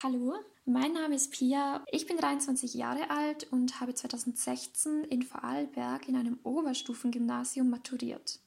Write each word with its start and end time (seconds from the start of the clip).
Hallo, 0.00 0.32
mein 0.64 0.92
Name 0.92 1.16
ist 1.16 1.32
Pia. 1.32 1.84
Ich 1.90 2.06
bin 2.06 2.18
23 2.18 2.74
Jahre 2.74 3.10
alt 3.10 3.48
und 3.50 3.80
habe 3.80 3.94
2016 3.94 5.02
in 5.02 5.24
Vorarlberg 5.24 6.06
in 6.06 6.14
einem 6.14 6.38
Oberstufengymnasium 6.44 7.68
maturiert. 7.68 8.38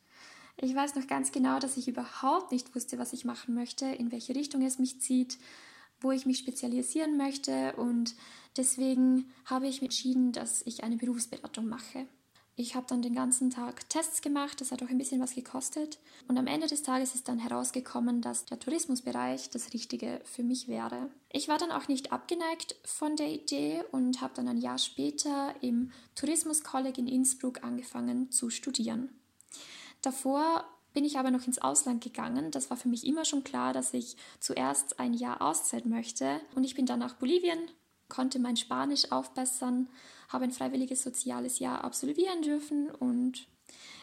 Ich 0.56 0.74
weiß 0.74 0.96
noch 0.96 1.08
ganz 1.08 1.34
genau, 1.34 1.60
dass 1.60 1.76
ich 1.76 1.90
überhaupt 1.90 2.54
nicht 2.54 2.74
wusste, 2.74 2.98
was 3.00 3.12
ich 3.12 3.26
machen 3.26 3.54
möchte, 3.54 3.86
in 3.86 4.14
welche 4.14 4.34
Richtung 4.34 4.62
es 4.62 4.80
mich 4.80 5.02
zieht, 5.02 5.40
wo 6.00 6.12
ich 6.12 6.26
mich 6.26 6.38
spezialisieren 6.38 7.18
möchte 7.18 7.76
und 7.76 8.16
deswegen 8.56 9.30
habe 9.44 9.68
ich 9.68 9.82
entschieden, 9.82 10.32
dass 10.32 10.62
ich 10.62 10.86
eine 10.86 10.96
Berufsberatung 10.96 11.68
mache. 11.68 12.08
Ich 12.58 12.76
habe 12.76 12.86
dann 12.88 13.02
den 13.02 13.16
ganzen 13.16 13.50
Tag 13.50 13.90
Tests 13.90 14.22
gemacht, 14.22 14.60
das 14.60 14.72
hat 14.72 14.84
auch 14.84 14.90
ein 14.90 14.98
bisschen 14.98 15.22
was 15.22 15.34
gekostet. 15.34 16.00
Und 16.28 16.38
am 16.38 16.48
Ende 16.48 16.68
des 16.68 16.84
Tages 16.84 17.16
ist 17.16 17.28
dann 17.28 17.40
herausgekommen, 17.40 18.22
dass 18.22 18.46
der 18.46 18.60
Tourismusbereich 18.60 19.50
das 19.50 19.74
Richtige 19.74 20.22
für 20.26 20.44
mich 20.44 20.68
wäre. 20.68 21.10
Ich 21.32 21.48
war 21.48 21.58
dann 21.58 21.72
auch 21.72 21.88
nicht 21.88 22.12
abgeneigt 22.12 22.76
von 22.84 23.16
der 23.16 23.30
Idee 23.30 23.84
und 23.92 24.22
habe 24.22 24.34
dann 24.36 24.50
ein 24.50 24.58
Jahr 24.58 24.78
später 24.78 25.56
im 25.62 25.92
Tourismus 26.14 26.64
College 26.64 27.00
in 27.00 27.08
Innsbruck 27.08 27.64
angefangen 27.64 28.32
zu 28.32 28.50
studieren. 28.50 29.10
Davor 30.02 30.66
bin 30.94 31.06
ich 31.06 31.18
aber 31.18 31.32
noch 31.32 31.48
ins 31.48 31.60
Ausland 31.60 32.04
gegangen. 32.04 32.52
Das 32.52 32.70
war 32.70 32.78
für 32.78 32.90
mich 32.90 33.06
immer 33.08 33.24
schon 33.24 33.46
klar, 33.46 33.72
dass 33.72 33.94
ich 33.94 34.18
zuerst 34.40 35.00
ein 35.00 35.14
Jahr 35.14 35.42
Auszeit 35.42 35.86
möchte. 35.86 36.42
Und 36.54 36.66
ich 36.66 36.76
bin 36.76 36.86
dann 36.86 37.00
nach 37.00 37.16
Bolivien, 37.16 37.60
konnte 38.10 38.40
mein 38.40 38.58
Spanisch 38.58 39.12
aufbessern 39.12 39.88
habe 40.32 40.46
ein 40.46 40.52
freiwilliges 40.52 41.04
soziales 41.04 41.60
Jahr 41.60 41.84
absolvieren 41.84 42.42
dürfen 42.42 42.90
und 42.90 43.48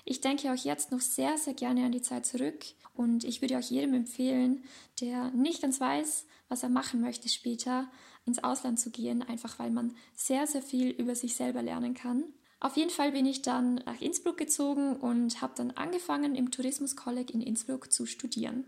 ich 0.05 0.21
denke 0.21 0.53
auch 0.53 0.57
jetzt 0.57 0.91
noch 0.91 1.01
sehr, 1.01 1.37
sehr 1.37 1.55
gerne 1.55 1.85
an 1.85 1.93
die 1.93 2.03
Zeit 2.03 2.27
zurück 2.27 2.65
und 2.95 3.25
ich 3.25 3.43
würde 3.43 3.59
auch 3.59 3.63
jedem 3.63 3.95
empfehlen, 3.95 4.65
der 5.01 5.31
nicht 5.31 5.63
ganz 5.63 5.81
weiß, 5.81 6.27
was 6.49 6.63
er 6.63 6.69
machen 6.69 7.01
möchte 7.01 7.29
später, 7.29 7.89
ins 8.25 8.43
Ausland 8.43 8.79
zu 8.81 8.91
gehen, 8.91 9.23
einfach 9.23 9.59
weil 9.59 9.71
man 9.71 9.95
sehr, 10.15 10.47
sehr 10.47 10.63
viel 10.63 10.91
über 10.91 11.15
sich 11.15 11.35
selber 11.35 11.63
lernen 11.63 11.95
kann. 11.95 12.25
Auf 12.61 12.77
jeden 12.77 12.91
Fall 12.91 13.13
bin 13.13 13.25
ich 13.25 13.43
dann 13.43 13.77
nach 13.87 14.01
Innsbruck 14.01 14.37
gezogen 14.37 14.97
und 14.97 15.41
habe 15.41 15.55
dann 15.57 15.71
angefangen, 15.73 16.35
im 16.35 16.51
Tourismus 16.51 16.97
College 16.97 17.33
in 17.33 17.41
Innsbruck 17.41 17.93
zu 17.93 18.05
studieren. 18.05 18.65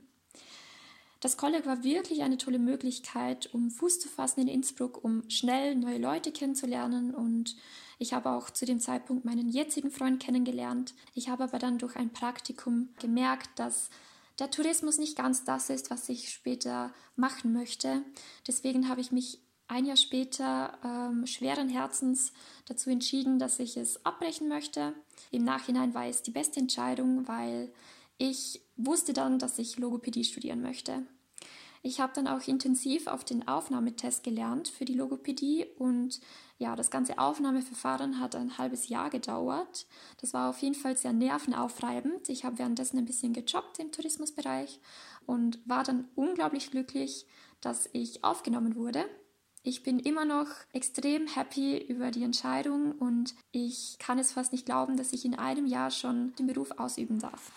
Das 1.20 1.36
College 1.36 1.66
war 1.66 1.84
wirklich 1.84 2.22
eine 2.22 2.38
tolle 2.38 2.58
Möglichkeit, 2.58 3.52
um 3.52 3.70
Fuß 3.70 4.00
zu 4.00 4.08
fassen 4.08 4.40
in 4.40 4.48
Innsbruck, 4.48 5.04
um 5.04 5.28
schnell 5.28 5.74
neue 5.76 5.98
Leute 5.98 6.32
kennenzulernen 6.32 7.14
und 7.14 7.56
ich 7.98 8.14
habe 8.14 8.30
auch 8.30 8.48
zu 8.48 8.64
dem 8.64 8.80
Zeitpunkt 8.80 9.26
meinen 9.26 9.50
jetzigen 9.50 9.90
Freund 9.90 10.22
kennengelernt. 10.22 10.94
Ich 11.14 11.28
habe 11.28 11.44
aber 11.44 11.58
dann 11.58 11.76
durch 11.76 11.96
ein 11.96 12.10
Praktikum 12.10 12.88
gemerkt, 12.98 13.50
dass 13.56 13.90
der 14.38 14.50
Tourismus 14.50 14.96
nicht 14.96 15.18
ganz 15.18 15.44
das 15.44 15.68
ist, 15.68 15.90
was 15.90 16.08
ich 16.08 16.30
später 16.30 16.94
machen 17.14 17.52
möchte. 17.52 18.02
Deswegen 18.48 18.88
habe 18.88 19.02
ich 19.02 19.12
mich 19.12 19.38
ein 19.68 19.84
Jahr 19.84 19.98
später 19.98 20.78
ähm, 20.82 21.26
schweren 21.26 21.68
Herzens 21.68 22.32
dazu 22.64 22.88
entschieden, 22.88 23.38
dass 23.38 23.58
ich 23.58 23.76
es 23.76 24.04
abbrechen 24.06 24.48
möchte. 24.48 24.94
Im 25.30 25.44
Nachhinein 25.44 25.92
war 25.92 26.06
es 26.06 26.22
die 26.22 26.32
beste 26.32 26.58
Entscheidung, 26.58 27.28
weil 27.28 27.70
ich 28.20 28.60
wusste 28.76 29.14
dann, 29.14 29.38
dass 29.38 29.58
ich 29.58 29.78
Logopädie 29.78 30.24
studieren 30.24 30.60
möchte. 30.60 31.06
Ich 31.82 32.00
habe 32.00 32.12
dann 32.14 32.28
auch 32.28 32.46
intensiv 32.46 33.06
auf 33.06 33.24
den 33.24 33.48
Aufnahmetest 33.48 34.22
gelernt 34.22 34.68
für 34.68 34.84
die 34.84 34.92
Logopädie 34.92 35.64
und 35.78 36.20
ja, 36.58 36.76
das 36.76 36.90
ganze 36.90 37.18
Aufnahmeverfahren 37.18 38.20
hat 38.20 38.36
ein 38.36 38.58
halbes 38.58 38.90
Jahr 38.90 39.08
gedauert. 39.08 39.86
Das 40.20 40.34
war 40.34 40.50
auf 40.50 40.58
jeden 40.58 40.74
Fall 40.74 40.98
sehr 40.98 41.14
nervenaufreibend. 41.14 42.28
Ich 42.28 42.44
habe 42.44 42.58
währenddessen 42.58 42.98
ein 42.98 43.06
bisschen 43.06 43.32
gejobbt 43.32 43.78
im 43.78 43.92
Tourismusbereich 43.92 44.78
und 45.24 45.58
war 45.64 45.82
dann 45.82 46.06
unglaublich 46.14 46.70
glücklich, 46.70 47.26
dass 47.62 47.88
ich 47.94 48.22
aufgenommen 48.22 48.76
wurde. 48.76 49.06
Ich 49.62 49.82
bin 49.82 49.98
immer 49.98 50.26
noch 50.26 50.48
extrem 50.72 51.26
happy 51.26 51.78
über 51.78 52.10
die 52.10 52.24
Entscheidung 52.24 52.92
und 52.92 53.34
ich 53.52 53.96
kann 53.98 54.18
es 54.18 54.32
fast 54.32 54.52
nicht 54.52 54.64
glauben, 54.64 54.96
dass 54.96 55.12
ich 55.12 55.26
in 55.26 55.34
einem 55.34 55.66
Jahr 55.66 55.90
schon 55.90 56.34
den 56.36 56.46
Beruf 56.46 56.72
ausüben 56.78 57.18
darf. 57.18 57.52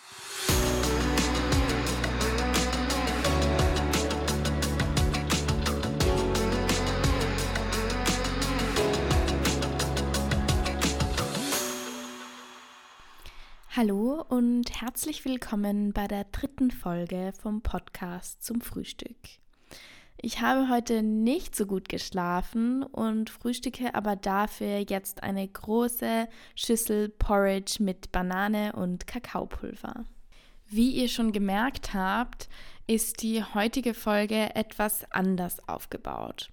Hallo 13.76 14.24
und 14.30 14.82
herzlich 14.82 15.26
willkommen 15.26 15.94
bei 15.94 16.08
der 16.08 16.26
dritten 16.26 16.70
Folge 16.70 17.34
vom 17.42 17.62
Podcast 17.62 18.44
zum 18.44 18.62
Frühstück. 18.62 19.18
Ich 20.22 20.42
habe 20.42 20.70
heute 20.70 21.02
nicht 21.02 21.56
so 21.56 21.66
gut 21.66 21.90
geschlafen 21.90 22.84
und 22.84 23.32
frühstücke 23.32 23.96
aber 23.96 24.16
dafür 24.16 24.86
jetzt 24.88 25.24
eine 25.24 25.48
große 25.48 26.30
Schüssel 26.56 27.10
Porridge 27.10 27.82
mit 27.84 28.12
Banane 28.12 28.74
und 28.74 29.08
Kakaopulver. 29.08 30.06
Wie 30.76 30.90
ihr 30.90 31.08
schon 31.08 31.32
gemerkt 31.32 31.94
habt, 31.94 32.50
ist 32.88 33.22
die 33.22 33.44
heutige 33.44 33.94
Folge 33.94 34.56
etwas 34.56 35.06
anders 35.12 35.70
aufgebaut. 35.70 36.50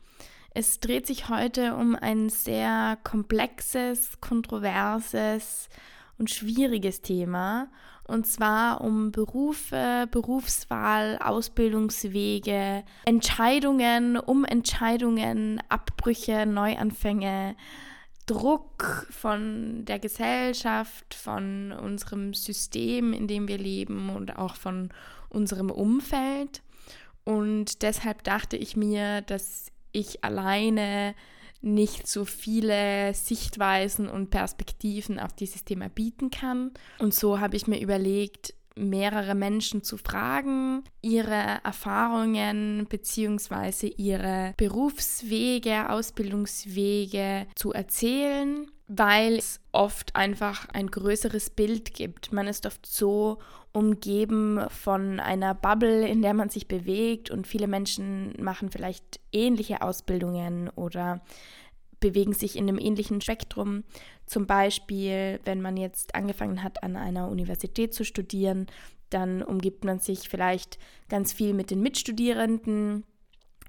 Es 0.53 0.79
dreht 0.79 1.07
sich 1.07 1.31
heute 1.31 1.75
um 1.75 1.95
ein 1.95 2.29
sehr 2.29 2.99
komplexes, 3.03 4.21
kontroverses 4.21 5.71
und 6.19 6.29
schwieriges 6.29 7.01
Thema 7.01 7.71
und 8.07 8.27
zwar 8.27 8.83
um 8.83 9.11
Berufe, 9.11 10.07
Berufswahl, 10.11 11.19
Ausbildungswege, 11.23 12.85
Entscheidungen, 13.07 14.19
um 14.19 14.45
Entscheidungen, 14.45 15.63
Abbrüche, 15.71 16.45
Neuanfänge, 16.45 17.57
Druck 18.31 19.09
von 19.11 19.85
der 19.87 19.99
Gesellschaft, 19.99 21.15
von 21.15 21.73
unserem 21.73 22.33
System, 22.33 23.13
in 23.13 23.27
dem 23.27 23.49
wir 23.49 23.59
leben 23.59 24.09
und 24.09 24.39
auch 24.39 24.55
von 24.55 24.91
unserem 25.31 25.69
Umfeld. 25.69 26.63
Und 27.25 27.83
deshalb 27.83 28.23
dachte 28.23 28.57
ich 28.57 28.77
mir, 28.77 29.23
dass 29.23 29.73
ich 29.91 30.23
alleine 30.23 31.17
nicht 31.61 32.07
so 32.07 32.25
viele 32.25 33.15
Sichtweisen 33.15 34.09
und 34.09 34.31
Perspektiven 34.31 35.19
auf 35.19 35.33
dieses 35.33 35.65
Thema 35.65 35.89
bieten 35.89 36.31
kann. 36.31 36.71
Und 37.01 37.13
so 37.13 37.41
habe 37.41 37.57
ich 37.57 37.67
mir 37.67 37.81
überlegt, 37.81 38.55
mehrere 38.77 39.35
Menschen 39.35 39.83
zu 39.83 39.97
fragen, 39.97 40.85
ihre 41.03 41.61
Erfahrungen 41.65 42.87
bzw. 42.89 43.89
ihre 43.97 44.55
Berufswege, 44.57 45.91
Ausbildungswege 45.91 47.47
zu 47.55 47.73
erzählen, 47.73 48.71
weil 48.89 49.35
es 49.35 49.61
oft 49.73 50.17
einfach 50.17 50.69
ein 50.71 50.89
größeres 50.89 51.51
Bild 51.51 51.95
gibt. 51.95 52.33
Man 52.33 52.49
ist 52.49 52.67
oft 52.67 52.85
so 52.87 53.39
umgeben 53.73 54.61
von 54.69 55.21
einer 55.21 55.55
Bubble, 55.55 56.07
in 56.09 56.23
der 56.23 56.35
man 56.35 56.49
sich 56.49 56.67
bewegt 56.67 57.31
und 57.31 57.47
viele 57.47 57.69
Menschen 57.69 58.35
machen 58.43 58.71
vielleicht 58.71 59.21
ähnliche 59.33 59.83
Ausbildungen 59.83 60.69
oder 60.71 61.21
bewegen 62.01 62.33
sich 62.33 62.57
in 62.57 62.69
einem 62.69 62.79
ähnlichen 62.79 63.21
Spektrum. 63.21 63.85
Zum 64.27 64.47
Beispiel, 64.47 65.41
wenn 65.45 65.61
man 65.61 65.77
jetzt 65.77 66.15
angefangen 66.15 66.63
hat, 66.63 66.83
an 66.83 66.97
einer 66.97 67.29
Universität 67.29 67.95
zu 67.95 68.05
studieren, 68.05 68.67
dann 69.11 69.43
umgibt 69.43 69.85
man 69.85 69.99
sich 69.99 70.29
vielleicht 70.29 70.79
ganz 71.09 71.33
viel 71.33 71.53
mit 71.53 71.71
den 71.71 71.83
Mitstudierenden 71.83 73.05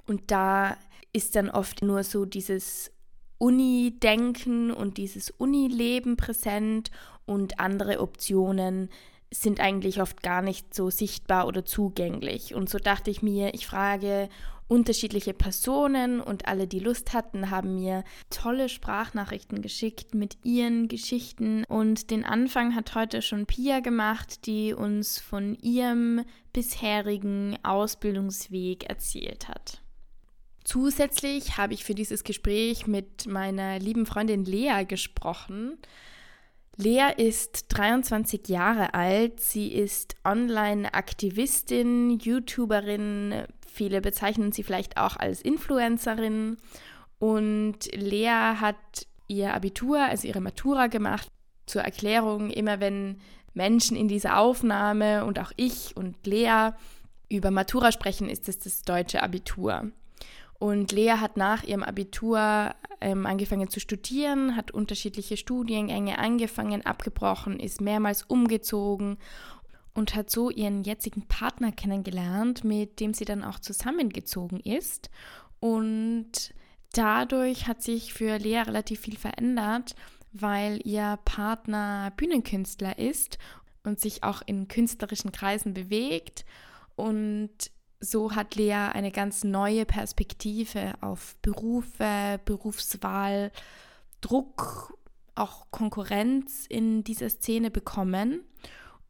und 0.07 0.31
da 0.31 0.77
ist 1.13 1.35
dann 1.35 1.49
oft 1.49 1.81
nur 1.81 2.03
so 2.03 2.25
dieses 2.25 2.91
Uni-Denken 3.37 4.71
und 4.71 4.97
dieses 4.97 5.31
Uni-Leben 5.31 6.15
präsent 6.15 6.91
und 7.25 7.59
andere 7.59 7.99
Optionen 7.99 8.89
sind 9.33 9.59
eigentlich 9.59 10.01
oft 10.01 10.21
gar 10.21 10.41
nicht 10.41 10.73
so 10.73 10.89
sichtbar 10.89 11.47
oder 11.47 11.65
zugänglich. 11.65 12.53
Und 12.53 12.69
so 12.69 12.77
dachte 12.77 13.09
ich 13.09 13.21
mir, 13.21 13.53
ich 13.53 13.65
frage 13.65 14.29
unterschiedliche 14.71 15.33
Personen 15.33 16.21
und 16.21 16.47
alle, 16.47 16.65
die 16.65 16.79
Lust 16.79 17.11
hatten, 17.11 17.51
haben 17.51 17.75
mir 17.75 18.05
tolle 18.29 18.69
Sprachnachrichten 18.69 19.61
geschickt 19.61 20.15
mit 20.15 20.37
ihren 20.45 20.87
Geschichten. 20.87 21.65
Und 21.65 22.09
den 22.09 22.23
Anfang 22.23 22.73
hat 22.73 22.95
heute 22.95 23.21
schon 23.21 23.45
Pia 23.45 23.81
gemacht, 23.81 24.45
die 24.45 24.73
uns 24.73 25.19
von 25.19 25.55
ihrem 25.55 26.23
bisherigen 26.53 27.57
Ausbildungsweg 27.63 28.85
erzählt 28.85 29.49
hat. 29.49 29.81
Zusätzlich 30.63 31.57
habe 31.57 31.73
ich 31.73 31.83
für 31.83 31.93
dieses 31.93 32.23
Gespräch 32.23 32.87
mit 32.87 33.27
meiner 33.27 33.77
lieben 33.77 34.05
Freundin 34.05 34.45
Lea 34.45 34.85
gesprochen. 34.87 35.79
Lea 36.77 37.09
ist 37.17 37.65
23 37.67 38.47
Jahre 38.47 38.93
alt. 38.93 39.41
Sie 39.41 39.73
ist 39.73 40.15
Online-Aktivistin, 40.23 42.11
YouTuberin. 42.21 43.47
Viele 43.73 44.01
bezeichnen 44.01 44.51
sie 44.51 44.63
vielleicht 44.63 44.97
auch 44.97 45.15
als 45.15 45.41
Influencerin. 45.41 46.57
Und 47.19 47.77
Lea 47.93 48.55
hat 48.59 49.07
ihr 49.27 49.53
Abitur, 49.53 49.99
also 49.99 50.27
ihre 50.27 50.41
Matura 50.41 50.87
gemacht. 50.87 51.27
Zur 51.67 51.83
Erklärung, 51.83 52.49
immer 52.49 52.79
wenn 52.81 53.21
Menschen 53.53 53.95
in 53.95 54.07
dieser 54.07 54.37
Aufnahme 54.37 55.23
und 55.25 55.39
auch 55.39 55.51
ich 55.55 55.95
und 55.95 56.27
Lea 56.27 56.71
über 57.29 57.49
Matura 57.49 57.91
sprechen, 57.93 58.29
ist 58.29 58.49
es 58.49 58.59
das 58.59 58.81
deutsche 58.81 59.23
Abitur. 59.23 59.91
Und 60.59 60.91
Lea 60.91 61.13
hat 61.13 61.37
nach 61.37 61.63
ihrem 61.63 61.83
Abitur 61.83 62.75
ähm, 62.99 63.25
angefangen 63.25 63.69
zu 63.69 63.79
studieren, 63.79 64.55
hat 64.55 64.71
unterschiedliche 64.71 65.37
Studiengänge 65.37 66.19
angefangen, 66.19 66.85
abgebrochen, 66.85 67.59
ist 67.59 67.79
mehrmals 67.79 68.23
umgezogen 68.23 69.17
und 69.93 70.15
hat 70.15 70.29
so 70.29 70.49
ihren 70.49 70.83
jetzigen 70.83 71.27
Partner 71.27 71.71
kennengelernt, 71.71 72.63
mit 72.63 72.99
dem 72.99 73.13
sie 73.13 73.25
dann 73.25 73.43
auch 73.43 73.59
zusammengezogen 73.59 74.59
ist. 74.59 75.09
Und 75.59 76.53
dadurch 76.93 77.67
hat 77.67 77.81
sich 77.81 78.13
für 78.13 78.37
Lea 78.37 78.59
relativ 78.59 79.01
viel 79.01 79.17
verändert, 79.17 79.95
weil 80.31 80.79
ihr 80.85 81.19
Partner 81.25 82.13
Bühnenkünstler 82.15 82.97
ist 82.97 83.37
und 83.83 83.99
sich 83.99 84.23
auch 84.23 84.41
in 84.45 84.67
künstlerischen 84.67 85.31
Kreisen 85.31 85.73
bewegt. 85.73 86.45
Und 86.95 87.49
so 87.99 88.33
hat 88.33 88.55
Lea 88.55 88.89
eine 88.93 89.11
ganz 89.11 89.43
neue 89.43 89.85
Perspektive 89.85 90.93
auf 91.01 91.35
Berufe, 91.41 92.39
Berufswahl, 92.45 93.51
Druck, 94.21 94.97
auch 95.35 95.69
Konkurrenz 95.71 96.65
in 96.67 97.03
dieser 97.03 97.29
Szene 97.29 97.71
bekommen 97.71 98.43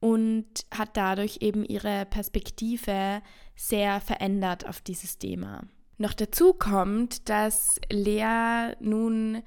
und 0.01 0.45
hat 0.75 0.97
dadurch 0.97 1.37
eben 1.39 1.63
ihre 1.63 2.05
Perspektive 2.05 3.21
sehr 3.55 4.01
verändert 4.01 4.67
auf 4.67 4.81
dieses 4.81 5.17
Thema. 5.17 5.61
Noch 5.97 6.13
dazu 6.13 6.53
kommt, 6.53 7.29
dass 7.29 7.79
Lea 7.89 8.73
nun 8.79 9.43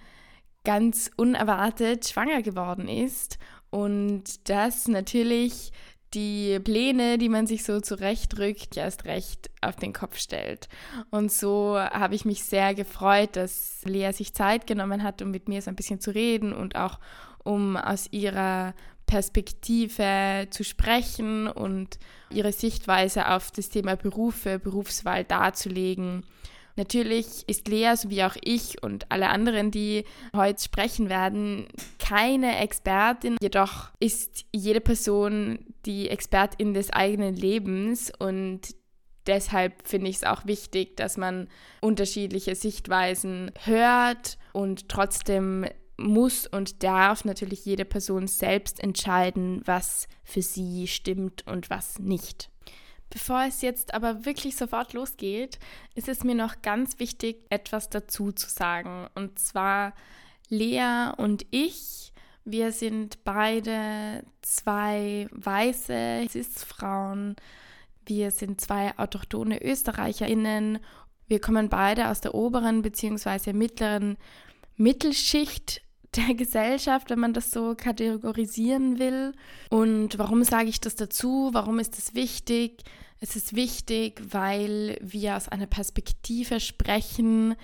ganz 0.65 1.11
unerwartet 1.17 2.09
schwanger 2.09 2.41
geworden 2.41 2.89
ist 2.89 3.39
und 3.71 4.49
das 4.49 4.87
natürlich 4.87 5.73
die 6.15 6.61
Pläne, 6.61 7.19
die 7.19 7.29
man 7.29 7.49
sich 7.49 7.65
so 7.65 7.81
zurechtrückt, 7.81 8.77
erst 8.77 9.05
recht 9.05 9.51
auf 9.61 9.75
den 9.75 9.93
Kopf 9.93 10.17
stellt. 10.17 10.69
Und 11.11 11.33
so 11.33 11.77
habe 11.77 12.15
ich 12.15 12.25
mich 12.25 12.45
sehr 12.45 12.73
gefreut, 12.73 13.31
dass 13.35 13.81
Lea 13.85 14.13
sich 14.13 14.33
Zeit 14.33 14.69
genommen 14.69 15.03
hat, 15.03 15.21
um 15.23 15.33
mit 15.33 15.49
mir 15.49 15.61
so 15.61 15.71
ein 15.71 15.77
bisschen 15.77 16.01
zu 16.01 16.15
reden 16.15 16.53
und 16.53 16.77
auch 16.77 17.01
um 17.43 17.77
aus 17.77 18.07
ihrer 18.13 18.75
Perspektive 19.07 20.47
zu 20.51 20.65
sprechen 20.65 21.49
und 21.49 21.99
ihre 22.31 22.53
Sichtweise 22.53 23.29
auf 23.29 23.51
das 23.51 23.69
Thema 23.69 23.97
Berufe, 23.97 24.59
Berufswahl 24.59 25.25
darzulegen. 25.25 26.25
Natürlich 26.77 27.45
ist 27.47 27.69
Lea, 27.69 27.95
so 27.95 28.11
wie 28.11 28.25
auch 28.25 28.37
ich 28.43 28.83
und 28.83 29.11
alle 29.11 29.29
anderen, 29.29 29.71
die 29.71 30.05
heute 30.35 30.63
sprechen 30.63 31.09
werden, 31.09 31.69
keine 32.01 32.59
Expertin. 32.59 33.37
Jedoch 33.41 33.91
ist 34.01 34.45
jede 34.53 34.81
Person 34.81 35.61
die 35.87 36.09
Expertin 36.09 36.75
des 36.75 36.91
eigenen 36.91 37.37
Lebens 37.37 38.13
und 38.19 38.75
deshalb 39.27 39.87
finde 39.87 40.11
ich 40.11 40.17
es 40.17 40.25
auch 40.25 40.47
wichtig, 40.47 40.97
dass 40.97 41.17
man 41.17 41.49
unterschiedliche 41.81 42.57
Sichtweisen 42.57 43.53
hört 43.65 44.37
und 44.53 44.89
trotzdem 44.89 45.67
muss 45.97 46.47
und 46.47 46.83
darf 46.83 47.25
natürlich 47.25 47.65
jede 47.65 47.85
Person 47.85 48.27
selbst 48.27 48.81
entscheiden, 48.83 49.63
was 49.65 50.09
für 50.25 50.43
sie 50.43 50.87
stimmt 50.87 51.47
und 51.47 51.71
was 51.71 51.99
nicht. 51.99 52.51
Bevor 53.11 53.45
es 53.45 53.63
jetzt 53.63 53.95
aber 53.95 54.25
wirklich 54.25 54.57
sofort 54.57 54.93
losgeht, 54.93 55.61
ist 55.95 56.09
es 56.09 56.25
mir 56.25 56.35
noch 56.35 56.63
ganz 56.63 56.99
wichtig, 56.99 57.45
etwas 57.49 57.89
dazu 57.89 58.33
zu 58.33 58.51
sagen. 58.51 59.07
Und 59.15 59.39
zwar 59.39 59.95
Lea 60.49 61.13
und 61.17 61.47
ich, 61.51 62.13
wir 62.45 62.73
sind 62.73 63.23
beide 63.23 64.25
zwei 64.43 65.29
weiße 65.31 66.27
Cis-Frauen. 66.29 67.37
Wir 68.05 68.33
sind 68.33 68.61
zwei 68.61 68.99
autochtone 68.99 69.63
ÖsterreicherInnen. 69.63 70.81
Wir 71.29 71.41
kommen 71.41 71.69
beide 71.69 72.09
aus 72.09 72.21
der 72.21 72.35
oberen 72.35 72.83
bzw. 72.83 73.53
mittleren 73.53 74.19
Mittelschicht 74.77 75.84
der 76.17 76.35
Gesellschaft, 76.35 77.11
wenn 77.11 77.19
man 77.19 77.33
das 77.33 77.51
so 77.51 77.75
kategorisieren 77.77 78.99
will. 78.99 79.33
Und 79.71 80.19
warum 80.19 80.45
sage 80.45 80.69
ich 80.69 80.81
das 80.81 80.97
dazu? 80.97 81.51
Warum 81.53 81.79
ist 81.79 81.99
das 81.99 82.15
wichtig? 82.15 82.83
Es 83.21 83.37
ist 83.37 83.55
wichtig, 83.55 84.21
weil 84.31 84.99
wir 85.01 85.37
aus 85.37 85.49
einer 85.49 85.67
Perspektive 85.67 86.61
sprechen, 86.61 87.55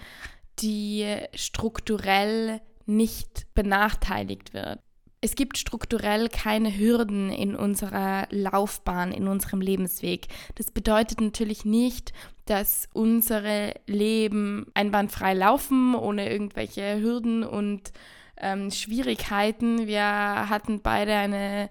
die 0.60 1.06
strukturell 1.34 2.60
nicht 2.86 3.46
benachteiligt 3.54 4.54
wird. 4.54 4.80
Es 5.22 5.34
gibt 5.34 5.58
strukturell 5.58 6.30
keine 6.30 6.74
Hürden 6.74 7.28
in 7.28 7.54
unserer 7.54 8.26
Laufbahn, 8.30 9.12
in 9.12 9.28
unserem 9.28 9.60
Lebensweg. 9.60 10.28
Das 10.54 10.70
bedeutet 10.70 11.20
natürlich 11.20 11.66
nicht, 11.66 12.14
dass 12.46 12.88
unsere 12.94 13.74
Leben 13.86 14.66
einwandfrei 14.72 15.34
laufen, 15.34 15.94
ohne 15.94 16.30
irgendwelche 16.32 17.00
Hürden 17.00 17.44
und 17.44 17.92
ähm, 18.40 18.70
Schwierigkeiten. 18.70 19.86
Wir 19.86 20.02
hatten 20.02 20.80
beide 20.80 21.14
eine 21.14 21.70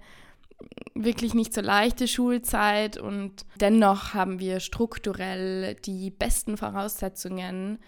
wirklich 0.94 1.34
nicht 1.34 1.54
so 1.54 1.60
leichte 1.60 2.06
Schulzeit 2.06 2.98
und 2.98 3.46
dennoch 3.56 4.14
haben 4.14 4.38
wir 4.38 4.60
strukturell 4.60 5.74
die 5.74 6.10
besten 6.10 6.56
Voraussetzungen 6.56 7.78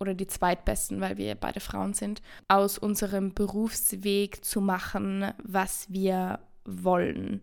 oder 0.00 0.14
die 0.14 0.26
zweitbesten, 0.26 1.00
weil 1.00 1.16
wir 1.16 1.34
beide 1.34 1.60
Frauen 1.60 1.94
sind, 1.94 2.22
aus 2.48 2.78
unserem 2.78 3.34
Berufsweg 3.34 4.44
zu 4.44 4.60
machen, 4.60 5.32
was 5.42 5.86
wir 5.90 6.40
wollen. 6.64 7.42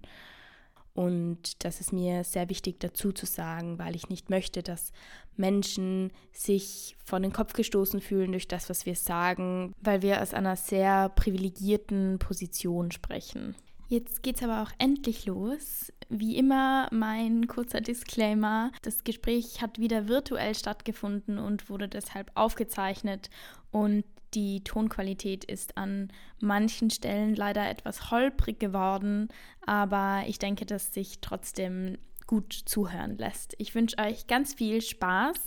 Und 1.02 1.66
das 1.66 1.82
ist 1.82 1.92
mir 1.94 2.24
sehr 2.24 2.48
wichtig 2.48 2.80
dazu 2.80 3.12
zu 3.12 3.26
sagen, 3.26 3.80
weil 3.80 3.96
ich 3.96 4.10
nicht 4.10 4.30
möchte, 4.30 4.62
dass 4.62 4.92
Menschen 5.36 6.12
sich 6.32 6.96
von 7.04 7.24
den 7.24 7.34
Kopf 7.34 7.54
gestoßen 7.54 8.02
fühlen 8.02 8.34
durch 8.34 8.48
das, 8.48 8.70
was 8.70 8.86
wir 8.86 8.94
sagen, 8.96 9.74
weil 9.82 10.04
wir 10.04 10.22
aus 10.22 10.36
einer 10.36 10.56
sehr 10.56 11.10
privilegierten 11.10 12.20
Position 12.20 12.92
sprechen. 12.92 13.56
Jetzt 13.88 14.22
geht's 14.22 14.44
aber 14.44 14.62
auch 14.62 14.72
endlich 14.78 15.26
los. 15.26 15.92
Wie 16.08 16.38
immer 16.38 16.88
mein 16.92 17.48
kurzer 17.48 17.82
Disclaimer. 17.82 18.72
Das 18.84 19.04
Gespräch 19.04 19.60
hat 19.60 19.80
wieder 19.80 20.08
virtuell 20.08 20.54
stattgefunden 20.54 21.40
und 21.40 21.68
wurde 21.68 21.88
deshalb 21.88 22.30
aufgezeichnet 22.36 23.32
und 23.72 24.04
die 24.34 24.64
Tonqualität 24.64 25.44
ist 25.44 25.78
an 25.78 26.12
manchen 26.40 26.90
Stellen 26.90 27.36
leider 27.36 27.70
etwas 27.70 28.12
holprig 28.12 28.60
geworden, 28.60 29.30
aber 29.66 30.24
ich 30.28 30.40
denke, 30.40 30.66
dass 30.66 30.94
sich 30.94 31.20
trotzdem 31.20 31.98
gut 32.28 32.54
zuhören 32.54 33.18
lässt. 33.18 33.56
Ich 33.58 33.76
wünsche 33.76 33.98
euch 33.98 34.28
ganz 34.28 34.54
viel 34.54 34.82
Spaß 34.82 35.38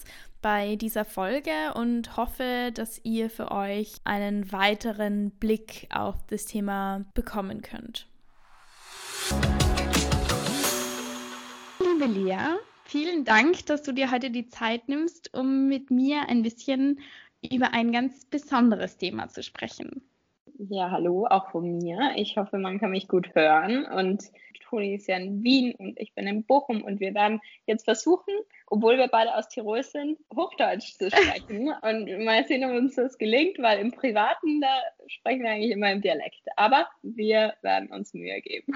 bei 0.43 0.77
dieser 0.77 1.07
Folge 1.07 1.73
und 1.75 2.19
hoffe, 2.19 2.71
dass 2.75 3.01
ihr 3.03 3.31
für 3.31 3.51
euch 3.51 3.95
einen 4.05 4.53
weiteren 4.53 5.31
Blick 5.31 5.89
auf 5.89 6.17
das 6.27 6.45
Thema 6.45 7.07
bekommen 7.15 7.63
könnt. 7.63 8.07
Liebe 11.81 12.05
Lea, 12.05 12.59
vielen 12.85 13.25
Dank, 13.25 13.65
dass 13.65 13.83
du 13.83 13.93
dir 13.93 14.11
heute 14.11 14.31
die 14.31 14.49
Zeit 14.49 14.87
nimmst, 14.87 15.33
um 15.33 15.69
mit 15.69 15.91
mir 15.91 16.29
ein 16.29 16.43
bisschen 16.43 17.01
über 17.53 17.73
ein 17.73 17.93
ganz 17.93 18.25
besonderes 18.27 18.97
Thema 18.97 19.29
zu 19.29 19.43
sprechen. 19.43 20.03
Ja, 20.59 20.91
hallo, 20.91 21.27
auch 21.27 21.51
von 21.51 21.79
mir. 21.79 22.13
Ich 22.17 22.37
hoffe, 22.37 22.59
man 22.59 22.79
kann 22.79 22.93
mich 22.93 23.09
gut 23.09 23.35
hören. 23.35 23.85
Und 23.87 24.31
Toni 24.75 24.95
ist 24.95 25.07
ja 25.07 25.17
in 25.17 25.45
Wien 25.45 25.75
und 25.77 26.01
ich 26.01 26.15
bin 26.15 26.27
in 26.27 26.45
Bochum 26.45 26.83
und 26.83 26.99
wir 26.99 27.15
werden 27.15 27.41
jetzt 27.67 27.85
versuchen, 27.85 28.35
obwohl 28.67 28.99
wir 28.99 29.09
beide 29.09 29.35
aus 29.37 29.49
Tirol 29.49 29.85
sind, 29.85 30.19
Hochdeutsch 30.35 30.95
zu 30.95 31.11
sprechen. 31.11 31.73
und 31.83 32.25
mal 32.25 32.45
sehen, 32.47 32.65
ob 32.65 32.77
uns 32.77 32.97
das 32.97 33.17
gelingt, 33.19 33.59
weil 33.61 33.79
im 33.79 33.93
Privaten, 33.93 34.61
da 34.61 34.83
sprechen 35.07 35.43
wir 35.43 35.51
eigentlich 35.51 35.71
immer 35.71 35.93
im 35.93 36.01
Dialekt. 36.01 36.43
Aber 36.57 36.89
wir 37.03 37.55
werden 37.63 37.91
uns 37.91 38.15
Mühe 38.15 38.41
geben. 38.41 38.75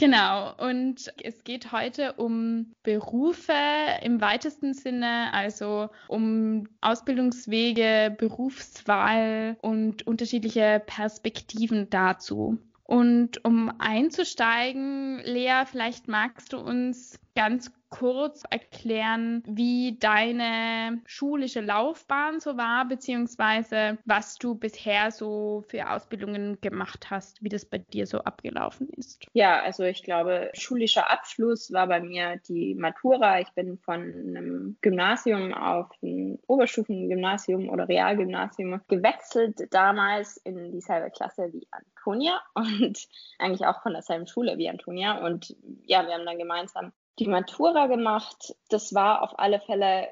Genau, 0.00 0.54
und 0.56 1.12
es 1.22 1.44
geht 1.44 1.72
heute 1.72 2.14
um 2.14 2.72
Berufe 2.82 3.52
im 4.00 4.22
weitesten 4.22 4.72
Sinne, 4.72 5.30
also 5.34 5.90
um 6.08 6.66
Ausbildungswege, 6.80 8.16
Berufswahl 8.16 9.58
und 9.60 10.06
unterschiedliche 10.06 10.82
Perspektiven 10.86 11.90
dazu. 11.90 12.58
Und 12.84 13.44
um 13.44 13.70
einzusteigen, 13.78 15.20
Lea, 15.22 15.64
vielleicht 15.66 16.08
magst 16.08 16.54
du 16.54 16.60
uns 16.60 17.20
ganz 17.34 17.72
kurz 17.90 18.44
erklären, 18.48 19.42
wie 19.46 19.98
deine 19.98 21.02
schulische 21.06 21.60
Laufbahn 21.60 22.38
so 22.38 22.56
war, 22.56 22.86
beziehungsweise 22.86 23.98
was 24.04 24.36
du 24.36 24.54
bisher 24.54 25.10
so 25.10 25.64
für 25.68 25.90
Ausbildungen 25.90 26.60
gemacht 26.60 27.10
hast, 27.10 27.42
wie 27.42 27.48
das 27.48 27.64
bei 27.64 27.78
dir 27.78 28.06
so 28.06 28.18
abgelaufen 28.18 28.88
ist? 28.90 29.26
Ja, 29.32 29.60
also 29.60 29.82
ich 29.82 30.04
glaube, 30.04 30.50
schulischer 30.54 31.10
Abschluss 31.10 31.72
war 31.72 31.88
bei 31.88 32.00
mir 32.00 32.40
die 32.48 32.76
Matura. 32.76 33.40
Ich 33.40 33.50
bin 33.50 33.76
von 33.78 34.00
einem 34.00 34.76
Gymnasium 34.80 35.52
auf 35.52 35.90
ein 36.02 36.38
Oberstufengymnasium 36.46 37.68
oder 37.68 37.88
Realgymnasium 37.88 38.80
gewechselt, 38.86 39.56
damals 39.72 40.36
in 40.38 40.70
dieselbe 40.70 41.10
Klasse 41.10 41.52
wie 41.52 41.66
Antonia 41.72 42.40
und 42.54 43.08
eigentlich 43.40 43.66
auch 43.66 43.82
von 43.82 43.92
derselben 43.92 44.28
Schule 44.28 44.56
wie 44.58 44.68
Antonia. 44.68 45.24
Und 45.26 45.56
ja, 45.86 46.06
wir 46.06 46.14
haben 46.14 46.24
dann 46.24 46.38
gemeinsam 46.38 46.92
die 47.18 47.28
Matura 47.28 47.86
gemacht. 47.86 48.54
Das 48.68 48.94
war 48.94 49.22
auf 49.22 49.38
alle 49.38 49.60
Fälle 49.60 50.08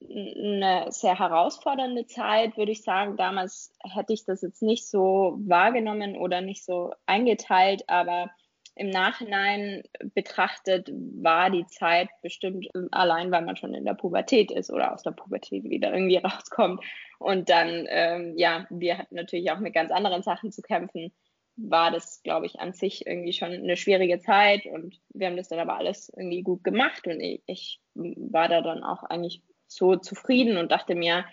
eine 0.00 0.86
sehr 0.90 1.18
herausfordernde 1.18 2.06
Zeit, 2.06 2.56
würde 2.56 2.72
ich 2.72 2.82
sagen. 2.82 3.16
Damals 3.16 3.72
hätte 3.82 4.12
ich 4.12 4.24
das 4.24 4.42
jetzt 4.42 4.62
nicht 4.62 4.88
so 4.88 5.36
wahrgenommen 5.40 6.16
oder 6.16 6.40
nicht 6.40 6.64
so 6.64 6.92
eingeteilt, 7.06 7.88
aber 7.88 8.30
im 8.78 8.90
Nachhinein 8.90 9.82
betrachtet 10.14 10.88
war 10.92 11.50
die 11.50 11.66
Zeit 11.66 12.08
bestimmt 12.22 12.68
allein, 12.92 13.32
weil 13.32 13.44
man 13.44 13.56
schon 13.56 13.74
in 13.74 13.84
der 13.84 13.94
Pubertät 13.94 14.52
ist 14.52 14.70
oder 14.70 14.94
aus 14.94 15.02
der 15.02 15.10
Pubertät 15.10 15.64
wieder 15.64 15.92
irgendwie 15.92 16.16
rauskommt. 16.24 16.84
Und 17.18 17.50
dann, 17.50 17.86
ähm, 17.88 18.34
ja, 18.36 18.66
wir 18.70 18.98
hatten 18.98 19.16
natürlich 19.16 19.50
auch 19.50 19.58
mit 19.58 19.74
ganz 19.74 19.90
anderen 19.90 20.22
Sachen 20.22 20.52
zu 20.52 20.62
kämpfen. 20.62 21.12
War 21.60 21.90
das, 21.90 22.22
glaube 22.22 22.46
ich, 22.46 22.60
an 22.60 22.72
sich 22.72 23.06
irgendwie 23.06 23.32
schon 23.32 23.52
eine 23.52 23.76
schwierige 23.76 24.20
Zeit 24.20 24.64
und 24.66 25.00
wir 25.10 25.26
haben 25.26 25.36
das 25.36 25.48
dann 25.48 25.58
aber 25.58 25.76
alles 25.76 26.08
irgendwie 26.16 26.42
gut 26.42 26.62
gemacht 26.62 27.06
und 27.06 27.20
ich, 27.20 27.42
ich 27.46 27.80
war 27.94 28.48
da 28.48 28.62
dann 28.62 28.84
auch 28.84 29.02
eigentlich 29.02 29.42
so 29.66 29.96
zufrieden 29.96 30.56
und 30.56 30.70
dachte 30.70 30.94
mir, 30.94 31.24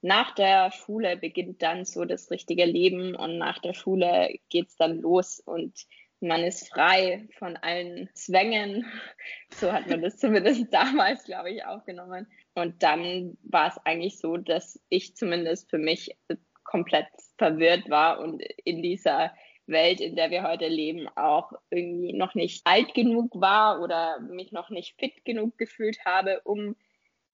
nach 0.00 0.34
der 0.34 0.72
Schule 0.72 1.16
beginnt 1.16 1.62
dann 1.62 1.84
so 1.84 2.04
das 2.04 2.30
richtige 2.30 2.64
Leben 2.64 3.14
und 3.14 3.38
nach 3.38 3.58
der 3.58 3.74
Schule 3.74 4.36
geht 4.48 4.68
es 4.68 4.76
dann 4.76 5.00
los 5.00 5.40
und 5.40 5.86
man 6.20 6.44
ist 6.44 6.68
frei 6.68 7.28
von 7.38 7.56
allen 7.56 8.08
Zwängen. 8.14 8.86
So 9.54 9.70
hat 9.70 9.86
man 9.86 10.00
das 10.00 10.16
zumindest 10.16 10.72
damals, 10.72 11.24
glaube 11.24 11.50
ich, 11.50 11.64
aufgenommen. 11.64 12.26
Und 12.54 12.82
dann 12.82 13.36
war 13.42 13.68
es 13.68 13.78
eigentlich 13.84 14.18
so, 14.18 14.38
dass 14.38 14.80
ich 14.88 15.14
zumindest 15.14 15.68
für 15.68 15.78
mich 15.78 16.16
komplett 16.64 17.06
verwirrt 17.36 17.90
war 17.90 18.20
und 18.20 18.42
in 18.64 18.82
dieser 18.82 19.34
Welt, 19.66 20.00
in 20.00 20.16
der 20.16 20.30
wir 20.30 20.42
heute 20.42 20.68
leben, 20.68 21.08
auch 21.16 21.52
irgendwie 21.70 22.12
noch 22.12 22.34
nicht 22.34 22.66
alt 22.66 22.94
genug 22.94 23.40
war 23.40 23.80
oder 23.80 24.20
mich 24.20 24.52
noch 24.52 24.70
nicht 24.70 24.98
fit 24.98 25.24
genug 25.24 25.56
gefühlt 25.58 26.04
habe, 26.04 26.40
um 26.44 26.76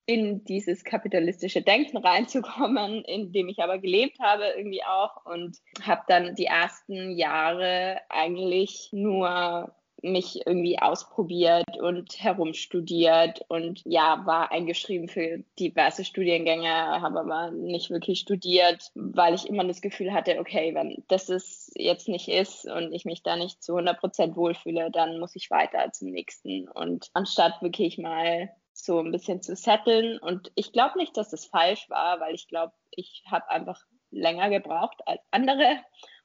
in 0.05 0.43
dieses 0.43 0.83
kapitalistische 0.83 1.61
Denken 1.61 1.97
reinzukommen, 1.97 3.03
in 3.05 3.31
dem 3.31 3.47
ich 3.47 3.59
aber 3.59 3.77
gelebt 3.77 4.19
habe 4.19 4.45
irgendwie 4.57 4.83
auch 4.83 5.23
und 5.25 5.57
habe 5.83 6.01
dann 6.07 6.33
die 6.33 6.45
ersten 6.45 7.11
Jahre 7.11 7.99
eigentlich 8.09 8.89
nur 8.91 9.71
mich 10.01 10.45
irgendwie 10.45 10.79
ausprobiert 10.79 11.77
und 11.79 12.21
herumstudiert 12.21 13.41
und 13.47 13.81
ja, 13.85 14.21
war 14.25 14.51
eingeschrieben 14.51 15.07
für 15.07 15.43
diverse 15.59 16.05
Studiengänge, 16.05 16.69
habe 16.69 17.19
aber 17.19 17.51
nicht 17.51 17.89
wirklich 17.89 18.19
studiert, 18.19 18.91
weil 18.95 19.33
ich 19.33 19.47
immer 19.47 19.65
das 19.65 19.81
Gefühl 19.81 20.13
hatte, 20.13 20.39
okay, 20.39 20.73
wenn 20.75 21.03
das 21.07 21.29
es 21.29 21.71
jetzt 21.75 22.07
nicht 22.07 22.27
ist 22.27 22.65
und 22.65 22.93
ich 22.93 23.05
mich 23.05 23.23
da 23.23 23.35
nicht 23.35 23.63
zu 23.63 23.73
100 23.73 23.99
Prozent 23.99 24.35
wohlfühle, 24.35 24.91
dann 24.91 25.19
muss 25.19 25.35
ich 25.35 25.51
weiter 25.51 25.91
zum 25.91 26.11
nächsten 26.11 26.67
und 26.69 27.09
anstatt 27.13 27.61
wirklich 27.61 27.97
mal 27.97 28.49
so 28.73 28.99
ein 28.99 29.11
bisschen 29.11 29.41
zu 29.41 29.55
setteln. 29.55 30.17
Und 30.19 30.51
ich 30.55 30.71
glaube 30.71 30.97
nicht, 30.97 31.15
dass 31.17 31.29
das 31.29 31.45
falsch 31.45 31.89
war, 31.89 32.19
weil 32.19 32.35
ich 32.35 32.47
glaube, 32.47 32.73
ich 32.91 33.23
habe 33.29 33.49
einfach 33.49 33.81
länger 34.11 34.49
gebraucht 34.49 35.01
als 35.05 35.21
andere. 35.31 35.79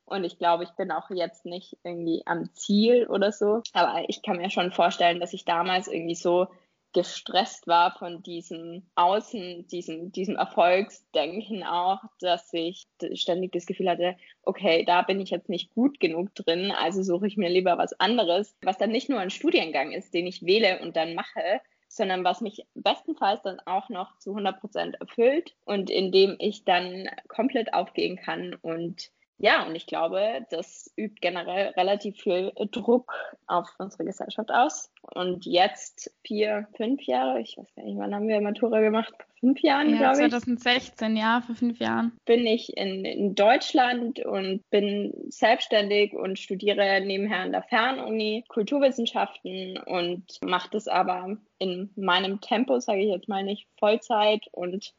Und 0.06 0.25
ich 0.25 0.38
glaube, 0.38 0.64
ich 0.64 0.70
bin 0.70 0.90
auch 0.90 1.11
jetzt 1.11 1.46
nicht 1.46 1.78
irgendwie 1.82 2.23
am 2.26 2.52
Ziel 2.54 3.06
oder 3.06 3.32
so. 3.32 3.62
Aber 3.73 4.04
ich 4.08 4.23
kann 4.23 4.37
mir 4.37 4.50
schon 4.50 4.70
vorstellen, 4.70 5.20
dass 5.20 5.32
ich 5.32 5.44
damals 5.44 5.88
irgendwie 5.88 6.14
so 6.14 6.49
gestresst 6.94 7.66
war 7.66 7.90
von 7.99 8.23
diesem 8.23 8.87
Außen, 8.94 9.66
diesem, 9.66 10.12
diesem 10.12 10.37
Erfolgsdenken 10.37 11.64
auch, 11.64 11.99
dass 12.20 12.52
ich 12.52 12.87
ständig 13.14 13.52
das 13.52 13.66
Gefühl 13.66 13.90
hatte, 13.90 14.16
okay, 14.42 14.84
da 14.84 15.02
bin 15.02 15.20
ich 15.20 15.30
jetzt 15.30 15.49
nicht 15.49 15.75
gut 15.75 15.99
genug 15.99 16.34
drin, 16.34 16.70
also 16.70 17.02
suche 17.02 17.26
ich 17.26 17.37
mir 17.37 17.50
lieber 17.50 17.76
was 17.76 17.99
anderes, 17.99 18.56
was 18.62 18.78
dann 18.78 18.92
nicht 18.92 19.08
nur 19.08 19.18
ein 19.18 19.30
Studiengang 19.30 19.90
ist, 19.90 20.14
den 20.14 20.26
ich 20.26 20.46
wähle 20.46 20.80
und 20.82 20.94
dann 20.96 21.14
mache, 21.14 21.61
sondern 21.88 22.25
was 22.25 22.40
mich 22.40 22.64
bestenfalls 22.75 23.42
dann 23.42 23.61
auch 23.66 23.88
noch 23.88 24.16
zu 24.18 24.30
100 24.30 24.61
Prozent 24.61 24.94
erfüllt 25.00 25.54
und 25.64 25.90
in 25.90 26.12
dem 26.12 26.37
ich 26.38 26.64
dann 26.64 27.08
komplett 27.28 27.75
aufgehen 27.75 28.16
kann 28.16 28.54
und 28.62 29.11
ja, 29.38 29.66
und 29.66 29.74
ich 29.74 29.86
glaube, 29.86 30.46
das 30.50 30.92
übt 30.96 31.18
generell 31.20 31.68
relativ 31.76 32.16
viel 32.20 32.52
Druck 32.70 33.12
auf 33.46 33.68
unsere 33.78 34.04
Gesellschaft 34.04 34.50
aus. 34.50 34.92
Und 35.12 35.44
jetzt 35.44 36.14
vier, 36.24 36.68
fünf 36.76 37.02
Jahre, 37.02 37.40
ich 37.40 37.58
weiß 37.58 37.74
gar 37.74 37.84
nicht, 37.84 37.98
wann 37.98 38.14
haben 38.14 38.28
wir 38.28 38.40
Matura 38.40 38.80
gemacht? 38.80 39.12
Vor 39.16 39.34
fünf 39.40 39.60
Jahren, 39.60 39.90
ja, 39.90 40.12
glaube 40.12 40.24
ich. 40.24 40.30
2016, 40.30 41.16
ja, 41.16 41.42
vor 41.44 41.56
fünf 41.56 41.80
Jahren. 41.80 42.12
Bin 42.24 42.46
ich 42.46 42.76
in, 42.76 43.04
in 43.04 43.34
Deutschland 43.34 44.20
und 44.20 44.62
bin 44.70 45.12
selbstständig 45.28 46.14
und 46.14 46.38
studiere 46.38 47.00
nebenher 47.04 47.40
an 47.40 47.52
der 47.52 47.64
Fernuni 47.64 48.44
Kulturwissenschaften 48.48 49.78
und 49.78 50.24
mache 50.44 50.70
das 50.70 50.86
aber 50.86 51.36
in 51.58 51.90
meinem 51.96 52.40
Tempo, 52.40 52.78
sage 52.78 53.00
ich 53.00 53.10
jetzt 53.10 53.28
mal 53.28 53.42
nicht 53.42 53.66
Vollzeit 53.78 54.46
und 54.52 54.94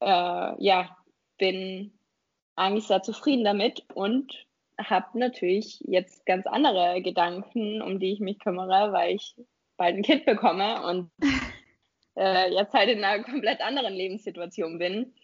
äh, 0.00 0.64
ja, 0.64 0.96
bin 1.38 1.92
eigentlich 2.60 2.86
sehr 2.86 3.02
zufrieden 3.02 3.44
damit 3.44 3.84
und 3.94 4.46
habe 4.78 5.18
natürlich 5.18 5.80
jetzt 5.80 6.24
ganz 6.26 6.46
andere 6.46 7.02
Gedanken, 7.02 7.82
um 7.82 7.98
die 7.98 8.12
ich 8.12 8.20
mich 8.20 8.38
kümmere, 8.38 8.92
weil 8.92 9.16
ich 9.16 9.34
bald 9.76 9.96
ein 9.96 10.02
Kind 10.02 10.26
bekomme 10.26 10.86
und 10.86 11.10
äh, 12.16 12.52
jetzt 12.52 12.74
halt 12.74 12.90
in 12.90 13.02
einer 13.02 13.24
komplett 13.24 13.60
anderen 13.60 13.94
Lebenssituation 13.94 14.78
bin. 14.78 15.14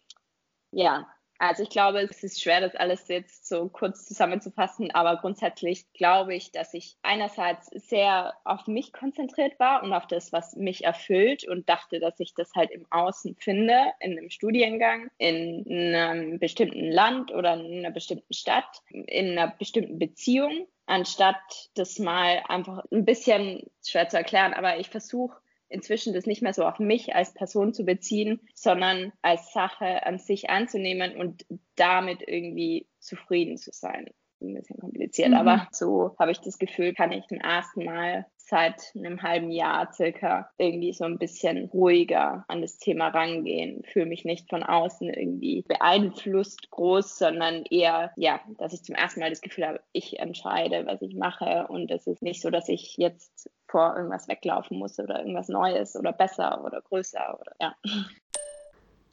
Ja, 0.73 1.07
also 1.39 1.63
ich 1.63 1.71
glaube, 1.71 2.01
es 2.01 2.23
ist 2.23 2.43
schwer, 2.43 2.61
das 2.61 2.75
alles 2.75 3.09
jetzt 3.09 3.47
so 3.49 3.69
kurz 3.69 4.05
zusammenzufassen, 4.07 4.91
aber 4.93 5.17
grundsätzlich 5.17 5.91
glaube 5.93 6.35
ich, 6.35 6.53
dass 6.53 6.75
ich 6.75 6.97
einerseits 7.03 7.67
sehr 7.89 8.35
auf 8.45 8.67
mich 8.67 8.93
konzentriert 8.93 9.59
war 9.59 9.83
und 9.83 9.93
auf 9.93 10.07
das, 10.07 10.33
was 10.33 10.57
mich 10.57 10.85
erfüllt 10.85 11.47
und 11.47 11.69
dachte, 11.69 12.01
dass 12.01 12.19
ich 12.21 12.35
das 12.35 12.53
halt 12.55 12.71
im 12.71 12.87
Außen 12.91 13.37
finde, 13.37 13.77
in 14.01 14.13
einem 14.13 14.31
Studiengang, 14.31 15.09
in 15.19 15.67
einem 15.69 16.39
bestimmten 16.39 16.91
Land 16.91 17.33
oder 17.33 17.55
in 17.55 17.79
einer 17.79 17.91
bestimmten 17.91 18.33
Stadt, 18.33 18.83
in 18.91 19.39
einer 19.39 19.49
bestimmten 19.49 19.99
Beziehung, 19.99 20.67
anstatt 20.87 21.71
das 21.75 21.99
mal 21.99 22.43
einfach 22.49 22.85
ein 22.91 23.05
bisschen 23.05 23.71
schwer 23.85 24.09
zu 24.09 24.17
erklären, 24.17 24.55
aber 24.55 24.79
ich 24.79 24.89
versuche 24.89 25.37
inzwischen 25.69 26.15
das 26.15 26.27
nicht 26.27 26.43
mehr 26.43 26.53
so 26.55 26.65
auf 26.65 26.79
mich 26.79 27.15
als 27.15 27.35
Person 27.35 27.75
zu 27.75 27.85
beziehen, 27.85 28.41
sondern 28.55 29.13
als 29.23 29.53
Sache 29.53 30.05
an 30.07 30.19
sich 30.19 30.51
anzunehmen 30.51 31.17
und 31.17 31.47
damit 31.75 32.23
irgendwie 32.27 32.87
zufrieden 32.99 33.57
zu 33.57 33.71
sein. 33.73 34.11
Ein 34.43 34.53
bisschen 34.53 34.79
kompliziert, 34.79 35.31
mhm. 35.31 35.37
aber 35.37 35.67
so 35.73 36.15
habe 36.19 36.31
ich 36.31 36.41
das 36.41 36.59
Gefühl, 36.59 36.93
kann 36.93 37.11
ich 37.11 37.27
zum 37.27 37.39
ersten 37.39 37.85
Mal 37.85 38.27
seit 38.37 38.93
einem 38.95 39.23
halben 39.23 39.51
Jahr 39.51 39.93
circa 39.93 40.51
irgendwie 40.59 40.93
so 40.93 41.05
ein 41.05 41.19
bisschen 41.19 41.71
ruhiger 41.71 42.45
an 42.47 42.61
das 42.61 42.79
Thema 42.79 43.09
rangehen. 43.09 43.83
Fühle 43.85 44.07
mich 44.07 44.27
nicht 44.27 44.51
von 44.51 44.63
außen 44.63 45.09
irgendwie 45.09 45.65
beeinflusst 45.67 46.71
groß, 46.71 47.19
sondern 47.19 47.65
eher, 47.71 48.13
ja, 48.17 48.41
dass 48.59 48.75
ich 48.75 48.85
zum 48.85 48.95
ersten 48.95 49.21
Mal 49.21 49.31
das 49.31 49.41
Gefühl 49.41 49.67
habe, 49.67 49.81
ich 49.93 50.19
entscheide, 50.21 50.87
was 50.87 51.01
ich 51.01 51.17
mache 51.17 51.67
und 51.69 51.91
es 51.91 52.07
ist 52.07 52.23
nicht 52.23 52.43
so, 52.43 52.51
dass 52.51 52.69
ich 52.69 52.97
jetzt 52.99 53.51
vor 53.67 53.97
irgendwas 53.97 54.29
weglaufen 54.29 54.79
muss 54.79 54.99
oder 55.01 55.19
irgendwas 55.19 55.49
Neues 55.49 55.97
oder 55.97 56.13
besser 56.13 56.63
oder 56.63 56.83
größer 56.83 57.39
oder 57.41 57.53
ja. 57.61 57.75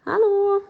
Hallo, 0.05 0.61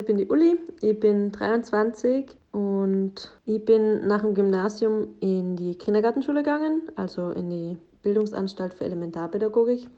ich 0.00 0.06
bin 0.06 0.16
die 0.16 0.26
Uli, 0.26 0.58
ich 0.80 0.98
bin 0.98 1.30
23 1.30 2.41
und 2.52 3.32
ich 3.46 3.64
bin 3.64 4.06
nach 4.06 4.20
dem 4.20 4.34
Gymnasium 4.34 5.08
in 5.20 5.56
die 5.56 5.74
Kindergartenschule 5.74 6.42
gegangen, 6.42 6.82
also 6.96 7.30
in 7.30 7.50
die 7.50 7.78
Bildungsanstalt 8.02 8.74
für 8.74 8.84
Elementarpädagogik 8.84 9.88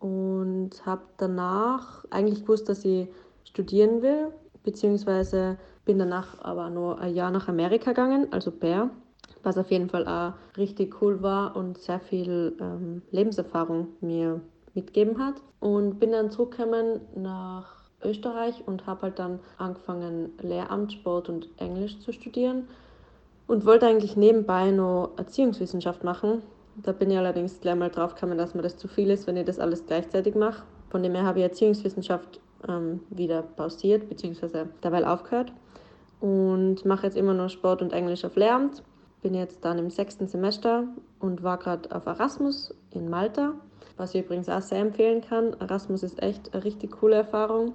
und 0.00 0.70
habe 0.84 1.02
danach 1.16 2.04
eigentlich 2.10 2.42
gewusst, 2.42 2.68
dass 2.68 2.84
ich 2.84 3.08
studieren 3.44 4.02
will, 4.02 4.32
beziehungsweise 4.64 5.56
bin 5.84 5.98
danach 5.98 6.40
aber 6.40 6.68
nur 6.68 7.00
ein 7.00 7.14
Jahr 7.14 7.30
nach 7.30 7.48
Amerika 7.48 7.92
gegangen, 7.92 8.26
also 8.32 8.50
Bär, 8.50 8.90
was 9.42 9.56
auf 9.56 9.70
jeden 9.70 9.88
Fall 9.88 10.06
auch 10.06 10.34
richtig 10.56 11.00
cool 11.00 11.22
war 11.22 11.56
und 11.56 11.78
sehr 11.78 12.00
viel 12.00 12.56
ähm, 12.60 13.02
Lebenserfahrung 13.10 13.88
mir 14.00 14.40
mitgeben 14.74 15.18
hat. 15.18 15.36
Und 15.60 15.98
bin 15.98 16.12
dann 16.12 16.30
zurückgekommen 16.30 17.00
nach 17.16 17.77
Österreich 18.02 18.62
und 18.66 18.86
habe 18.86 19.02
halt 19.02 19.18
dann 19.18 19.40
angefangen, 19.56 20.32
Lehramt, 20.40 20.92
Sport 20.92 21.28
und 21.28 21.48
Englisch 21.56 21.98
zu 22.00 22.12
studieren 22.12 22.68
und 23.46 23.64
wollte 23.64 23.86
eigentlich 23.86 24.16
nebenbei 24.16 24.70
noch 24.70 25.12
Erziehungswissenschaft 25.16 26.04
machen, 26.04 26.42
da 26.82 26.92
bin 26.92 27.10
ich 27.10 27.18
allerdings 27.18 27.60
gleich 27.60 27.74
mal 27.74 27.90
drauf 27.90 28.14
gekommen, 28.14 28.38
dass 28.38 28.54
mir 28.54 28.62
das 28.62 28.76
zu 28.76 28.86
viel 28.86 29.10
ist, 29.10 29.26
wenn 29.26 29.36
ich 29.36 29.46
das 29.46 29.58
alles 29.58 29.84
gleichzeitig 29.86 30.36
mache. 30.36 30.62
Von 30.90 31.02
dem 31.02 31.14
her 31.14 31.24
habe 31.24 31.40
ich 31.40 31.44
Erziehungswissenschaft 31.44 32.40
ähm, 32.68 33.00
wieder 33.10 33.42
pausiert, 33.42 34.08
beziehungsweise 34.08 34.68
dabei 34.80 35.06
aufgehört 35.06 35.52
und 36.20 36.84
mache 36.84 37.06
jetzt 37.06 37.16
immer 37.16 37.34
nur 37.34 37.48
Sport 37.48 37.82
und 37.82 37.92
Englisch 37.92 38.24
auf 38.24 38.36
Lehramt. 38.36 38.82
Bin 39.22 39.34
jetzt 39.34 39.64
dann 39.64 39.78
im 39.78 39.90
sechsten 39.90 40.28
Semester 40.28 40.84
und 41.18 41.42
war 41.42 41.58
gerade 41.58 41.94
auf 41.94 42.06
Erasmus 42.06 42.72
in 42.92 43.10
Malta, 43.10 43.54
was 43.96 44.14
ich 44.14 44.24
übrigens 44.24 44.48
auch 44.48 44.62
sehr 44.62 44.78
empfehlen 44.78 45.20
kann. 45.20 45.54
Erasmus 45.58 46.04
ist 46.04 46.22
echt 46.22 46.54
eine 46.54 46.62
richtig 46.62 46.92
coole 46.92 47.16
Erfahrung. 47.16 47.72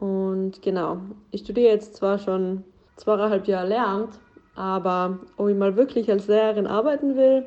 Und 0.00 0.62
genau, 0.62 0.96
ich 1.30 1.42
studiere 1.42 1.72
jetzt 1.72 1.94
zwar 1.94 2.18
schon 2.18 2.64
zweieinhalb 2.96 3.46
Jahre 3.46 3.68
Lehramt, 3.68 4.18
aber 4.54 5.18
ob 5.36 5.48
ich 5.48 5.56
mal 5.56 5.76
wirklich 5.76 6.10
als 6.10 6.26
Lehrerin 6.26 6.66
arbeiten 6.66 7.16
will, 7.16 7.44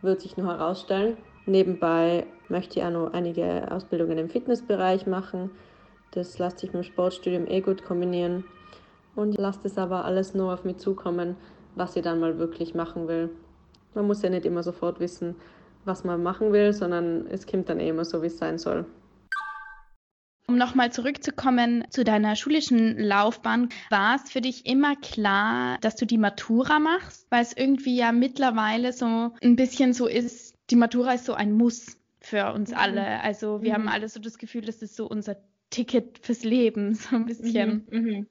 wird 0.00 0.20
sich 0.20 0.36
noch 0.36 0.46
herausstellen. 0.46 1.16
Nebenbei 1.46 2.24
möchte 2.48 2.78
ich 2.78 2.84
auch 2.86 2.90
noch 2.90 3.12
einige 3.12 3.70
Ausbildungen 3.72 4.16
im 4.18 4.30
Fitnessbereich 4.30 5.06
machen 5.06 5.50
Das 6.12 6.38
lässt 6.38 6.60
sich 6.60 6.72
mit 6.72 6.84
dem 6.84 6.86
Sportstudium 6.90 7.46
eh 7.46 7.60
gut 7.60 7.84
kombinieren. 7.84 8.44
Und 9.16 9.36
lasst 9.36 9.64
es 9.64 9.76
aber 9.76 10.04
alles 10.04 10.34
nur 10.34 10.54
auf 10.54 10.64
mich 10.64 10.76
zukommen, 10.78 11.36
was 11.74 11.96
ich 11.96 12.02
dann 12.02 12.20
mal 12.20 12.38
wirklich 12.38 12.74
machen 12.74 13.08
will. 13.08 13.30
Man 13.94 14.06
muss 14.06 14.22
ja 14.22 14.30
nicht 14.30 14.46
immer 14.46 14.62
sofort 14.62 15.00
wissen, 15.00 15.34
was 15.84 16.04
man 16.04 16.22
machen 16.22 16.52
will, 16.52 16.72
sondern 16.72 17.26
es 17.26 17.46
kommt 17.46 17.68
dann 17.68 17.80
eh 17.80 17.88
immer 17.88 18.04
so, 18.04 18.22
wie 18.22 18.26
es 18.26 18.38
sein 18.38 18.58
soll. 18.58 18.86
Um 20.48 20.56
nochmal 20.56 20.90
zurückzukommen 20.90 21.84
zu 21.90 22.04
deiner 22.04 22.34
schulischen 22.34 22.98
Laufbahn, 22.98 23.68
war 23.90 24.16
es 24.16 24.30
für 24.30 24.40
dich 24.40 24.64
immer 24.64 24.96
klar, 24.96 25.76
dass 25.82 25.94
du 25.94 26.06
die 26.06 26.16
Matura 26.16 26.78
machst? 26.78 27.26
Weil 27.28 27.42
es 27.42 27.54
irgendwie 27.54 27.96
ja 27.96 28.12
mittlerweile 28.12 28.94
so 28.94 29.34
ein 29.42 29.56
bisschen 29.56 29.92
so 29.92 30.06
ist, 30.06 30.56
die 30.70 30.76
Matura 30.76 31.12
ist 31.12 31.26
so 31.26 31.34
ein 31.34 31.52
Muss 31.52 31.98
für 32.20 32.50
uns 32.54 32.70
mhm. 32.70 32.78
alle. 32.78 33.20
Also 33.20 33.60
wir 33.60 33.72
mhm. 33.72 33.74
haben 33.74 33.88
alle 33.88 34.08
so 34.08 34.20
das 34.20 34.38
Gefühl, 34.38 34.62
das 34.62 34.80
ist 34.80 34.96
so 34.96 35.06
unser 35.06 35.36
Ticket 35.68 36.18
fürs 36.18 36.44
Leben, 36.44 36.94
so 36.94 37.16
ein 37.16 37.26
bisschen. 37.26 37.86
Mhm. 37.90 38.00
mhm. 38.00 38.26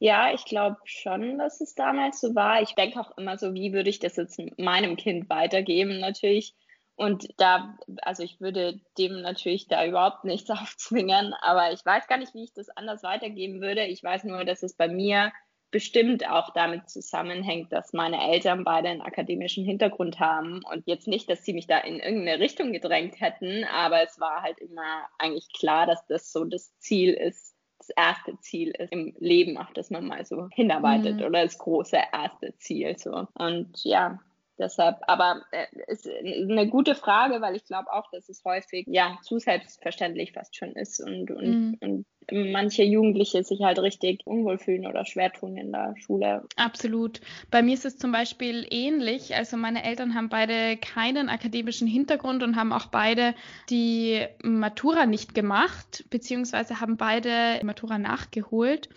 Ja, 0.00 0.32
ich 0.32 0.44
glaube 0.44 0.76
schon, 0.84 1.38
dass 1.38 1.60
es 1.60 1.74
damals 1.74 2.20
so 2.20 2.36
war. 2.36 2.62
Ich 2.62 2.76
denke 2.76 3.00
auch 3.00 3.18
immer 3.18 3.36
so, 3.36 3.52
wie 3.54 3.72
würde 3.72 3.90
ich 3.90 3.98
das 3.98 4.14
jetzt 4.14 4.40
meinem 4.56 4.94
Kind 4.94 5.28
weitergeben? 5.28 5.98
Natürlich 5.98 6.54
und 6.98 7.28
da, 7.36 7.78
also 8.02 8.24
ich 8.24 8.40
würde 8.40 8.80
dem 8.98 9.22
natürlich 9.22 9.68
da 9.68 9.86
überhaupt 9.86 10.24
nichts 10.24 10.50
aufzwingen, 10.50 11.32
aber 11.40 11.72
ich 11.72 11.86
weiß 11.86 12.08
gar 12.08 12.18
nicht, 12.18 12.34
wie 12.34 12.42
ich 12.42 12.52
das 12.52 12.68
anders 12.70 13.04
weitergeben 13.04 13.60
würde. 13.60 13.86
Ich 13.86 14.02
weiß 14.02 14.24
nur, 14.24 14.44
dass 14.44 14.64
es 14.64 14.74
bei 14.74 14.88
mir 14.88 15.32
bestimmt 15.70 16.28
auch 16.28 16.52
damit 16.54 16.88
zusammenhängt, 16.88 17.72
dass 17.72 17.92
meine 17.92 18.32
Eltern 18.32 18.64
beide 18.64 18.88
einen 18.88 19.02
akademischen 19.02 19.64
Hintergrund 19.64 20.18
haben 20.18 20.62
und 20.72 20.86
jetzt 20.86 21.06
nicht, 21.06 21.30
dass 21.30 21.44
sie 21.44 21.52
mich 21.52 21.68
da 21.68 21.78
in 21.78 22.00
irgendeine 22.00 22.40
Richtung 22.40 22.72
gedrängt 22.72 23.20
hätten, 23.20 23.64
aber 23.64 24.02
es 24.02 24.18
war 24.18 24.42
halt 24.42 24.58
immer 24.58 25.06
eigentlich 25.18 25.52
klar, 25.52 25.86
dass 25.86 26.04
das 26.06 26.32
so 26.32 26.44
das 26.44 26.76
Ziel 26.78 27.12
ist, 27.12 27.54
das 27.78 27.90
erste 27.90 28.36
Ziel 28.40 28.70
ist 28.70 28.90
im 28.90 29.14
Leben, 29.18 29.56
auf 29.56 29.72
das 29.72 29.90
man 29.90 30.06
mal 30.06 30.24
so 30.24 30.48
hinarbeitet 30.50 31.16
mhm. 31.16 31.24
oder 31.24 31.44
das 31.44 31.58
große 31.58 31.98
erste 32.12 32.56
Ziel 32.56 32.98
so. 32.98 33.28
Und 33.34 33.84
ja, 33.84 34.18
Deshalb, 34.58 34.96
aber 35.06 35.42
äh, 35.52 35.66
ist 35.86 36.08
eine 36.08 36.68
gute 36.68 36.94
Frage, 36.94 37.40
weil 37.40 37.54
ich 37.54 37.64
glaube 37.64 37.92
auch, 37.92 38.10
dass 38.10 38.28
es 38.28 38.44
häufig 38.44 38.86
ja 38.88 39.18
zu 39.22 39.38
selbstverständlich 39.38 40.32
fast 40.32 40.56
schon 40.56 40.72
ist 40.72 41.00
und, 41.00 41.30
und, 41.30 41.46
mhm. 41.46 41.76
und 41.80 42.06
manche 42.32 42.82
Jugendliche 42.82 43.44
sich 43.44 43.62
halt 43.62 43.78
richtig 43.78 44.26
unwohl 44.26 44.58
fühlen 44.58 44.86
oder 44.86 45.04
schwer 45.04 45.32
tun 45.32 45.56
in 45.56 45.72
der 45.72 45.94
Schule. 45.98 46.44
Absolut. 46.56 47.20
Bei 47.50 47.62
mir 47.62 47.74
ist 47.74 47.84
es 47.84 47.98
zum 47.98 48.12
Beispiel 48.12 48.66
ähnlich. 48.70 49.34
Also 49.34 49.56
meine 49.56 49.84
Eltern 49.84 50.14
haben 50.14 50.28
beide 50.28 50.76
keinen 50.76 51.28
akademischen 51.28 51.86
Hintergrund 51.86 52.42
und 52.42 52.56
haben 52.56 52.72
auch 52.72 52.86
beide 52.86 53.34
die 53.70 54.26
Matura 54.42 55.06
nicht 55.06 55.34
gemacht, 55.34 56.04
beziehungsweise 56.10 56.80
haben 56.80 56.96
beide 56.96 57.64
Matura 57.64 57.98
nachgeholt. 57.98 58.88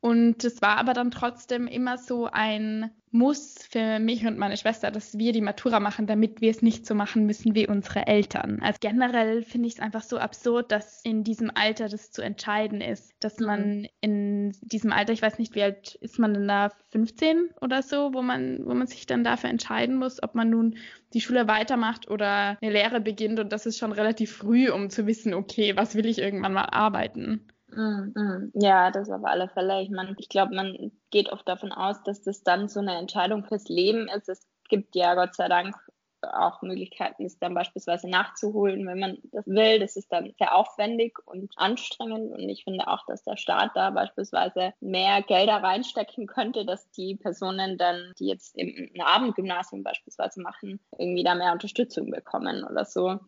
Und 0.00 0.44
es 0.44 0.62
war 0.62 0.78
aber 0.78 0.94
dann 0.94 1.10
trotzdem 1.10 1.66
immer 1.66 1.98
so 1.98 2.26
ein 2.26 2.90
Muss 3.12 3.66
für 3.70 3.98
mich 3.98 4.24
und 4.24 4.38
meine 4.38 4.56
Schwester, 4.56 4.90
dass 4.90 5.18
wir 5.18 5.32
die 5.32 5.40
Matura 5.40 5.80
machen, 5.80 6.06
damit 6.06 6.40
wir 6.40 6.50
es 6.50 6.62
nicht 6.62 6.86
so 6.86 6.94
machen 6.94 7.26
müssen 7.26 7.56
wie 7.56 7.66
unsere 7.66 8.06
Eltern. 8.06 8.60
Also 8.62 8.78
generell 8.80 9.42
finde 9.42 9.66
ich 9.66 9.74
es 9.74 9.80
einfach 9.80 10.02
so 10.02 10.18
absurd, 10.18 10.70
dass 10.70 11.02
in 11.02 11.24
diesem 11.24 11.50
Alter 11.52 11.88
das 11.88 12.12
zu 12.12 12.22
entscheiden 12.22 12.80
ist, 12.80 13.12
dass 13.20 13.38
mhm. 13.40 13.46
man 13.46 13.88
in 14.00 14.52
diesem 14.62 14.92
Alter, 14.92 15.12
ich 15.12 15.22
weiß 15.22 15.38
nicht, 15.38 15.56
wie 15.56 15.62
alt 15.62 15.96
ist 15.96 16.18
man 16.18 16.34
denn 16.34 16.46
da, 16.46 16.70
15 16.90 17.50
oder 17.60 17.82
so, 17.82 18.14
wo 18.14 18.22
man, 18.22 18.64
wo 18.64 18.74
man 18.74 18.86
sich 18.86 19.06
dann 19.06 19.24
dafür 19.24 19.50
entscheiden 19.50 19.96
muss, 19.96 20.22
ob 20.22 20.34
man 20.34 20.50
nun 20.50 20.76
die 21.12 21.20
Schule 21.20 21.48
weitermacht 21.48 22.08
oder 22.08 22.58
eine 22.60 22.72
Lehre 22.72 23.00
beginnt. 23.00 23.40
Und 23.40 23.52
das 23.52 23.66
ist 23.66 23.78
schon 23.78 23.92
relativ 23.92 24.36
früh, 24.36 24.70
um 24.70 24.88
zu 24.88 25.06
wissen, 25.06 25.34
okay, 25.34 25.76
was 25.76 25.94
will 25.94 26.06
ich 26.06 26.18
irgendwann 26.18 26.52
mal 26.52 26.66
arbeiten. 26.66 27.46
Mm. 27.72 28.50
Ja, 28.54 28.90
das 28.90 29.10
auf 29.10 29.24
alle 29.24 29.48
Fälle. 29.48 29.82
Ich 29.82 29.90
meine, 29.90 30.14
ich 30.18 30.28
glaube, 30.28 30.54
man 30.54 30.92
geht 31.10 31.30
oft 31.30 31.48
davon 31.48 31.72
aus, 31.72 32.02
dass 32.02 32.22
das 32.22 32.42
dann 32.42 32.68
so 32.68 32.80
eine 32.80 32.96
Entscheidung 32.96 33.44
fürs 33.44 33.68
Leben 33.68 34.08
ist. 34.08 34.28
Es 34.28 34.46
gibt 34.68 34.94
ja 34.94 35.14
Gott 35.14 35.34
sei 35.34 35.48
Dank 35.48 35.74
auch 36.22 36.62
Möglichkeiten, 36.62 37.24
es 37.24 37.38
dann 37.38 37.54
beispielsweise 37.54 38.08
nachzuholen, 38.08 38.86
wenn 38.86 38.98
man 38.98 39.18
das 39.32 39.46
will. 39.46 39.78
Das 39.78 39.96
ist 39.96 40.12
dann 40.12 40.32
sehr 40.38 40.54
aufwendig 40.54 41.18
und 41.24 41.52
anstrengend. 41.56 42.32
Und 42.32 42.48
ich 42.48 42.64
finde 42.64 42.88
auch, 42.88 43.04
dass 43.06 43.22
der 43.22 43.36
Staat 43.36 43.70
da 43.74 43.90
beispielsweise 43.90 44.74
mehr 44.80 45.22
Gelder 45.22 45.62
reinstecken 45.62 46.26
könnte, 46.26 46.64
dass 46.64 46.90
die 46.90 47.16
Personen 47.16 47.78
dann, 47.78 48.12
die 48.18 48.26
jetzt 48.26 48.56
im 48.56 48.90
Abendgymnasium 49.00 49.82
beispielsweise 49.82 50.42
machen, 50.42 50.80
irgendwie 50.98 51.24
da 51.24 51.34
mehr 51.34 51.52
Unterstützung 51.52 52.10
bekommen 52.10 52.64
oder 52.64 52.84
so. 52.84 53.18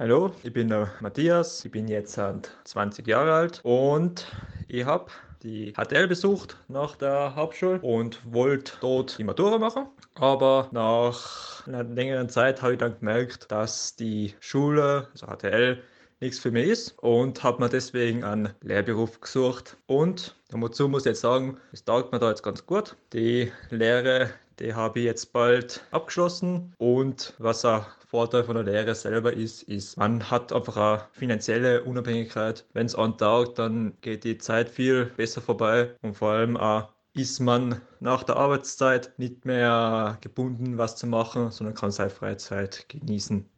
Hallo, 0.00 0.32
ich 0.42 0.54
bin 0.54 0.68
der 0.68 0.90
Matthias, 1.00 1.62
ich 1.62 1.72
bin 1.72 1.86
jetzt 1.86 2.18
20 2.64 3.06
Jahre 3.06 3.34
alt 3.34 3.60
und 3.64 4.26
ich 4.66 4.86
habe 4.86 5.10
die 5.42 5.74
HTL 5.74 6.08
besucht 6.08 6.56
nach 6.68 6.96
der 6.96 7.34
Hauptschule 7.36 7.80
und 7.82 8.18
wollte 8.24 8.72
dort 8.80 9.18
die 9.18 9.24
Matura 9.24 9.58
machen. 9.58 9.88
Aber 10.14 10.70
nach 10.72 11.66
einer 11.66 11.84
längeren 11.84 12.30
Zeit 12.30 12.62
habe 12.62 12.72
ich 12.72 12.78
dann 12.78 12.98
gemerkt, 12.98 13.52
dass 13.52 13.94
die 13.94 14.32
Schule, 14.40 15.06
also 15.12 15.26
HTL, 15.26 15.82
nichts 16.20 16.38
für 16.38 16.50
mich 16.50 16.68
ist 16.68 16.98
und 17.00 17.42
habe 17.42 17.62
mir 17.62 17.68
deswegen 17.68 18.24
einen 18.24 18.54
Lehrberuf 18.62 19.20
gesucht. 19.20 19.76
Und 19.86 20.34
dazu 20.48 20.88
muss 20.88 21.02
ich 21.02 21.10
jetzt 21.10 21.20
sagen, 21.20 21.58
es 21.72 21.84
taugt 21.84 22.10
mir 22.10 22.18
da 22.18 22.30
jetzt 22.30 22.42
ganz 22.42 22.64
gut. 22.64 22.96
Die 23.12 23.52
Lehre, 23.68 24.30
die 24.60 24.74
habe 24.74 25.00
ich 25.00 25.04
jetzt 25.06 25.32
bald 25.32 25.84
abgeschlossen 25.90 26.74
und 26.78 27.34
was 27.38 27.64
auch 27.64 27.86
Vorteil 28.06 28.42
von 28.42 28.56
der 28.56 28.64
Lehre 28.64 28.94
selber 28.94 29.32
ist, 29.32 29.62
ist, 29.62 29.96
man 29.96 30.30
hat 30.30 30.52
einfach 30.52 30.76
eine 30.76 31.08
finanzielle 31.12 31.84
Unabhängigkeit. 31.84 32.66
Wenn 32.72 32.86
es 32.86 32.96
antaugt, 32.96 33.58
dann 33.58 33.96
geht 34.00 34.24
die 34.24 34.36
Zeit 34.38 34.68
viel 34.68 35.06
besser 35.16 35.40
vorbei 35.40 35.94
und 36.02 36.14
vor 36.14 36.32
allem 36.32 36.56
auch 36.56 36.88
ist 37.14 37.40
man 37.40 37.80
nach 38.00 38.22
der 38.22 38.36
Arbeitszeit 38.36 39.16
nicht 39.18 39.44
mehr 39.44 40.18
gebunden, 40.20 40.78
was 40.78 40.96
zu 40.96 41.06
machen, 41.06 41.50
sondern 41.50 41.74
kann 41.74 41.90
seine 41.90 42.10
Freizeit 42.10 42.88
genießen. 42.88 43.48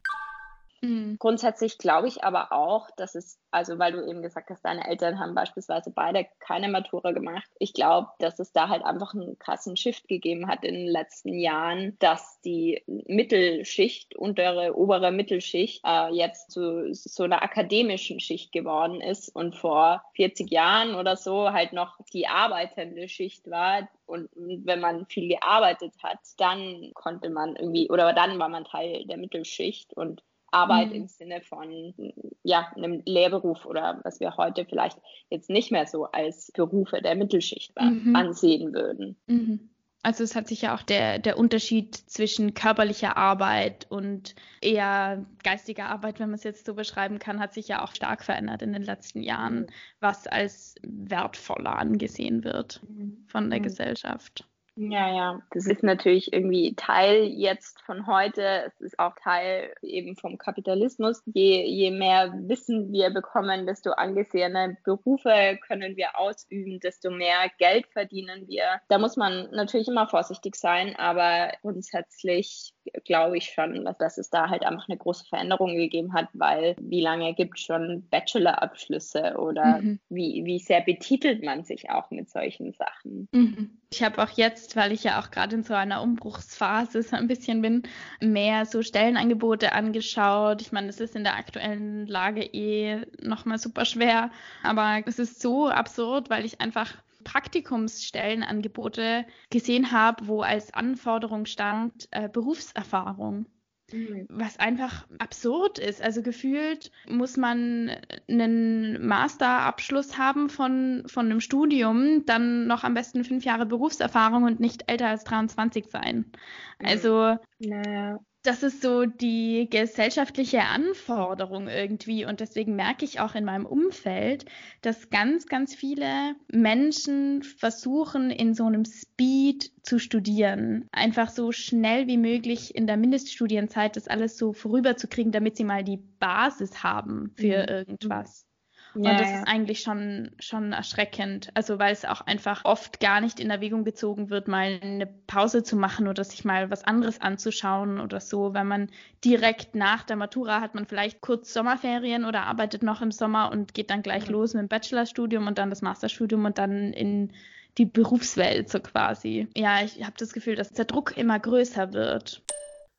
Mhm. 0.84 1.16
Grundsätzlich 1.20 1.78
glaube 1.78 2.08
ich 2.08 2.24
aber 2.24 2.50
auch, 2.50 2.90
dass 2.96 3.14
es, 3.14 3.38
also 3.52 3.78
weil 3.78 3.92
du 3.92 4.04
eben 4.04 4.20
gesagt 4.20 4.50
hast, 4.50 4.64
deine 4.64 4.88
Eltern 4.88 5.20
haben 5.20 5.32
beispielsweise 5.32 5.92
beide 5.92 6.26
keine 6.40 6.68
Matura 6.68 7.12
gemacht. 7.12 7.48
Ich 7.60 7.72
glaube, 7.72 8.08
dass 8.18 8.40
es 8.40 8.52
da 8.52 8.68
halt 8.68 8.84
einfach 8.84 9.14
einen 9.14 9.38
krassen 9.38 9.76
Shift 9.76 10.08
gegeben 10.08 10.48
hat 10.48 10.64
in 10.64 10.74
den 10.74 10.88
letzten 10.88 11.38
Jahren, 11.38 11.96
dass 12.00 12.40
die 12.40 12.82
Mittelschicht, 12.86 14.16
untere, 14.16 14.76
obere 14.76 15.12
Mittelschicht 15.12 15.82
äh, 15.86 16.12
jetzt 16.12 16.50
zu 16.50 16.92
so 16.92 17.22
einer 17.22 17.44
akademischen 17.44 18.18
Schicht 18.18 18.50
geworden 18.50 19.00
ist 19.00 19.28
und 19.28 19.54
vor 19.54 20.02
40 20.16 20.50
Jahren 20.50 20.96
oder 20.96 21.16
so 21.16 21.52
halt 21.52 21.72
noch 21.72 21.96
die 22.12 22.26
arbeitende 22.26 23.08
Schicht 23.08 23.48
war, 23.48 23.88
und 24.04 24.28
wenn 24.34 24.80
man 24.80 25.06
viel 25.06 25.28
gearbeitet 25.28 25.94
hat, 26.02 26.18
dann 26.36 26.90
konnte 26.92 27.30
man 27.30 27.56
irgendwie, 27.56 27.88
oder 27.88 28.12
dann 28.12 28.38
war 28.38 28.50
man 28.50 28.64
Teil 28.64 29.06
der 29.06 29.16
Mittelschicht 29.16 29.94
und 29.94 30.22
Arbeit 30.52 30.90
mhm. 30.90 30.94
im 30.94 31.08
Sinne 31.08 31.40
von 31.40 31.94
ja, 32.42 32.70
einem 32.76 33.02
Lehrberuf 33.04 33.64
oder 33.66 34.00
was 34.04 34.20
wir 34.20 34.36
heute 34.36 34.64
vielleicht 34.64 34.98
jetzt 35.30 35.50
nicht 35.50 35.72
mehr 35.72 35.86
so 35.86 36.04
als 36.06 36.52
Berufe 36.52 37.00
der 37.02 37.16
Mittelschicht 37.16 37.72
mhm. 37.80 38.14
ansehen 38.14 38.72
würden. 38.72 39.16
Mhm. 39.26 39.70
Also 40.04 40.24
es 40.24 40.34
hat 40.34 40.48
sich 40.48 40.62
ja 40.62 40.74
auch 40.74 40.82
der, 40.82 41.20
der 41.20 41.38
Unterschied 41.38 41.94
zwischen 41.94 42.54
körperlicher 42.54 43.16
Arbeit 43.16 43.86
und 43.88 44.34
eher 44.60 45.24
geistiger 45.44 45.86
Arbeit, 45.86 46.18
wenn 46.18 46.28
man 46.28 46.34
es 46.34 46.42
jetzt 46.42 46.66
so 46.66 46.74
beschreiben 46.74 47.20
kann, 47.20 47.38
hat 47.38 47.54
sich 47.54 47.68
ja 47.68 47.84
auch 47.84 47.94
stark 47.94 48.24
verändert 48.24 48.62
in 48.62 48.72
den 48.72 48.82
letzten 48.82 49.22
Jahren, 49.22 49.60
mhm. 49.60 49.66
was 50.00 50.26
als 50.26 50.74
wertvoller 50.82 51.78
angesehen 51.78 52.42
wird 52.42 52.82
mhm. 52.88 53.24
von 53.28 53.48
der 53.48 53.60
mhm. 53.60 53.64
Gesellschaft. 53.64 54.44
Ja, 54.74 55.14
ja, 55.14 55.42
das 55.50 55.66
ist 55.66 55.82
natürlich 55.82 56.32
irgendwie 56.32 56.74
Teil 56.74 57.24
jetzt 57.24 57.82
von 57.82 58.06
heute. 58.06 58.64
Es 58.66 58.80
ist 58.80 58.98
auch 58.98 59.14
Teil 59.22 59.74
eben 59.82 60.16
vom 60.16 60.38
Kapitalismus. 60.38 61.22
Je, 61.26 61.62
je 61.66 61.90
mehr 61.90 62.32
Wissen 62.48 62.90
wir 62.90 63.10
bekommen, 63.10 63.66
desto 63.66 63.90
angesehene 63.90 64.78
Berufe 64.82 65.58
können 65.66 65.96
wir 65.98 66.18
ausüben, 66.18 66.80
desto 66.80 67.10
mehr 67.10 67.50
Geld 67.58 67.86
verdienen 67.88 68.48
wir. 68.48 68.80
Da 68.88 68.96
muss 68.96 69.18
man 69.18 69.50
natürlich 69.50 69.88
immer 69.88 70.08
vorsichtig 70.08 70.56
sein, 70.56 70.96
aber 70.96 71.52
grundsätzlich 71.60 72.72
glaube 73.04 73.38
ich 73.38 73.46
schon, 73.46 73.88
dass 73.98 74.18
es 74.18 74.30
da 74.30 74.48
halt 74.48 74.64
einfach 74.64 74.88
eine 74.88 74.98
große 74.98 75.24
Veränderung 75.26 75.76
gegeben 75.76 76.12
hat, 76.12 76.28
weil 76.32 76.76
wie 76.80 77.00
lange 77.00 77.34
gibt 77.34 77.58
es 77.58 77.64
schon 77.64 78.06
Bachelorabschlüsse 78.10 79.36
oder 79.38 79.80
mhm. 79.80 80.00
wie, 80.08 80.42
wie 80.44 80.58
sehr 80.58 80.80
betitelt 80.80 81.42
man 81.42 81.64
sich 81.64 81.90
auch 81.90 82.10
mit 82.10 82.30
solchen 82.30 82.72
Sachen? 82.72 83.28
Mhm. 83.32 83.78
Ich 83.92 84.02
habe 84.02 84.22
auch 84.22 84.30
jetzt, 84.30 84.74
weil 84.74 84.92
ich 84.92 85.04
ja 85.04 85.20
auch 85.20 85.30
gerade 85.30 85.54
in 85.54 85.64
so 85.64 85.74
einer 85.74 86.02
Umbruchsphase 86.02 87.02
so 87.02 87.14
ein 87.14 87.28
bisschen 87.28 87.60
bin, 87.60 87.82
mehr 88.20 88.64
so 88.64 88.82
Stellenangebote 88.82 89.72
angeschaut. 89.72 90.62
Ich 90.62 90.72
meine, 90.72 90.88
es 90.88 90.98
ist 90.98 91.14
in 91.14 91.24
der 91.24 91.36
aktuellen 91.36 92.06
Lage 92.06 92.42
eh 92.42 93.02
nochmal 93.20 93.58
super 93.58 93.84
schwer, 93.84 94.30
aber 94.62 95.02
es 95.06 95.18
ist 95.18 95.40
so 95.42 95.68
absurd, 95.68 96.30
weil 96.30 96.44
ich 96.44 96.60
einfach 96.60 96.94
Praktikumsstellenangebote 97.24 99.24
gesehen 99.50 99.92
habe, 99.92 100.26
wo 100.26 100.42
als 100.42 100.74
Anforderung 100.74 101.46
stand 101.46 102.08
äh, 102.10 102.28
Berufserfahrung. 102.28 103.46
mhm. 103.92 104.26
was 104.28 104.58
einfach 104.58 105.06
absurd 105.18 105.78
ist. 105.78 106.02
Also 106.02 106.22
gefühlt 106.22 106.90
muss 107.08 107.36
man 107.36 107.90
einen 108.28 109.06
Masterabschluss 109.06 110.18
haben 110.18 110.48
von, 110.48 111.04
von 111.06 111.26
einem 111.26 111.40
Studium, 111.40 112.24
dann 112.26 112.66
noch 112.66 112.84
am 112.84 112.94
besten 112.94 113.24
fünf 113.24 113.44
Jahre 113.44 113.66
Berufserfahrung 113.66 114.44
und 114.44 114.60
nicht 114.60 114.90
älter 114.90 115.08
als 115.08 115.24
23 115.24 115.86
sein. 115.88 116.32
Mhm. 116.78 116.86
Also 116.86 117.36
naja 117.58 118.18
das 118.42 118.64
ist 118.64 118.82
so 118.82 119.06
die 119.06 119.68
gesellschaftliche 119.70 120.62
Anforderung 120.62 121.68
irgendwie. 121.68 122.24
Und 122.24 122.40
deswegen 122.40 122.74
merke 122.74 123.04
ich 123.04 123.20
auch 123.20 123.34
in 123.34 123.44
meinem 123.44 123.66
Umfeld, 123.66 124.46
dass 124.80 125.10
ganz, 125.10 125.46
ganz 125.46 125.74
viele 125.74 126.34
Menschen 126.48 127.42
versuchen, 127.42 128.30
in 128.30 128.54
so 128.54 128.66
einem 128.66 128.84
Speed 128.84 129.70
zu 129.82 129.98
studieren. 129.98 130.88
Einfach 130.90 131.30
so 131.30 131.52
schnell 131.52 132.08
wie 132.08 132.18
möglich 132.18 132.74
in 132.74 132.86
der 132.86 132.96
Mindeststudienzeit 132.96 133.96
das 133.96 134.08
alles 134.08 134.36
so 134.36 134.52
vorüberzukriegen, 134.52 135.30
damit 135.30 135.56
sie 135.56 135.64
mal 135.64 135.84
die 135.84 136.00
Basis 136.18 136.82
haben 136.82 137.32
für 137.36 137.62
mhm. 137.62 137.68
irgendwas. 137.68 138.46
Und 138.94 139.04
ja, 139.04 139.16
das 139.16 139.30
ja. 139.30 139.38
ist 139.38 139.48
eigentlich 139.48 139.80
schon, 139.80 140.30
schon 140.38 140.72
erschreckend. 140.72 141.50
Also 141.54 141.78
weil 141.78 141.92
es 141.92 142.04
auch 142.04 142.20
einfach 142.22 142.64
oft 142.64 143.00
gar 143.00 143.20
nicht 143.20 143.40
in 143.40 143.50
Erwägung 143.50 143.84
gezogen 143.84 144.28
wird, 144.28 144.48
mal 144.48 144.78
eine 144.82 145.06
Pause 145.06 145.62
zu 145.62 145.76
machen 145.76 146.08
oder 146.08 146.24
sich 146.24 146.44
mal 146.44 146.70
was 146.70 146.84
anderes 146.84 147.20
anzuschauen 147.20 148.00
oder 148.00 148.20
so. 148.20 148.54
Wenn 148.54 148.66
man 148.66 148.90
direkt 149.24 149.74
nach 149.74 150.04
der 150.04 150.16
Matura 150.16 150.60
hat 150.60 150.74
man 150.74 150.86
vielleicht 150.86 151.20
kurz 151.20 151.52
Sommerferien 151.52 152.24
oder 152.24 152.42
arbeitet 152.42 152.82
noch 152.82 153.00
im 153.00 153.12
Sommer 153.12 153.50
und 153.50 153.74
geht 153.74 153.90
dann 153.90 154.02
gleich 154.02 154.26
mhm. 154.26 154.32
los 154.32 154.54
mit 154.54 154.62
dem 154.62 154.68
Bachelorstudium 154.68 155.46
und 155.46 155.58
dann 155.58 155.70
das 155.70 155.82
Masterstudium 155.82 156.44
und 156.44 156.58
dann 156.58 156.92
in 156.92 157.32
die 157.78 157.86
Berufswelt 157.86 158.68
so 158.68 158.80
quasi. 158.80 159.48
Ja, 159.56 159.82
ich 159.82 160.04
habe 160.04 160.14
das 160.18 160.32
Gefühl, 160.32 160.56
dass 160.56 160.70
der 160.70 160.84
Druck 160.84 161.16
immer 161.16 161.38
größer 161.38 161.94
wird. 161.94 162.42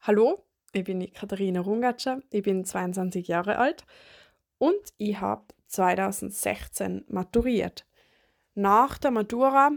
Hallo, 0.01 0.43
ich 0.73 0.84
bin 0.84 0.99
die 0.99 1.12
Katharina 1.12 1.62
Rungatscher, 1.62 2.21
ich 2.32 2.41
bin 2.41 2.65
22 2.65 3.27
Jahre 3.27 3.60
alt 3.60 3.86
und 4.58 4.82
ich 4.97 5.21
habe 5.21 5.43
2016 5.73 7.05
maturiert. 7.07 7.86
Nach 8.55 8.97
der 8.97 9.12
Matura 9.12 9.71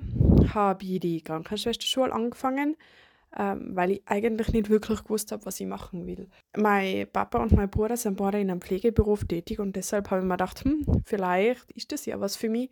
habe 0.52 0.84
ich 0.84 1.00
die 1.00 1.22
Krankenschwesterschule 1.22 2.12
angefangen, 2.12 2.76
ähm, 3.36 3.70
weil 3.74 3.92
ich 3.92 4.02
eigentlich 4.06 4.52
nicht 4.52 4.68
wirklich 4.68 5.02
gewusst 5.02 5.32
habe, 5.32 5.46
was 5.46 5.58
ich 5.60 5.66
machen 5.66 6.06
will. 6.06 6.28
Mein 6.56 7.06
Papa 7.10 7.38
und 7.38 7.52
mein 7.52 7.70
Bruder 7.70 7.96
sind 7.96 8.16
beide 8.18 8.40
in 8.40 8.50
einem 8.50 8.60
Pflegeberuf 8.60 9.24
tätig 9.24 9.58
und 9.58 9.76
deshalb 9.76 10.10
habe 10.10 10.20
ich 10.20 10.26
mir 10.26 10.34
gedacht, 10.34 10.64
hm, 10.64 10.84
vielleicht 11.04 11.70
ist 11.72 11.92
das 11.92 12.06
ja 12.06 12.20
was 12.20 12.36
für 12.36 12.50
mich. 12.50 12.70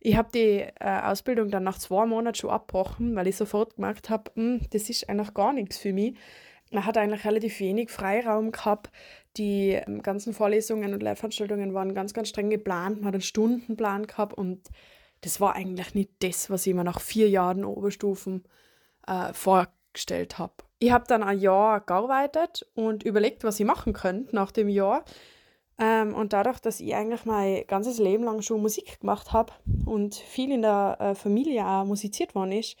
Ich 0.00 0.16
habe 0.16 0.30
die 0.34 0.66
äh, 0.80 1.00
Ausbildung 1.02 1.50
dann 1.50 1.62
nach 1.62 1.78
zwei 1.78 2.04
Monaten 2.06 2.34
schon 2.34 2.50
abgebrochen, 2.50 3.14
weil 3.14 3.28
ich 3.28 3.36
sofort 3.36 3.76
gemerkt 3.76 4.10
habe, 4.10 4.30
hm, 4.34 4.60
das 4.70 4.90
ist 4.90 5.08
eigentlich 5.08 5.32
gar 5.32 5.52
nichts 5.52 5.78
für 5.78 5.92
mich. 5.92 6.16
Man 6.72 6.86
hat 6.86 6.96
eigentlich 6.96 7.24
relativ 7.24 7.60
wenig 7.60 7.90
Freiraum 7.90 8.50
gehabt, 8.50 8.90
die 9.36 9.70
ähm, 9.70 10.02
ganzen 10.02 10.34
Vorlesungen 10.34 10.92
und 10.92 11.02
Lehrveranstaltungen 11.02 11.74
waren 11.74 11.94
ganz, 11.94 12.14
ganz 12.14 12.28
streng 12.28 12.50
geplant. 12.50 12.98
Man 12.98 13.06
hat 13.06 13.14
einen 13.14 13.22
Stundenplan 13.22 14.06
gehabt 14.06 14.34
und 14.34 14.68
das 15.22 15.40
war 15.40 15.54
eigentlich 15.54 15.94
nicht 15.94 16.10
das, 16.20 16.50
was 16.50 16.66
ich 16.66 16.74
mir 16.74 16.84
nach 16.84 17.00
vier 17.00 17.28
Jahren 17.28 17.64
Oberstufen 17.64 18.44
äh, 19.06 19.32
vorgestellt 19.32 20.38
habe. 20.38 20.54
Ich 20.78 20.90
habe 20.90 21.04
dann 21.06 21.22
ein 21.22 21.38
Jahr 21.38 21.80
gearbeitet 21.80 22.66
und 22.74 23.04
überlegt, 23.04 23.44
was 23.44 23.60
ich 23.60 23.66
machen 23.66 23.92
könnte 23.92 24.34
nach 24.34 24.50
dem 24.50 24.68
Jahr. 24.68 25.04
Ähm, 25.78 26.14
und 26.14 26.32
dadurch, 26.32 26.58
dass 26.58 26.80
ich 26.80 26.94
eigentlich 26.94 27.24
mein 27.24 27.64
ganzes 27.66 27.98
Leben 27.98 28.24
lang 28.24 28.42
schon 28.42 28.60
Musik 28.60 29.00
gemacht 29.00 29.32
habe 29.32 29.52
und 29.86 30.14
viel 30.14 30.52
in 30.52 30.62
der 30.62 30.96
äh, 31.00 31.14
Familie 31.14 31.66
auch 31.66 31.84
musiziert 31.84 32.34
worden 32.34 32.52
ist, 32.52 32.76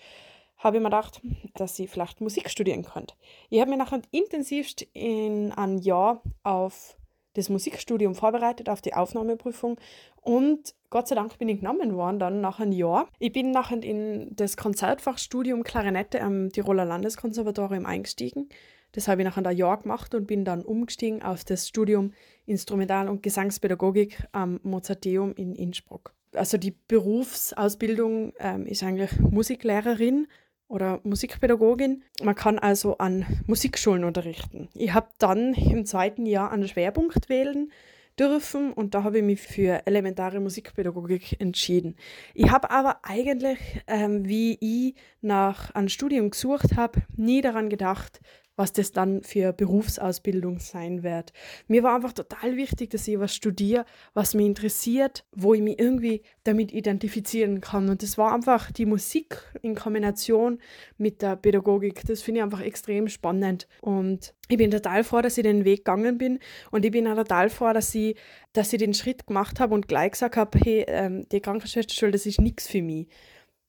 habe 0.62 0.76
ich 0.76 0.82
mir 0.82 0.90
gedacht, 0.90 1.20
dass 1.54 1.78
ich 1.78 1.90
vielleicht 1.90 2.20
Musik 2.20 2.48
studieren 2.48 2.84
könnte. 2.84 3.14
Ich 3.50 3.60
habe 3.60 3.70
mich 3.70 3.78
nachher 3.78 4.02
intensivst 4.10 4.82
in 4.92 5.52
einem 5.52 5.78
Jahr 5.78 6.22
auf 6.42 6.96
das 7.34 7.48
Musikstudium 7.48 8.14
vorbereitet, 8.14 8.68
auf 8.68 8.82
die 8.82 8.94
Aufnahmeprüfung 8.94 9.78
und 10.20 10.74
Gott 10.90 11.08
sei 11.08 11.14
Dank 11.14 11.38
bin 11.38 11.48
ich 11.48 11.60
genommen 11.60 11.94
worden 11.94 12.18
dann 12.18 12.40
nach 12.42 12.60
einem 12.60 12.72
Jahr. 12.72 13.08
Ich 13.18 13.32
bin 13.32 13.50
nachher 13.50 13.82
in 13.82 14.28
das 14.36 14.58
Konzertfachstudium 14.58 15.64
Klarinette 15.64 16.20
am 16.20 16.52
Tiroler 16.52 16.84
Landeskonservatorium 16.84 17.86
eingestiegen. 17.86 18.50
Das 18.92 19.08
habe 19.08 19.22
ich 19.22 19.26
nach 19.26 19.38
einem 19.38 19.56
Jahr 19.56 19.78
gemacht 19.78 20.14
und 20.14 20.26
bin 20.26 20.44
dann 20.44 20.62
umgestiegen 20.62 21.22
auf 21.22 21.44
das 21.44 21.66
Studium 21.66 22.12
Instrumental- 22.44 23.08
und 23.08 23.22
Gesangspädagogik 23.22 24.22
am 24.32 24.60
Mozarteum 24.62 25.32
in 25.34 25.54
Innsbruck. 25.54 26.12
Also 26.34 26.58
die 26.58 26.76
Berufsausbildung 26.88 28.34
ähm, 28.38 28.66
ist 28.66 28.82
eigentlich 28.82 29.18
Musiklehrerin 29.18 30.28
oder 30.72 31.00
Musikpädagogin. 31.04 32.02
Man 32.22 32.34
kann 32.34 32.58
also 32.58 32.96
an 32.96 33.26
Musikschulen 33.46 34.04
unterrichten. 34.04 34.68
Ich 34.74 34.94
habe 34.94 35.08
dann 35.18 35.52
im 35.52 35.84
zweiten 35.84 36.24
Jahr 36.24 36.50
einen 36.50 36.66
Schwerpunkt 36.66 37.28
wählen 37.28 37.70
dürfen 38.18 38.72
und 38.72 38.94
da 38.94 39.04
habe 39.04 39.18
ich 39.18 39.24
mich 39.24 39.40
für 39.40 39.86
elementare 39.86 40.40
Musikpädagogik 40.40 41.40
entschieden. 41.40 41.96
Ich 42.34 42.50
habe 42.50 42.70
aber 42.70 43.00
eigentlich, 43.02 43.58
ähm, 43.86 44.26
wie 44.26 44.58
ich 44.60 44.94
nach 45.20 45.74
einem 45.74 45.88
Studium 45.88 46.30
gesucht 46.30 46.76
habe, 46.76 47.02
nie 47.16 47.42
daran 47.42 47.68
gedacht, 47.68 48.20
was 48.56 48.72
das 48.72 48.92
dann 48.92 49.22
für 49.22 49.52
Berufsausbildung 49.52 50.58
sein 50.58 51.02
wird. 51.02 51.32
Mir 51.68 51.82
war 51.82 51.94
einfach 51.94 52.12
total 52.12 52.56
wichtig, 52.56 52.90
dass 52.90 53.08
ich 53.08 53.18
was 53.18 53.34
studiere, 53.34 53.84
was 54.14 54.34
mich 54.34 54.46
interessiert, 54.46 55.24
wo 55.34 55.54
ich 55.54 55.62
mich 55.62 55.78
irgendwie 55.78 56.22
damit 56.44 56.72
identifizieren 56.72 57.60
kann. 57.60 57.88
Und 57.88 58.02
das 58.02 58.18
war 58.18 58.34
einfach 58.34 58.70
die 58.70 58.86
Musik 58.86 59.38
in 59.62 59.74
Kombination 59.74 60.58
mit 60.98 61.22
der 61.22 61.36
Pädagogik. 61.36 62.02
Das 62.06 62.22
finde 62.22 62.40
ich 62.40 62.44
einfach 62.44 62.60
extrem 62.60 63.08
spannend. 63.08 63.66
Und 63.80 64.34
ich 64.48 64.58
bin 64.58 64.70
total 64.70 65.02
froh, 65.02 65.22
dass 65.22 65.38
ich 65.38 65.44
den 65.44 65.64
Weg 65.64 65.84
gegangen 65.84 66.18
bin. 66.18 66.38
Und 66.70 66.84
ich 66.84 66.90
bin 66.90 67.08
auch 67.08 67.16
total 67.16 67.48
froh, 67.48 67.72
dass 67.72 67.94
ich, 67.94 68.16
dass 68.52 68.72
ich 68.72 68.78
den 68.78 68.94
Schritt 68.94 69.26
gemacht 69.26 69.60
habe 69.60 69.74
und 69.74 69.88
gleich 69.88 70.12
gesagt 70.12 70.36
habe, 70.36 70.58
hey, 70.62 70.84
ähm, 70.88 71.26
die 71.30 71.40
Krankenschwesterschule, 71.40 72.12
das 72.12 72.26
ist 72.26 72.40
nichts 72.40 72.68
für 72.68 72.82
mich. 72.82 73.08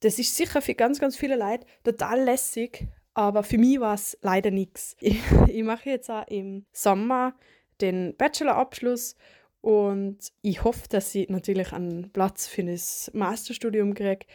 Das 0.00 0.18
ist 0.18 0.36
sicher 0.36 0.60
für 0.60 0.74
ganz, 0.74 1.00
ganz 1.00 1.16
viele 1.16 1.36
Leute 1.36 1.64
total 1.82 2.22
lässig, 2.24 2.86
aber 3.14 3.42
für 3.42 3.58
mich 3.58 3.80
war 3.80 3.94
es 3.94 4.18
leider 4.22 4.50
nichts. 4.50 4.96
Ich, 5.00 5.20
ich 5.48 5.62
mache 5.62 5.90
jetzt 5.90 6.10
auch 6.10 6.26
im 6.28 6.66
Sommer 6.72 7.34
den 7.80 8.14
Bachelorabschluss 8.16 9.16
und 9.60 10.18
ich 10.42 10.62
hoffe, 10.62 10.88
dass 10.88 11.14
ich 11.14 11.28
natürlich 11.28 11.72
einen 11.72 12.10
Platz 12.10 12.46
für 12.46 12.64
das 12.64 13.10
Masterstudium 13.14 13.94
kriege. 13.94 14.26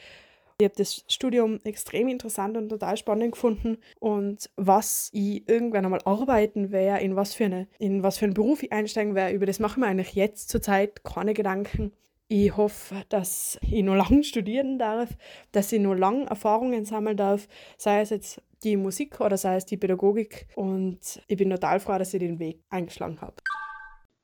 Ich 0.58 0.66
habe 0.66 0.76
das 0.76 1.06
Studium 1.08 1.60
extrem 1.64 2.08
interessant 2.10 2.58
und 2.58 2.68
total 2.68 2.98
spannend 2.98 3.34
gefunden. 3.34 3.78
Und 4.00 4.50
was 4.58 5.10
ich 5.14 5.48
irgendwann 5.48 5.86
einmal 5.86 6.02
arbeiten 6.04 6.72
werde, 6.72 7.04
in 7.04 7.16
was 7.16 7.34
für 7.34 7.46
eine, 7.46 7.68
in 7.78 8.04
was 8.04 8.18
für 8.18 8.26
einen 8.26 8.34
Beruf 8.34 8.64
ich 8.64 8.74
einsteigen 8.74 9.16
werde, 9.16 9.36
über 9.36 9.46
das 9.46 9.60
mache 9.60 9.74
ich 9.74 9.78
mir 9.78 9.86
eigentlich 9.86 10.14
jetzt 10.16 10.50
zurzeit 10.50 11.04
keine 11.04 11.34
Gedanken. 11.34 11.94
Ich 12.28 12.58
hoffe, 12.58 13.04
dass 13.10 13.58
ich 13.62 13.84
noch 13.84 13.96
lange 13.96 14.24
studieren 14.26 14.80
darf, 14.80 15.10
dass 15.52 15.72
ich 15.72 15.80
noch 15.80 15.96
lange 15.96 16.26
Erfahrungen 16.26 16.86
sammeln 16.86 17.18
darf, 17.18 17.48
sei 17.78 18.02
es 18.02 18.10
jetzt 18.10 18.42
die 18.64 18.78
Musik 18.78 19.20
oder 19.22 19.38
sei 19.38 19.56
es 19.56 19.66
die 19.66 19.78
Pädagogik. 19.78 20.48
Und 20.56 21.22
ich 21.28 21.38
bin 21.38 21.50
total 21.50 21.80
froh, 21.80 21.98
dass 21.98 22.14
ich 22.14 22.20
den 22.20 22.40
Weg 22.40 22.64
eingeschlagen 22.70 23.22
habe. 23.22 23.36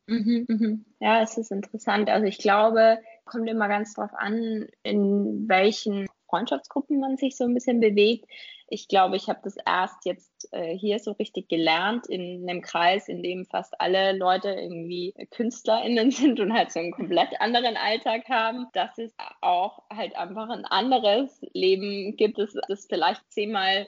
Mhm, 0.07 0.45
mhm. 0.47 0.85
Ja, 0.99 1.21
es 1.21 1.37
ist 1.37 1.51
interessant. 1.51 2.09
Also 2.09 2.27
ich 2.27 2.37
glaube, 2.37 2.99
kommt 3.25 3.49
immer 3.49 3.67
ganz 3.67 3.93
drauf 3.93 4.11
an, 4.13 4.67
in 4.83 5.47
welchen 5.47 6.07
Freundschaftsgruppen 6.29 6.99
man 6.99 7.17
sich 7.17 7.35
so 7.35 7.43
ein 7.45 7.53
bisschen 7.53 7.79
bewegt. 7.79 8.25
Ich 8.67 8.87
glaube, 8.87 9.15
ich 9.15 9.29
habe 9.29 9.39
das 9.43 9.55
erst 9.63 10.05
jetzt 10.05 10.47
äh, 10.51 10.75
hier 10.75 10.97
so 10.99 11.11
richtig 11.11 11.47
gelernt 11.49 12.07
in 12.07 12.47
einem 12.47 12.61
Kreis, 12.61 13.07
in 13.07 13.21
dem 13.21 13.45
fast 13.45 13.79
alle 13.79 14.11
Leute 14.17 14.49
irgendwie 14.49 15.13
KünstlerInnen 15.31 16.11
sind 16.11 16.39
und 16.39 16.53
halt 16.53 16.71
so 16.71 16.79
einen 16.79 16.91
komplett 16.91 17.39
anderen 17.39 17.77
Alltag 17.77 18.27
haben, 18.27 18.67
dass 18.73 18.97
es 18.97 19.13
auch 19.41 19.83
halt 19.91 20.15
einfach 20.15 20.49
ein 20.49 20.65
anderes 20.65 21.39
Leben 21.53 22.15
gibt, 22.15 22.39
das, 22.39 22.53
das 22.67 22.87
vielleicht 22.87 23.21
zehnmal 23.31 23.87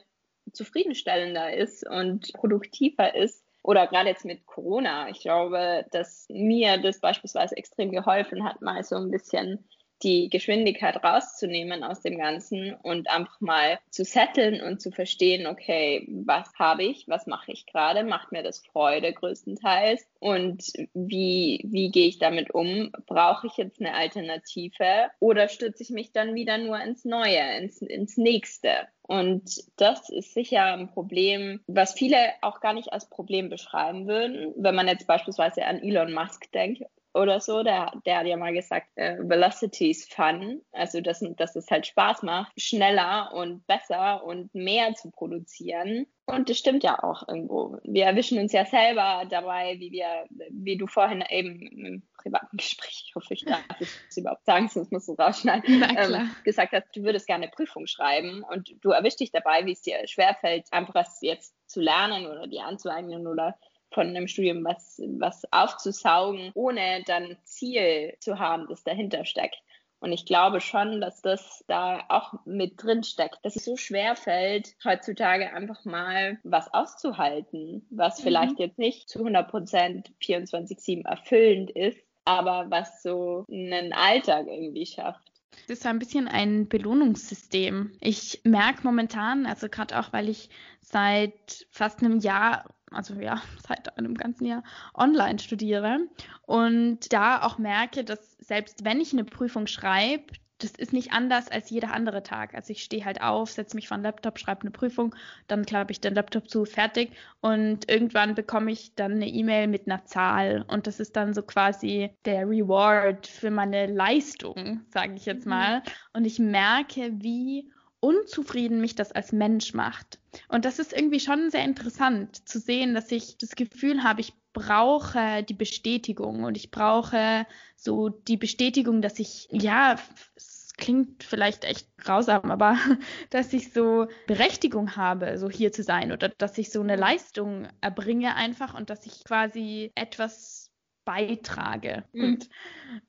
zufriedenstellender 0.51 1.53
ist 1.53 1.87
und 1.87 2.33
produktiver 2.33 3.15
ist. 3.15 3.43
Oder 3.63 3.87
gerade 3.87 4.09
jetzt 4.09 4.23
mit 4.23 4.45
Corona. 4.45 5.09
Ich 5.09 5.19
glaube, 5.19 5.85
dass 5.91 6.25
mir 6.29 6.77
das 6.77 6.99
beispielsweise 6.99 7.57
extrem 7.57 7.91
geholfen 7.91 8.43
hat, 8.45 8.61
mal 8.61 8.83
so 8.83 8.95
ein 8.95 9.11
bisschen 9.11 9.67
die 10.03 10.29
Geschwindigkeit 10.29 11.03
rauszunehmen 11.03 11.83
aus 11.83 12.01
dem 12.01 12.17
Ganzen 12.17 12.75
und 12.83 13.09
einfach 13.09 13.39
mal 13.41 13.79
zu 13.89 14.03
setteln 14.03 14.61
und 14.61 14.81
zu 14.81 14.91
verstehen, 14.91 15.47
okay, 15.47 16.07
was 16.09 16.51
habe 16.57 16.83
ich, 16.83 17.07
was 17.07 17.27
mache 17.27 17.51
ich 17.51 17.65
gerade, 17.65 18.03
macht 18.03 18.31
mir 18.31 18.43
das 18.43 18.59
Freude 18.59 19.13
größtenteils 19.13 20.05
und 20.19 20.63
wie, 20.93 21.61
wie 21.65 21.89
gehe 21.89 22.07
ich 22.07 22.19
damit 22.19 22.51
um? 22.53 22.91
Brauche 23.05 23.47
ich 23.47 23.57
jetzt 23.57 23.79
eine 23.79 23.93
Alternative 23.93 25.09
oder 25.19 25.47
stürze 25.49 25.83
ich 25.83 25.89
mich 25.89 26.11
dann 26.11 26.35
wieder 26.35 26.57
nur 26.57 26.79
ins 26.79 27.05
Neue, 27.05 27.57
ins, 27.57 27.81
ins 27.81 28.17
Nächste? 28.17 28.87
Und 29.07 29.63
das 29.77 30.09
ist 30.09 30.33
sicher 30.33 30.65
ein 30.65 30.89
Problem, 30.89 31.61
was 31.67 31.93
viele 31.93 32.17
auch 32.41 32.59
gar 32.59 32.73
nicht 32.73 32.91
als 32.91 33.09
Problem 33.09 33.49
beschreiben 33.49 34.05
würden. 34.05 34.53
Wenn 34.57 34.75
man 34.75 34.87
jetzt 34.87 35.07
beispielsweise 35.07 35.65
an 35.65 35.81
Elon 35.81 36.13
Musk 36.13 36.51
denkt, 36.51 36.83
oder 37.13 37.39
so, 37.39 37.63
der, 37.63 37.91
der 38.05 38.19
hat 38.19 38.27
ja 38.27 38.37
mal 38.37 38.53
gesagt, 38.53 38.87
äh, 38.95 39.17
Velocity 39.19 39.89
is 39.89 40.07
fun. 40.07 40.61
Also, 40.71 41.01
dass, 41.01 41.23
dass 41.37 41.55
es 41.55 41.69
halt 41.71 41.87
Spaß 41.87 42.23
macht, 42.23 42.51
schneller 42.59 43.31
und 43.33 43.65
besser 43.65 44.23
und 44.23 44.53
mehr 44.53 44.93
zu 44.93 45.09
produzieren. 45.11 46.05
Und 46.25 46.49
das 46.49 46.57
stimmt 46.57 46.83
ja 46.83 47.01
auch 47.01 47.27
irgendwo. 47.27 47.77
Wir 47.83 48.05
erwischen 48.05 48.37
uns 48.37 48.51
ja 48.51 48.65
selber 48.65 49.23
dabei, 49.29 49.77
wie 49.79 49.91
wir, 49.91 50.25
wie 50.49 50.77
du 50.77 50.85
vorhin 50.85 51.23
eben 51.29 51.61
im 51.61 52.03
privaten 52.17 52.57
Gespräch, 52.57 53.05
ich 53.07 53.15
hoffe, 53.15 53.33
ich 53.33 53.45
darf 53.45 53.63
es 53.79 54.17
überhaupt 54.17 54.45
sagen, 54.45 54.67
sonst 54.67 54.91
musst 54.91 55.07
du 55.07 55.13
rausschneiden, 55.13 55.63
ähm, 55.97 56.29
gesagt 56.43 56.73
hast, 56.73 56.95
du 56.95 57.03
würdest 57.03 57.27
gerne 57.27 57.47
Prüfung 57.47 57.87
schreiben 57.87 58.43
und 58.43 58.75
du 58.81 58.91
erwischst 58.91 59.21
dich 59.21 59.31
dabei, 59.31 59.65
wie 59.65 59.71
es 59.71 59.81
dir 59.81 60.05
schwerfällt, 60.07 60.67
einfach 60.71 60.95
was 60.95 61.19
jetzt 61.21 61.55
zu 61.67 61.81
lernen 61.81 62.27
oder 62.27 62.47
dir 62.47 62.65
anzueignen 62.65 63.25
oder 63.27 63.57
von 63.91 64.07
einem 64.07 64.27
Studium 64.27 64.63
was, 64.63 65.01
was 65.17 65.51
aufzusaugen, 65.51 66.51
ohne 66.53 67.03
dann 67.05 67.37
Ziel 67.43 68.15
zu 68.19 68.39
haben, 68.39 68.67
das 68.69 68.83
dahinter 68.83 69.25
steckt. 69.25 69.61
Und 69.99 70.11
ich 70.11 70.25
glaube 70.25 70.61
schon, 70.61 71.01
dass 71.01 71.21
das 71.21 71.63
da 71.67 72.05
auch 72.09 72.33
mit 72.45 72.81
drin 72.83 73.03
steckt, 73.03 73.39
dass 73.43 73.55
es 73.55 73.65
so 73.65 73.77
schwer 73.77 74.15
fällt, 74.15 74.75
heutzutage 74.85 75.51
einfach 75.53 75.85
mal 75.85 76.37
was 76.43 76.71
auszuhalten, 76.71 77.85
was 77.89 78.19
mhm. 78.19 78.23
vielleicht 78.23 78.59
jetzt 78.59 78.77
nicht 78.77 79.09
zu 79.09 79.19
100 79.19 79.49
Prozent 79.49 80.11
24-7 80.21 81.05
erfüllend 81.07 81.71
ist, 81.71 81.99
aber 82.25 82.67
was 82.69 83.01
so 83.01 83.45
einen 83.49 83.91
Alltag 83.93 84.45
irgendwie 84.47 84.85
schafft. 84.85 85.31
Das 85.67 85.79
ist 85.79 85.85
ein 85.85 85.99
bisschen 85.99 86.27
ein 86.27 86.67
Belohnungssystem. 86.67 87.91
Ich 87.99 88.41
merke 88.43 88.83
momentan, 88.83 89.45
also 89.45 89.67
gerade 89.69 89.99
auch, 89.99 90.13
weil 90.13 90.29
ich 90.29 90.49
seit 90.81 91.67
fast 91.71 92.01
einem 92.01 92.19
Jahr 92.19 92.65
also 92.91 93.15
ja, 93.15 93.41
seit 93.67 93.97
einem 93.97 94.15
ganzen 94.15 94.45
Jahr 94.45 94.63
online 94.93 95.39
studiere 95.39 95.99
und 96.43 97.11
da 97.11 97.41
auch 97.41 97.57
merke, 97.57 98.03
dass 98.03 98.37
selbst 98.39 98.85
wenn 98.85 99.01
ich 99.01 99.13
eine 99.13 99.25
Prüfung 99.25 99.67
schreibe, 99.67 100.33
das 100.59 100.71
ist 100.71 100.93
nicht 100.93 101.11
anders 101.11 101.49
als 101.49 101.69
jeder 101.69 101.93
andere 101.93 102.23
Tag. 102.23 102.53
Also 102.53 102.71
ich 102.71 102.83
stehe 102.83 103.05
halt 103.05 103.21
auf, 103.21 103.51
setze 103.51 103.75
mich 103.75 103.87
vor 103.87 103.97
den 103.97 104.03
Laptop, 104.03 104.39
schreibe 104.39 104.61
eine 104.61 104.71
Prüfung, 104.71 105.15
dann 105.47 105.65
klappe 105.65 105.91
ich 105.91 106.01
den 106.01 106.15
Laptop 106.15 106.49
zu, 106.49 106.65
fertig 106.65 107.11
und 107.41 107.89
irgendwann 107.89 108.35
bekomme 108.35 108.71
ich 108.71 108.95
dann 108.95 109.13
eine 109.13 109.27
E-Mail 109.27 109.67
mit 109.67 109.87
einer 109.87 110.05
Zahl 110.05 110.65
und 110.67 110.87
das 110.87 110.99
ist 110.99 111.15
dann 111.15 111.33
so 111.33 111.43
quasi 111.43 112.09
der 112.25 112.47
Reward 112.47 113.27
für 113.27 113.51
meine 113.51 113.87
Leistung, 113.87 114.81
sage 114.89 115.13
ich 115.15 115.25
jetzt 115.25 115.45
mhm. 115.45 115.51
mal. 115.51 115.83
Und 116.13 116.25
ich 116.25 116.39
merke, 116.39 117.11
wie 117.21 117.71
unzufrieden 117.99 118.79
mich 118.79 118.95
das 118.95 119.11
als 119.11 119.31
Mensch 119.31 119.73
macht. 119.73 120.19
Und 120.49 120.65
das 120.65 120.79
ist 120.79 120.93
irgendwie 120.93 121.19
schon 121.19 121.49
sehr 121.49 121.63
interessant 121.63 122.47
zu 122.47 122.59
sehen, 122.59 122.93
dass 122.93 123.11
ich 123.11 123.37
das 123.37 123.55
Gefühl 123.55 124.03
habe, 124.03 124.21
ich 124.21 124.33
brauche 124.57 125.43
die 125.43 125.53
Bestätigung 125.53 126.43
und 126.43 126.57
ich 126.57 126.71
brauche 126.71 127.45
so 127.75 128.09
die 128.09 128.37
Bestätigung, 128.37 129.03
dass 129.03 129.19
ich, 129.19 129.47
ja, 129.51 129.97
es 130.35 130.73
klingt 130.77 131.23
vielleicht 131.23 131.63
echt 131.63 131.95
grausam, 131.99 132.49
aber 132.49 132.75
dass 133.29 133.53
ich 133.53 133.71
so 133.71 134.07
Berechtigung 134.25 134.95
habe, 134.95 135.37
so 135.37 135.47
hier 135.47 135.71
zu 135.71 135.83
sein 135.83 136.11
oder 136.11 136.29
dass 136.29 136.57
ich 136.57 136.71
so 136.71 136.81
eine 136.81 136.95
Leistung 136.95 137.67
erbringe 137.81 138.35
einfach 138.35 138.73
und 138.73 138.89
dass 138.89 139.05
ich 139.05 139.23
quasi 139.23 139.91
etwas 139.93 140.71
beitrage. 141.05 142.03
Mhm. 142.13 142.23
Und 142.23 142.49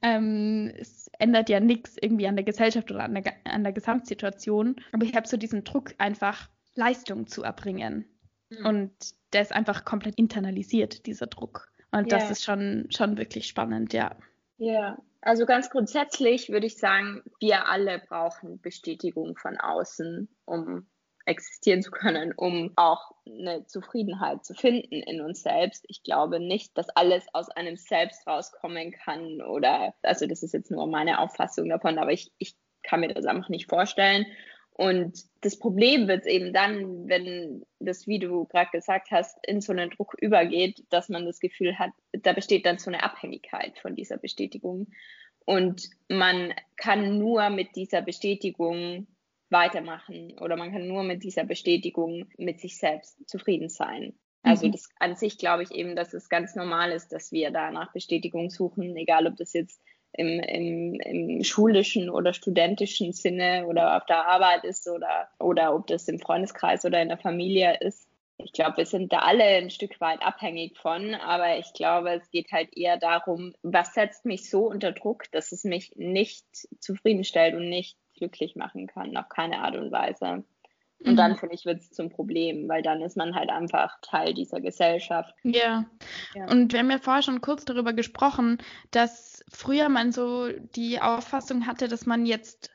ähm, 0.03 0.73
es 0.79 1.11
ändert 1.19 1.49
ja 1.49 1.61
nichts 1.61 1.97
irgendwie 1.99 2.29
an 2.29 2.37
der 2.37 2.45
Gesellschaft 2.45 2.91
oder 2.91 3.05
an 3.05 3.15
der, 3.15 3.33
an 3.45 3.65
der 3.65 3.73
Gesamtsituation. 3.73 4.77
Aber 4.93 5.07
ich 5.07 5.17
habe 5.17 5.27
so 5.27 5.39
diesen 5.39 5.65
Druck, 5.65 5.95
einfach 5.97 6.51
Leistung 6.75 7.27
zu 7.27 7.43
erbringen. 7.43 8.05
Mhm. 8.51 8.67
Und 8.67 8.93
der 9.33 9.43
ist 9.43 9.53
einfach 9.53 9.85
komplett 9.85 10.17
internalisiert, 10.17 11.07
dieser 11.07 11.27
Druck. 11.27 11.69
Und 11.91 12.11
yeah. 12.11 12.19
das 12.19 12.31
ist 12.31 12.45
schon, 12.45 12.87
schon 12.91 13.17
wirklich 13.17 13.47
spannend, 13.47 13.93
ja. 13.93 14.17
Ja, 14.59 14.99
also 15.21 15.47
ganz 15.47 15.71
grundsätzlich 15.71 16.49
würde 16.51 16.67
ich 16.67 16.77
sagen, 16.77 17.23
wir 17.41 17.69
alle 17.69 17.99
brauchen 17.99 18.61
Bestätigung 18.61 19.37
von 19.37 19.57
außen, 19.59 20.29
um 20.45 20.87
existieren 21.29 21.83
zu 21.83 21.91
können, 21.91 22.33
um 22.35 22.73
auch 22.77 23.13
eine 23.27 23.67
Zufriedenheit 23.67 24.45
zu 24.45 24.55
finden 24.55 24.95
in 24.95 25.21
uns 25.21 25.43
selbst. 25.43 25.85
Ich 25.89 26.03
glaube 26.03 26.41
nicht, 26.41 26.77
dass 26.79 26.89
alles 26.91 27.27
aus 27.35 27.51
einem 27.51 27.77
selbst 27.77 28.27
rauskommen 28.27 28.93
kann 28.93 29.43
oder, 29.43 29.95
also 30.03 30.27
das 30.27 30.43
ist 30.43 30.55
jetzt 30.55 30.71
nur 30.71 30.87
meine 30.87 31.21
Auffassung 31.21 31.69
davon, 31.69 31.99
aber 31.99 32.13
ich, 32.13 32.33
ich 32.39 32.57
kann 32.83 33.01
mir 33.01 33.13
das 33.13 33.27
einfach 33.27 33.51
nicht 33.51 33.69
vorstellen. 33.69 34.25
Und 34.79 35.25
das 35.41 35.59
Problem 35.59 36.07
wird 36.07 36.25
eben 36.25 36.53
dann, 36.53 37.09
wenn 37.09 37.67
das, 37.81 38.07
wie 38.07 38.21
du 38.21 38.45
gerade 38.45 38.71
gesagt 38.71 39.11
hast, 39.11 39.37
in 39.45 39.61
so 39.61 39.73
einen 39.73 39.91
Druck 39.91 40.15
übergeht, 40.21 40.85
dass 40.91 41.09
man 41.09 41.27
das 41.27 41.41
Gefühl 41.41 41.81
hat, 41.81 41.91
da 42.13 42.33
besteht 42.33 42.65
dann 42.65 42.79
so 42.79 42.89
eine 42.89 43.03
Abhängigkeit 43.03 43.77
von 43.81 43.97
dieser 43.97 44.19
Bestätigung. 44.19 44.87
Und 45.45 45.91
man 46.09 46.55
kann 46.77 47.19
nur 47.19 47.51
mit 47.51 47.75
dieser 47.75 48.03
Bestätigung 48.03 49.09
weitermachen 49.51 50.39
oder 50.39 50.57
man 50.57 50.71
kann 50.71 50.87
nur 50.87 51.03
mit 51.03 51.25
dieser 51.25 51.43
Bestätigung 51.43 52.27
mit 52.37 52.61
sich 52.61 52.79
selbst 52.79 53.29
zufrieden 53.29 53.69
sein. 53.69 54.15
Also 54.43 54.69
mhm. 54.69 54.73
das 54.73 54.91
an 55.01 55.17
sich 55.17 55.39
glaube 55.39 55.65
ich 55.65 55.73
eben, 55.73 55.97
dass 55.97 56.15
es 56.15 56.29
ganz 56.29 56.55
normal 56.55 56.93
ist, 56.93 57.09
dass 57.09 57.33
wir 57.33 57.51
da 57.51 57.73
nach 57.73 57.93
Bestätigung 57.93 58.49
suchen, 58.49 58.97
egal 58.97 59.27
ob 59.27 59.37
das 59.39 59.55
jetzt 59.55 59.83
im, 60.13 60.41
im, 60.41 60.95
im 61.01 61.45
schulischen 61.45 62.11
oder 62.11 62.33
studentischen 62.33 63.13
Sinne 63.13 63.67
oder 63.67 63.97
auf 63.97 64.07
der 64.07 64.27
Arbeit 64.27 64.65
ist 64.65 64.89
oder, 64.89 65.29
oder 65.39 65.75
ob 65.75 65.87
das 65.87 66.09
im 66.09 66.19
Freundeskreis 66.19 66.85
oder 66.85 67.01
in 67.01 67.09
der 67.09 67.19
Familie 67.19 67.79
ist. 67.81 68.09
Ich 68.41 68.53
glaube, 68.53 68.79
wir 68.79 68.87
sind 68.87 69.13
da 69.13 69.19
alle 69.19 69.43
ein 69.43 69.71
Stück 69.71 70.01
weit 70.01 70.23
abhängig 70.23 70.79
von, 70.79 71.15
aber 71.15 71.59
ich 71.59 71.73
glaube, 71.73 72.11
es 72.11 72.31
geht 72.31 72.53
halt 72.53 72.77
eher 72.77 72.97
darum, 72.97 73.53
was 73.63 73.95
setzt 73.95 74.25
mich 74.25 74.49
so 74.49 74.69
unter 74.69 74.93
Druck, 74.93 75.25
dass 75.33 75.51
es 75.51 75.65
mich 75.65 75.93
nicht 75.97 76.47
zufriedenstellt 76.79 77.55
und 77.55 77.69
nicht 77.69 77.99
glücklich 78.15 78.55
machen 78.55 78.87
kann, 78.87 79.17
auf 79.17 79.29
keine 79.29 79.59
Art 79.59 79.77
und 79.77 79.91
Weise. 79.91 80.45
Und 81.05 81.13
mhm. 81.13 81.17
dann, 81.17 81.37
finde 81.37 81.55
ich, 81.55 81.65
wird 81.65 81.81
es 81.81 81.91
zum 81.93 82.11
Problem, 82.11 82.69
weil 82.69 82.83
dann 82.83 83.01
ist 83.03 83.17
man 83.17 83.35
halt 83.35 83.51
einfach 83.51 83.99
Teil 84.03 84.35
dieser 84.35 84.61
Gesellschaft. 84.61 85.35
Ja. 85.45 85.87
ja. 86.35 86.51
Und 86.51 86.73
wir 86.73 86.81
haben 86.81 86.91
ja 86.91 86.99
vorher 86.99 87.23
schon 87.23 87.41
kurz 87.41 87.65
darüber 87.65 87.93
gesprochen, 87.93 88.59
dass 88.91 89.45
früher 89.49 89.89
man 89.89 90.11
so 90.11 90.49
die 90.75 91.01
Auffassung 91.01 91.67
hatte, 91.67 91.87
dass 91.87 92.05
man 92.05 92.27
jetzt 92.27 92.71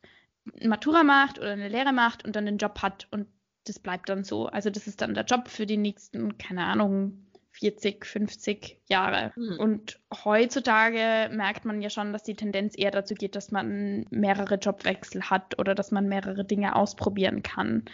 Matura 0.64 1.04
macht 1.04 1.40
oder 1.40 1.52
eine 1.52 1.68
Lehre 1.68 1.94
macht 1.94 2.26
und 2.26 2.36
dann 2.36 2.48
einen 2.48 2.58
Job 2.58 2.82
hat 2.82 3.08
und 3.12 3.28
das 3.66 3.80
bleibt 3.80 4.10
dann 4.10 4.24
so. 4.24 4.48
Also 4.48 4.70
das 4.70 4.88
ist 4.88 5.02
dann 5.02 5.14
der 5.14 5.26
Job 5.26 5.48
für 5.48 5.66
die 5.66 5.78
nächsten, 5.78 6.38
keine 6.38 6.66
Ahnung, 6.66 7.26
40, 7.54 8.06
50 8.06 8.80
Jahre. 8.88 9.32
Mhm. 9.36 9.60
Und 9.60 10.00
heutzutage 10.26 11.34
merkt 11.34 11.66
man 11.66 11.82
ja 11.82 11.90
schon, 11.90 12.12
dass 12.12 12.24
die 12.24 12.36
Tendenz 12.36 12.78
eher 12.78 12.92
dazu 12.92 13.14
geht, 13.14 13.36
dass 13.36 13.52
man 13.52 14.06
mehrere 14.10 14.56
Jobwechsel 14.56 15.30
hat 15.30 15.60
oder 15.60 15.76
dass 15.76 15.92
man 15.92 16.08
mehrere 16.10 16.44
Dinge 16.44 16.76
ausprobieren 16.76 17.44
kann. 17.44 17.86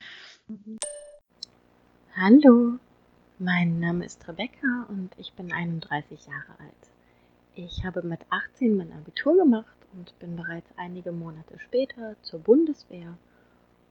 Hallo, 2.16 2.80
mein 3.38 3.80
Name 3.80 4.06
ist 4.06 4.28
Rebecca 4.28 4.86
und 4.88 5.12
ich 5.18 5.34
bin 5.34 5.52
31 5.52 6.26
Jahre 6.26 6.60
alt. 6.60 6.90
Ich 7.56 7.84
habe 7.86 8.02
mit 8.02 8.22
18 8.30 8.78
mein 8.78 8.94
Abitur 8.94 9.36
gemacht 9.36 9.76
und 9.94 10.18
bin 10.20 10.38
bereits 10.38 10.70
einige 10.78 11.12
Monate 11.12 11.60
später 11.60 12.16
zur 12.22 12.40
Bundeswehr, 12.40 13.18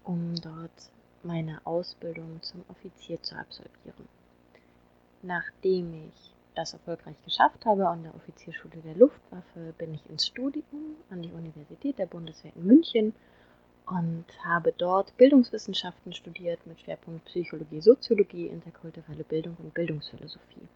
um 0.05 0.35
dort 0.37 0.91
meine 1.23 1.61
Ausbildung 1.65 2.41
zum 2.41 2.65
Offizier 2.69 3.23
zu 3.23 3.37
absolvieren. 3.37 4.09
Nachdem 5.29 5.93
ich 6.09 6.35
das 6.55 6.73
erfolgreich 6.73 7.23
geschafft 7.23 7.67
habe 7.67 7.87
an 7.87 8.03
der 8.03 8.15
Offizierschule 8.15 8.79
der 8.79 8.95
Luftwaffe, 8.95 9.75
bin 9.77 9.93
ich 9.93 10.01
ins 10.09 10.27
Studium 10.27 10.97
an 11.11 11.21
die 11.21 11.31
Universität 11.33 11.99
der 11.99 12.07
Bundeswehr 12.07 12.57
in 12.57 12.65
München 12.65 13.13
und 13.87 14.25
habe 14.43 14.73
dort 14.79 15.15
Bildungswissenschaften 15.19 16.15
studiert 16.15 16.67
mit 16.67 16.81
Schwerpunkt 16.81 17.27
Psychologie, 17.27 17.83
Soziologie, 17.83 18.47
interkulturelle 18.47 19.23
Bildung 19.25 19.55
und 19.59 19.75
Bildungsphilosophie. 19.75 20.67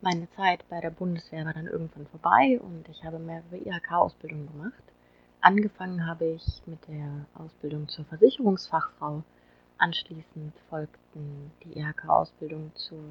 Meine 0.00 0.28
Zeit 0.32 0.68
bei 0.68 0.80
der 0.80 0.90
Bundeswehr 0.90 1.44
war 1.44 1.54
dann 1.54 1.68
irgendwann 1.68 2.08
vorbei 2.08 2.58
und 2.60 2.88
ich 2.88 3.04
habe 3.04 3.20
mehrere 3.20 3.58
IHK-Ausbildungen 3.58 4.48
gemacht. 4.48 4.82
Angefangen 5.40 6.04
habe 6.04 6.24
ich 6.24 6.62
mit 6.66 6.80
der 6.88 7.26
Ausbildung 7.34 7.86
zur 7.86 8.06
Versicherungsfachfrau 8.06 9.22
Anschließend 9.80 10.52
folgten 10.68 11.52
die 11.64 11.78
IHK-Ausbildung 11.78 12.70
zur 12.74 13.02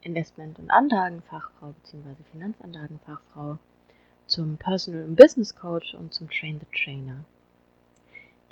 Investment- 0.00 0.58
und 0.58 0.70
Anlagenfachfrau 0.70 1.74
bzw. 1.82 2.14
Finanzanlagenfachfrau, 2.32 3.58
zum 4.26 4.56
Personal- 4.56 5.04
und 5.04 5.16
Business 5.16 5.54
Coach 5.54 5.94
und 5.94 6.14
zum 6.14 6.30
Train 6.30 6.60
the 6.60 6.82
Trainer. 6.82 7.26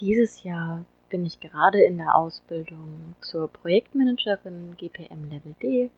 Dieses 0.01 0.43
Jahr 0.43 0.85
bin 1.09 1.25
ich 1.25 1.41
gerade 1.41 1.83
in 1.83 1.97
der 1.97 2.15
Ausbildung 2.15 3.15
zur 3.23 3.49
Projektmanagerin 3.49 4.77
GPM 4.77 5.31
Level 5.31 5.55
D, 5.63 5.91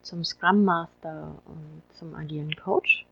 zum 0.00 0.24
Scrum 0.24 0.64
Master 0.64 1.34
und 1.44 1.82
zum 1.92 2.14
agilen 2.14 2.56
Coach. 2.56 3.04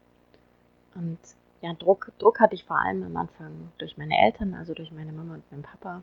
Und 0.94 1.18
ja, 1.60 1.74
Druck, 1.74 2.12
Druck 2.18 2.40
hatte 2.40 2.54
ich 2.54 2.64
vor 2.64 2.78
allem 2.78 3.02
am 3.02 3.16
Anfang 3.18 3.72
durch 3.76 3.98
meine 3.98 4.18
Eltern, 4.18 4.54
also 4.54 4.72
durch 4.72 4.90
meine 4.90 5.12
Mama 5.12 5.34
und 5.34 5.52
meinen 5.52 5.64
Papa, 5.64 6.02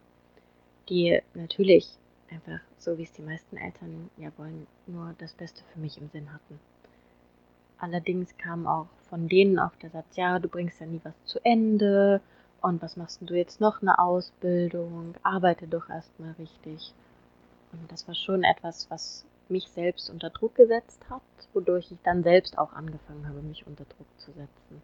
die 0.89 1.21
natürlich 1.33 1.87
einfach, 2.29 2.59
so 2.77 2.97
wie 2.97 3.03
es 3.03 3.11
die 3.13 3.21
meisten 3.21 3.57
Eltern 3.57 4.09
ja 4.17 4.29
wollen, 4.37 4.67
nur 4.85 5.15
das 5.17 5.33
Beste 5.33 5.63
für 5.73 5.79
mich 5.79 5.97
im 5.97 6.09
Sinn 6.09 6.31
hatten. 6.33 6.59
Allerdings 7.79 8.35
kam 8.37 8.65
auch 8.65 8.87
von 9.09 9.27
denen 9.27 9.59
auf 9.59 9.75
der 9.77 9.91
Satz, 9.91 10.15
ja, 10.15 10.39
du 10.39 10.47
bringst 10.47 10.79
ja 10.79 10.85
nie 10.87 10.99
was 11.03 11.13
zu 11.25 11.39
Ende 11.45 12.21
und 12.61 12.81
was 12.81 12.97
machst 12.97 13.21
du 13.21 13.35
jetzt 13.35 13.61
noch 13.61 13.81
eine 13.81 13.99
Ausbildung? 13.99 15.15
Arbeite 15.23 15.67
doch 15.67 15.89
erstmal 15.89 16.31
richtig. 16.33 16.93
Und 17.71 17.91
das 17.91 18.07
war 18.07 18.15
schon 18.15 18.43
etwas, 18.43 18.89
was 18.89 19.25
mich 19.49 19.67
selbst 19.69 20.09
unter 20.09 20.29
Druck 20.29 20.55
gesetzt 20.55 21.01
hat, 21.09 21.21
wodurch 21.53 21.91
ich 21.91 21.99
dann 22.03 22.23
selbst 22.23 22.57
auch 22.57 22.73
angefangen 22.73 23.27
habe, 23.27 23.41
mich 23.41 23.65
unter 23.67 23.85
Druck 23.85 24.07
zu 24.17 24.31
setzen. 24.31 24.81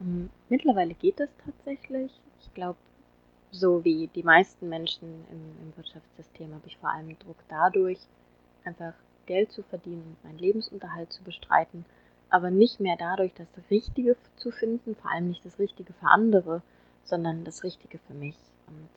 Ähm, 0.00 0.30
mittlerweile 0.48 0.94
geht 0.94 1.20
es 1.20 1.30
tatsächlich. 1.44 2.12
Ich 2.40 2.54
glaube, 2.54 2.78
so 3.50 3.84
wie 3.84 4.08
die 4.14 4.22
meisten 4.22 4.68
Menschen 4.68 5.24
im, 5.30 5.66
im 5.66 5.76
Wirtschaftssystem 5.76 6.54
habe 6.54 6.66
ich 6.66 6.76
vor 6.78 6.90
allem 6.90 7.18
Druck 7.18 7.38
dadurch, 7.48 7.98
einfach 8.64 8.94
Geld 9.26 9.52
zu 9.52 9.62
verdienen 9.62 10.02
und 10.02 10.24
meinen 10.24 10.38
Lebensunterhalt 10.38 11.12
zu 11.12 11.22
bestreiten, 11.22 11.84
aber 12.30 12.50
nicht 12.50 12.80
mehr 12.80 12.96
dadurch, 12.96 13.32
das 13.34 13.48
Richtige 13.70 14.16
zu 14.36 14.50
finden, 14.50 14.94
vor 14.94 15.10
allem 15.10 15.28
nicht 15.28 15.44
das 15.44 15.58
Richtige 15.58 15.92
für 15.92 16.06
andere, 16.06 16.62
sondern 17.04 17.44
das 17.44 17.64
Richtige 17.64 17.98
für 17.98 18.14
mich. 18.14 18.36
Und 18.68 18.88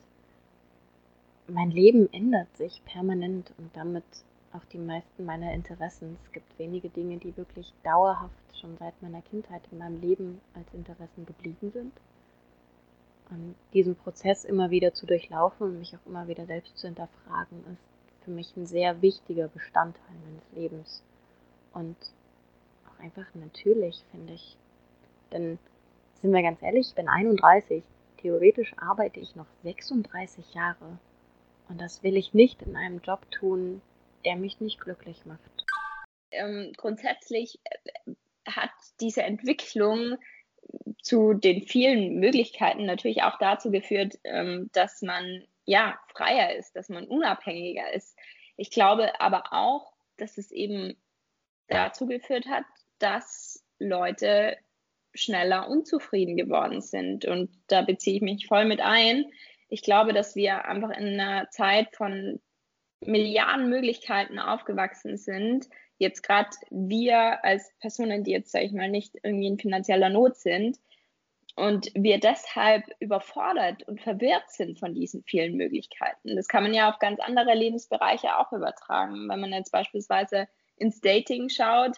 mein 1.54 1.70
Leben 1.70 2.12
ändert 2.12 2.56
sich 2.56 2.82
permanent 2.84 3.52
und 3.58 3.76
damit 3.76 4.04
auch 4.52 4.64
die 4.66 4.78
meisten 4.78 5.24
meiner 5.24 5.52
Interessen. 5.52 6.16
Es 6.24 6.32
gibt 6.32 6.58
wenige 6.58 6.88
Dinge, 6.88 7.18
die 7.18 7.36
wirklich 7.36 7.72
dauerhaft 7.82 8.34
schon 8.60 8.76
seit 8.78 9.00
meiner 9.02 9.20
Kindheit 9.22 9.62
in 9.72 9.78
meinem 9.78 10.00
Leben 10.00 10.40
als 10.54 10.72
Interessen 10.72 11.26
geblieben 11.26 11.70
sind. 11.72 11.92
Diesen 13.72 13.96
Prozess 13.96 14.44
immer 14.44 14.70
wieder 14.70 14.94
zu 14.94 15.06
durchlaufen 15.06 15.66
und 15.66 15.78
mich 15.78 15.96
auch 15.96 16.06
immer 16.06 16.28
wieder 16.28 16.46
selbst 16.46 16.76
zu 16.78 16.86
hinterfragen, 16.86 17.64
ist 17.72 18.24
für 18.24 18.30
mich 18.30 18.56
ein 18.56 18.66
sehr 18.66 19.02
wichtiger 19.02 19.48
Bestandteil 19.48 20.14
meines 20.24 20.44
Lebens. 20.52 21.02
Und 21.72 21.96
auch 22.86 23.02
einfach 23.02 23.26
natürlich, 23.34 24.04
finde 24.10 24.34
ich. 24.34 24.56
Denn 25.32 25.58
sind 26.20 26.32
wir 26.32 26.42
ganz 26.42 26.62
ehrlich, 26.62 26.88
ich 26.88 26.94
bin 26.94 27.08
31. 27.08 27.82
Theoretisch 28.18 28.72
arbeite 28.78 29.20
ich 29.20 29.34
noch 29.36 29.46
36 29.62 30.54
Jahre. 30.54 30.98
Und 31.68 31.80
das 31.80 32.02
will 32.02 32.16
ich 32.16 32.34
nicht 32.34 32.62
in 32.62 32.76
einem 32.76 33.00
Job 33.00 33.30
tun, 33.30 33.82
der 34.24 34.36
mich 34.36 34.60
nicht 34.60 34.80
glücklich 34.80 35.26
macht. 35.26 35.40
Ähm, 36.30 36.72
grundsätzlich 36.76 37.58
äh, 37.64 38.12
hat 38.46 38.70
diese 39.00 39.22
Entwicklung 39.22 40.16
zu 41.04 41.34
den 41.34 41.62
vielen 41.62 42.18
Möglichkeiten 42.18 42.86
natürlich 42.86 43.22
auch 43.22 43.38
dazu 43.38 43.70
geführt, 43.70 44.18
ähm, 44.24 44.70
dass 44.72 45.02
man 45.02 45.44
ja 45.66 45.98
freier 46.14 46.56
ist, 46.56 46.74
dass 46.74 46.88
man 46.88 47.06
unabhängiger 47.06 47.92
ist. 47.92 48.18
Ich 48.56 48.70
glaube 48.70 49.20
aber 49.20 49.52
auch, 49.52 49.92
dass 50.16 50.38
es 50.38 50.50
eben 50.50 50.96
dazu 51.68 52.06
geführt 52.06 52.46
hat, 52.46 52.64
dass 52.98 53.62
Leute 53.78 54.56
schneller 55.14 55.68
unzufrieden 55.68 56.36
geworden 56.36 56.80
sind. 56.80 57.26
Und 57.26 57.50
da 57.66 57.82
beziehe 57.82 58.16
ich 58.16 58.22
mich 58.22 58.46
voll 58.46 58.64
mit 58.64 58.80
ein. 58.80 59.26
Ich 59.68 59.82
glaube, 59.82 60.14
dass 60.14 60.34
wir 60.34 60.64
einfach 60.64 60.90
in 60.90 61.20
einer 61.20 61.50
Zeit 61.50 61.94
von 61.94 62.40
Milliarden 63.00 63.68
Möglichkeiten 63.68 64.38
aufgewachsen 64.38 65.18
sind. 65.18 65.68
Jetzt 65.98 66.22
gerade 66.22 66.50
wir 66.70 67.44
als 67.44 67.70
Personen, 67.80 68.24
die 68.24 68.30
jetzt, 68.30 68.52
sage 68.52 68.64
ich 68.64 68.72
mal, 68.72 68.88
nicht 68.90 69.14
irgendwie 69.22 69.48
in 69.48 69.58
finanzieller 69.58 70.08
Not 70.08 70.36
sind 70.36 70.78
und 71.56 71.90
wir 71.94 72.18
deshalb 72.18 72.84
überfordert 72.98 73.84
und 73.84 74.00
verwirrt 74.00 74.50
sind 74.50 74.78
von 74.78 74.94
diesen 74.94 75.22
vielen 75.22 75.56
Möglichkeiten. 75.56 76.34
Das 76.34 76.48
kann 76.48 76.64
man 76.64 76.74
ja 76.74 76.90
auf 76.90 76.98
ganz 76.98 77.20
andere 77.20 77.54
Lebensbereiche 77.54 78.36
auch 78.38 78.52
übertragen. 78.52 79.28
Wenn 79.28 79.40
man 79.40 79.52
jetzt 79.52 79.70
beispielsweise 79.70 80.48
ins 80.76 81.00
Dating 81.00 81.48
schaut, 81.48 81.96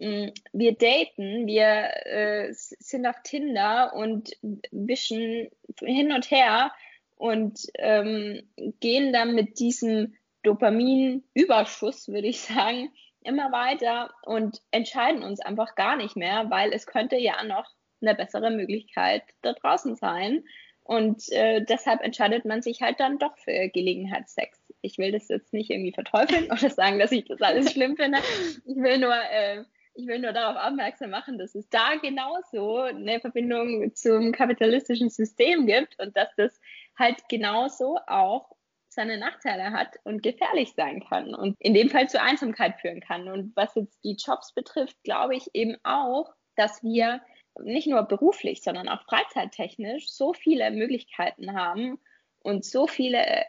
hm, 0.00 0.32
wir 0.52 0.76
daten, 0.76 1.46
wir 1.46 1.90
äh, 2.06 2.48
sind 2.52 3.06
auf 3.06 3.16
Tinder 3.22 3.92
und 3.94 4.30
wischen 4.72 5.48
hin 5.80 6.12
und 6.12 6.30
her 6.30 6.72
und 7.16 7.60
ähm, 7.74 8.48
gehen 8.80 9.12
dann 9.12 9.34
mit 9.34 9.60
diesem 9.60 10.16
Dopaminüberschuss, 10.42 12.08
würde 12.08 12.28
ich 12.28 12.40
sagen, 12.40 12.92
immer 13.22 13.52
weiter 13.52 14.12
und 14.22 14.60
entscheiden 14.70 15.22
uns 15.22 15.40
einfach 15.40 15.74
gar 15.74 15.96
nicht 15.96 16.16
mehr, 16.16 16.50
weil 16.50 16.72
es 16.72 16.86
könnte 16.86 17.16
ja 17.16 17.42
noch 17.44 17.77
eine 18.00 18.14
bessere 18.14 18.50
Möglichkeit 18.50 19.22
da 19.42 19.52
draußen 19.52 19.96
sein. 19.96 20.44
Und 20.88 21.30
äh, 21.32 21.62
deshalb 21.62 22.02
entscheidet 22.02 22.46
man 22.46 22.62
sich 22.62 22.80
halt 22.80 22.98
dann 22.98 23.18
doch 23.18 23.36
für 23.36 23.68
Gelegenheitssex. 23.68 24.58
Ich 24.80 24.96
will 24.96 25.12
das 25.12 25.28
jetzt 25.28 25.52
nicht 25.52 25.70
irgendwie 25.70 25.92
verteufeln 25.92 26.44
oder 26.50 26.70
sagen, 26.70 26.98
dass 26.98 27.12
ich 27.12 27.26
das 27.26 27.42
alles 27.42 27.72
schlimm 27.72 27.96
finde. 27.96 28.18
Ich 28.64 28.76
will 28.76 28.98
nur, 28.98 29.14
äh, 29.14 29.64
ich 29.92 30.06
will 30.06 30.18
nur 30.18 30.32
darauf 30.32 30.56
aufmerksam 30.56 31.10
machen, 31.10 31.36
dass 31.38 31.54
es 31.54 31.68
da 31.68 31.96
genauso 31.96 32.78
eine 32.78 33.20
Verbindung 33.20 33.94
zum 33.94 34.32
kapitalistischen 34.32 35.10
System 35.10 35.66
gibt 35.66 36.00
und 36.00 36.16
dass 36.16 36.34
das 36.36 36.58
halt 36.98 37.16
genauso 37.28 37.98
auch 38.06 38.56
seine 38.88 39.18
Nachteile 39.18 39.72
hat 39.72 39.96
und 40.04 40.22
gefährlich 40.22 40.72
sein 40.74 41.04
kann 41.06 41.34
und 41.34 41.54
in 41.60 41.74
dem 41.74 41.90
Fall 41.90 42.08
zur 42.08 42.22
Einsamkeit 42.22 42.80
führen 42.80 43.00
kann. 43.00 43.28
Und 43.28 43.54
was 43.54 43.74
jetzt 43.74 44.02
die 44.04 44.16
Jobs 44.18 44.54
betrifft, 44.54 44.96
glaube 45.04 45.36
ich 45.36 45.50
eben 45.52 45.76
auch, 45.84 46.32
dass 46.56 46.82
wir 46.82 47.20
nicht 47.62 47.86
nur 47.86 48.02
beruflich, 48.02 48.62
sondern 48.62 48.88
auch 48.88 49.02
freizeittechnisch 49.02 50.10
so 50.10 50.32
viele 50.32 50.70
Möglichkeiten 50.70 51.54
haben 51.54 51.98
und 52.40 52.64
so 52.64 52.86
viele 52.86 53.24
äh, 53.26 53.44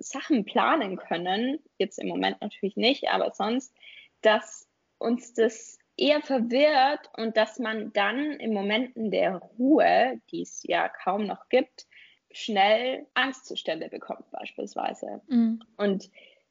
Sachen 0.00 0.44
planen 0.44 0.96
können, 0.96 1.60
jetzt 1.78 1.98
im 1.98 2.08
Moment 2.08 2.40
natürlich 2.40 2.76
nicht, 2.76 3.08
aber 3.08 3.32
sonst, 3.32 3.74
dass 4.20 4.68
uns 4.98 5.34
das 5.34 5.78
eher 5.96 6.22
verwirrt 6.22 7.10
und 7.16 7.36
dass 7.36 7.58
man 7.58 7.92
dann 7.92 8.32
in 8.32 8.52
Momenten 8.52 9.10
der 9.10 9.36
Ruhe, 9.36 10.20
die 10.30 10.42
es 10.42 10.62
ja 10.64 10.88
kaum 10.88 11.26
noch 11.26 11.48
gibt, 11.48 11.86
schnell 12.30 13.06
Angstzustände 13.14 13.88
bekommt 13.88 14.30
beispielsweise. 14.30 15.20
Mhm. 15.28 15.62
Und 15.76 16.10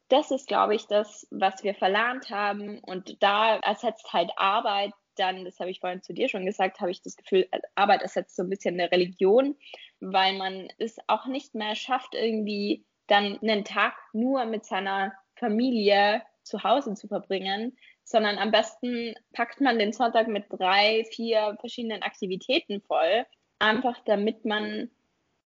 das 0.10 0.30
ist, 0.32 0.48
glaube 0.48 0.76
ich, 0.76 0.88
das, 0.88 1.28
was 1.32 1.64
wir 1.64 1.74
verlernt 1.74 2.30
haben. 2.30 2.80
Und 2.80 3.22
da 3.24 3.58
ersetzt 3.58 4.12
halt 4.14 4.32
Arbeit 4.36 4.92
dann, 5.16 5.46
das 5.46 5.60
habe 5.60 5.72
ich 5.72 5.80
vorhin 5.80 6.02
zu 6.02 6.14
dir 6.14 6.30
schon 6.30 6.46
gesagt, 6.46 6.80
habe 6.80 6.92
ich 6.92 7.02
das 7.02 7.16
Gefühl, 7.16 7.48
Arbeit 7.76 8.02
ersetzt 8.02 8.36
so 8.36 8.44
ein 8.44 8.50
bisschen 8.50 8.80
eine 8.80 8.92
Religion, 8.92 9.56
weil 10.00 10.38
man 10.38 10.68
es 10.78 10.98
auch 11.08 11.26
nicht 11.28 11.56
mehr 11.56 11.76
schafft, 11.76 12.16
irgendwie 12.16 12.86
dann 13.08 13.40
einen 13.42 13.66
Tag 13.66 13.94
nur 14.14 14.46
mit 14.46 14.66
seiner 14.66 15.14
Familie 15.36 16.22
zu 16.44 16.64
Hause 16.64 16.94
zu 16.94 17.08
verbringen, 17.08 17.78
sondern 18.04 18.38
am 18.38 18.52
besten 18.52 19.16
packt 19.34 19.62
man 19.62 19.80
den 19.80 19.94
Sonntag 19.94 20.28
mit 20.28 20.46
drei, 20.50 21.06
vier 21.12 21.58
verschiedenen 21.60 22.04
Aktivitäten 22.04 22.82
voll, 22.82 23.26
einfach 23.60 24.00
damit 24.06 24.46
man 24.46 24.90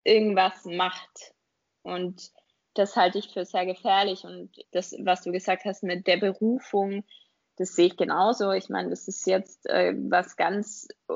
irgendwas 0.05 0.65
macht. 0.65 1.35
Und 1.83 2.31
das 2.75 2.97
halte 2.97 3.19
ich 3.19 3.29
für 3.29 3.45
sehr 3.45 3.67
gefährlich. 3.67 4.25
Und 4.25 4.51
das, 4.73 4.95
was 5.01 5.23
du 5.23 5.33
gesagt 5.33 5.65
hast 5.65 5.83
mit 5.83 6.07
der 6.07 6.19
Berufung, 6.19 7.05
das 7.57 7.75
sehe 7.77 7.87
ich 7.87 7.97
genauso. 7.97 8.53
Ich 8.53 8.69
meine, 8.69 8.91
das 8.91 9.07
ist 9.09 9.27
jetzt 9.27 9.69
äh, 9.69 9.95
was 9.97 10.37
ganz 10.37 10.89
äh, 11.09 11.15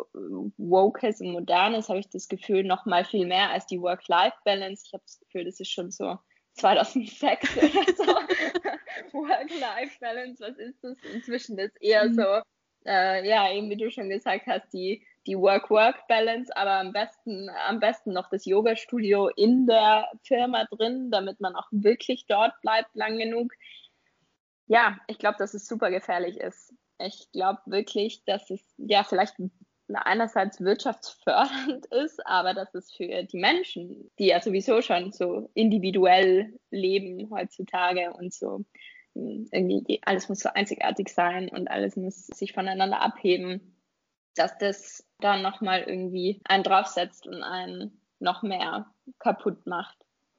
Wokes 0.57 1.21
und 1.21 1.33
Modernes, 1.33 1.89
habe 1.89 1.99
ich 1.99 2.09
das 2.09 2.29
Gefühl, 2.29 2.65
noch 2.65 2.87
mal 2.87 3.05
viel 3.05 3.27
mehr 3.27 3.51
als 3.51 3.67
die 3.67 3.81
Work-Life-Balance. 3.81 4.85
Ich 4.87 4.93
habe 4.93 5.03
das 5.05 5.19
Gefühl, 5.19 5.45
das 5.45 5.61
ist 5.61 5.71
schon 5.71 5.91
so 5.91 6.19
2006 6.55 7.57
oder 7.57 7.85
so. 7.97 8.05
Work-Life-Balance, 9.13 10.41
was 10.41 10.59
ist 10.59 10.83
das? 10.83 10.97
Inzwischen 11.13 11.59
ist 11.59 11.81
eher 11.81 12.09
mhm. 12.09 12.15
so, 12.15 12.43
äh, 12.87 13.29
ja, 13.29 13.53
eben 13.53 13.71
wie 13.71 13.77
du 13.77 13.91
schon 13.91 14.09
gesagt 14.09 14.47
hast, 14.47 14.73
die 14.73 15.05
die 15.29 15.37
Work-Work-Balance, 15.37 16.57
aber 16.57 16.81
am 16.81 16.93
besten, 16.93 17.51
am 17.67 17.81
besten 17.81 18.13
noch 18.13 18.31
das 18.31 18.47
Yoga-Studio 18.47 19.29
in 19.29 19.67
der 19.67 20.09
Firma 20.23 20.65
drin, 20.71 21.11
damit 21.11 21.39
man 21.39 21.55
auch 21.55 21.69
wirklich 21.71 22.25
dort 22.27 22.59
bleibt 22.63 22.95
lang 22.95 23.19
genug. 23.19 23.53
Ja, 24.69 24.99
ich 25.07 25.19
glaube, 25.19 25.37
dass 25.39 25.55
es 25.55 25.67
super 25.67 25.91
gefährlich 25.91 26.39
ist. 26.39 26.75
Ich 26.99 27.31
glaube 27.33 27.61
wirklich, 27.67 28.25
dass 28.25 28.51
es 28.51 28.61
ja 28.77 29.03
vielleicht 29.03 29.35
einerseits 29.89 30.61
wirtschaftsfördernd 30.61 31.87
ist, 32.05 32.25
aber 32.27 32.55
dass 32.55 32.75
es 32.75 32.93
für 32.93 33.25
die 33.25 33.39
Menschen, 33.39 34.11
die 34.19 34.27
ja 34.27 34.41
sowieso 34.41 34.83
schon 34.83 35.13
so 35.13 35.51
individuell 35.55 36.59
leben 36.71 37.31
heutzutage 37.31 38.13
und 38.13 38.35
so 38.35 38.65
hm, 39.15 39.49
irgendwie 39.51 40.01
alles 40.05 40.29
muss 40.29 40.41
so 40.41 40.51
einzigartig 40.51 41.09
sein 41.09 41.49
und 41.49 41.69
alles 41.69 41.97
muss 41.97 42.27
sich 42.27 42.53
voneinander 42.53 43.01
abheben, 43.01 43.77
dass 44.35 44.57
das 44.59 45.07
dann 45.21 45.43
nochmal 45.43 45.83
irgendwie 45.83 46.41
einen 46.45 46.63
draufsetzt 46.63 47.27
und 47.27 47.43
einen 47.43 48.01
noch 48.21 48.43
mehr 48.43 48.93
kaputt 49.19 49.67
macht. 49.67 49.97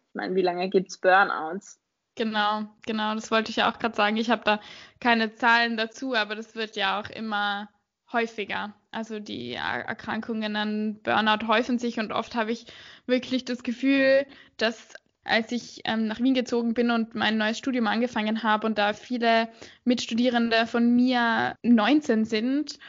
Ich 0.09 0.15
meine, 0.15 0.35
wie 0.35 0.41
lange 0.41 0.69
gibt 0.69 0.89
es 0.89 0.99
Burnouts? 0.99 1.81
Genau, 2.19 2.65
genau, 2.85 3.15
das 3.15 3.31
wollte 3.31 3.49
ich 3.49 3.55
ja 3.55 3.71
auch 3.71 3.79
gerade 3.79 3.95
sagen. 3.95 4.17
Ich 4.17 4.29
habe 4.29 4.41
da 4.43 4.59
keine 4.99 5.35
Zahlen 5.35 5.77
dazu, 5.77 6.15
aber 6.15 6.35
das 6.35 6.53
wird 6.53 6.75
ja 6.75 6.99
auch 6.99 7.09
immer 7.09 7.69
häufiger. 8.11 8.73
Also 8.91 9.21
die 9.21 9.53
Erkrankungen 9.53 10.57
an 10.57 10.99
Burnout 11.01 11.47
häufen 11.47 11.79
sich 11.79 11.97
und 11.97 12.11
oft 12.11 12.35
habe 12.35 12.51
ich 12.51 12.65
wirklich 13.05 13.45
das 13.45 13.63
Gefühl, 13.63 14.25
dass 14.57 14.95
als 15.23 15.53
ich 15.53 15.81
ähm, 15.85 16.07
nach 16.07 16.19
Wien 16.19 16.33
gezogen 16.33 16.73
bin 16.73 16.91
und 16.91 17.15
mein 17.15 17.37
neues 17.37 17.57
Studium 17.57 17.87
angefangen 17.87 18.43
habe 18.43 18.67
und 18.67 18.77
da 18.77 18.91
viele 18.91 19.47
Mitstudierende 19.85 20.67
von 20.67 20.93
mir 20.93 21.55
19 21.63 22.25
sind 22.25 22.79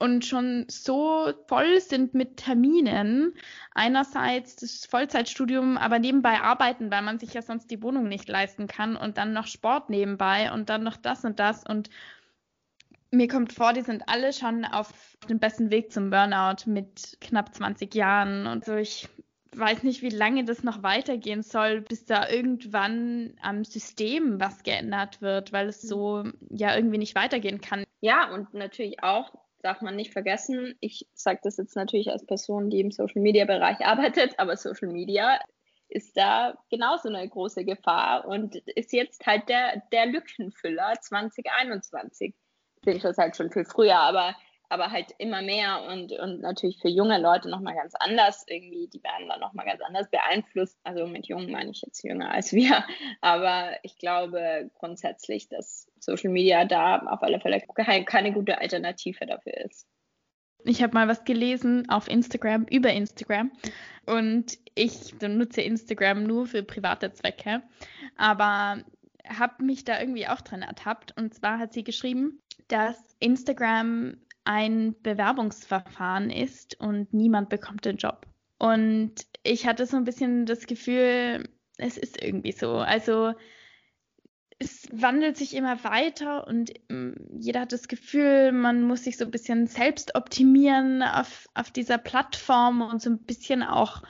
und 0.00 0.24
schon 0.24 0.66
so 0.68 1.32
voll 1.46 1.80
sind 1.80 2.14
mit 2.14 2.38
Terminen. 2.38 3.34
Einerseits 3.74 4.56
das 4.56 4.86
Vollzeitstudium, 4.86 5.76
aber 5.76 5.98
nebenbei 5.98 6.40
arbeiten, 6.40 6.90
weil 6.90 7.02
man 7.02 7.18
sich 7.18 7.34
ja 7.34 7.42
sonst 7.42 7.70
die 7.70 7.82
Wohnung 7.82 8.08
nicht 8.08 8.28
leisten 8.28 8.66
kann 8.66 8.96
und 8.96 9.18
dann 9.18 9.32
noch 9.32 9.46
Sport 9.46 9.90
nebenbei 9.90 10.50
und 10.52 10.68
dann 10.70 10.82
noch 10.82 10.96
das 10.96 11.24
und 11.24 11.38
das 11.38 11.64
und 11.64 11.90
mir 13.12 13.28
kommt 13.28 13.52
vor, 13.52 13.72
die 13.72 13.82
sind 13.82 14.04
alle 14.08 14.32
schon 14.32 14.64
auf 14.64 14.92
dem 15.28 15.38
besten 15.38 15.70
Weg 15.70 15.92
zum 15.92 16.10
Burnout 16.10 16.70
mit 16.70 17.18
knapp 17.20 17.54
20 17.54 17.94
Jahren 17.94 18.46
und 18.46 18.64
so. 18.64 18.76
Ich 18.76 19.08
weiß 19.54 19.82
nicht, 19.82 20.02
wie 20.02 20.10
lange 20.10 20.44
das 20.44 20.62
noch 20.62 20.82
weitergehen 20.82 21.42
soll, 21.42 21.80
bis 21.80 22.04
da 22.04 22.28
irgendwann 22.28 23.34
am 23.42 23.64
System 23.64 24.40
was 24.40 24.62
geändert 24.62 25.20
wird, 25.22 25.52
weil 25.52 25.68
es 25.68 25.82
so 25.82 26.24
ja 26.50 26.74
irgendwie 26.76 26.98
nicht 26.98 27.16
weitergehen 27.16 27.60
kann. 27.60 27.84
Ja, 28.00 28.32
und 28.32 28.54
natürlich 28.54 29.02
auch, 29.02 29.32
darf 29.62 29.80
man 29.80 29.96
nicht 29.96 30.12
vergessen, 30.12 30.74
ich 30.80 31.06
sage 31.14 31.40
das 31.42 31.56
jetzt 31.56 31.76
natürlich 31.76 32.10
als 32.10 32.26
Person, 32.26 32.70
die 32.70 32.80
im 32.80 32.90
Social 32.90 33.22
Media 33.22 33.44
Bereich 33.44 33.80
arbeitet, 33.84 34.38
aber 34.38 34.56
Social 34.56 34.88
Media 34.88 35.38
ist 35.88 36.16
da 36.16 36.56
genauso 36.70 37.08
eine 37.08 37.28
große 37.28 37.64
Gefahr 37.64 38.26
und 38.26 38.56
ist 38.56 38.92
jetzt 38.92 39.26
halt 39.26 39.48
der, 39.48 39.82
der 39.92 40.06
Lückenfüller 40.06 40.94
2021. 41.00 42.34
Finde 42.82 42.96
ich 42.96 43.02
das 43.02 43.18
halt 43.18 43.36
schon 43.36 43.50
viel 43.50 43.64
früher, 43.64 43.98
aber 43.98 44.34
aber 44.70 44.92
halt 44.92 45.12
immer 45.18 45.42
mehr 45.42 45.82
und, 45.88 46.12
und 46.12 46.40
natürlich 46.40 46.78
für 46.78 46.88
junge 46.88 47.20
Leute 47.20 47.50
nochmal 47.50 47.74
ganz 47.74 47.94
anders 47.98 48.44
irgendwie, 48.46 48.88
die 48.88 49.02
werden 49.02 49.28
dann 49.28 49.40
nochmal 49.40 49.66
ganz 49.66 49.82
anders 49.82 50.08
beeinflusst. 50.10 50.78
Also 50.84 51.08
mit 51.08 51.26
jungen 51.26 51.50
meine 51.50 51.72
ich 51.72 51.82
jetzt 51.82 52.04
jünger 52.04 52.30
als 52.30 52.52
wir, 52.54 52.84
aber 53.20 53.72
ich 53.82 53.98
glaube 53.98 54.70
grundsätzlich, 54.78 55.48
dass 55.48 55.90
Social 55.98 56.30
Media 56.30 56.64
da 56.64 56.98
auf 57.00 57.22
alle 57.22 57.40
Fälle 57.40 57.60
keine, 58.04 58.32
gute 58.32 58.58
Alternative 58.58 59.26
dafür 59.26 59.56
ist. 59.58 59.86
Ich 60.64 60.82
habe 60.82 60.94
mal 60.94 61.08
was 61.08 61.24
gelesen 61.24 61.88
auf 61.88 62.08
Instagram, 62.08 62.66
über 62.70 62.92
Instagram. 62.92 63.50
Und 64.06 64.58
ich 64.74 65.14
nutze 65.20 65.62
Instagram 65.62 66.22
nur 66.22 66.46
für 66.46 66.62
private 66.62 67.12
Zwecke. 67.12 67.62
Aber 68.16 68.84
habe 69.26 69.64
mich 69.64 69.84
da 69.84 69.98
irgendwie 69.98 70.28
auch 70.28 70.42
dran 70.42 70.62
ertappt. 70.62 71.16
Und 71.16 71.34
zwar 71.34 71.58
hat 71.58 71.72
sie 71.72 71.82
geschrieben, 71.82 72.40
dass 72.68 72.98
Instagram 73.20 74.16
ein 74.50 75.00
Bewerbungsverfahren 75.00 76.28
ist 76.28 76.80
und 76.80 77.14
niemand 77.14 77.50
bekommt 77.50 77.84
den 77.84 77.98
Job. 77.98 78.26
Und 78.58 79.14
ich 79.44 79.64
hatte 79.64 79.86
so 79.86 79.96
ein 79.96 80.02
bisschen 80.02 80.44
das 80.44 80.66
Gefühl, 80.66 81.48
es 81.78 81.96
ist 81.96 82.20
irgendwie 82.20 82.50
so. 82.50 82.72
Also 82.72 83.32
es 84.58 84.88
wandelt 84.90 85.36
sich 85.36 85.54
immer 85.54 85.84
weiter 85.84 86.48
und 86.48 86.72
mm, 86.88 87.12
jeder 87.38 87.60
hat 87.60 87.72
das 87.72 87.86
Gefühl, 87.86 88.50
man 88.50 88.82
muss 88.82 89.04
sich 89.04 89.18
so 89.18 89.24
ein 89.24 89.30
bisschen 89.30 89.68
selbst 89.68 90.16
optimieren 90.16 91.04
auf, 91.04 91.48
auf 91.54 91.70
dieser 91.70 91.98
Plattform 91.98 92.82
und 92.82 93.00
so 93.00 93.10
ein 93.10 93.20
bisschen 93.20 93.62
auch 93.62 94.02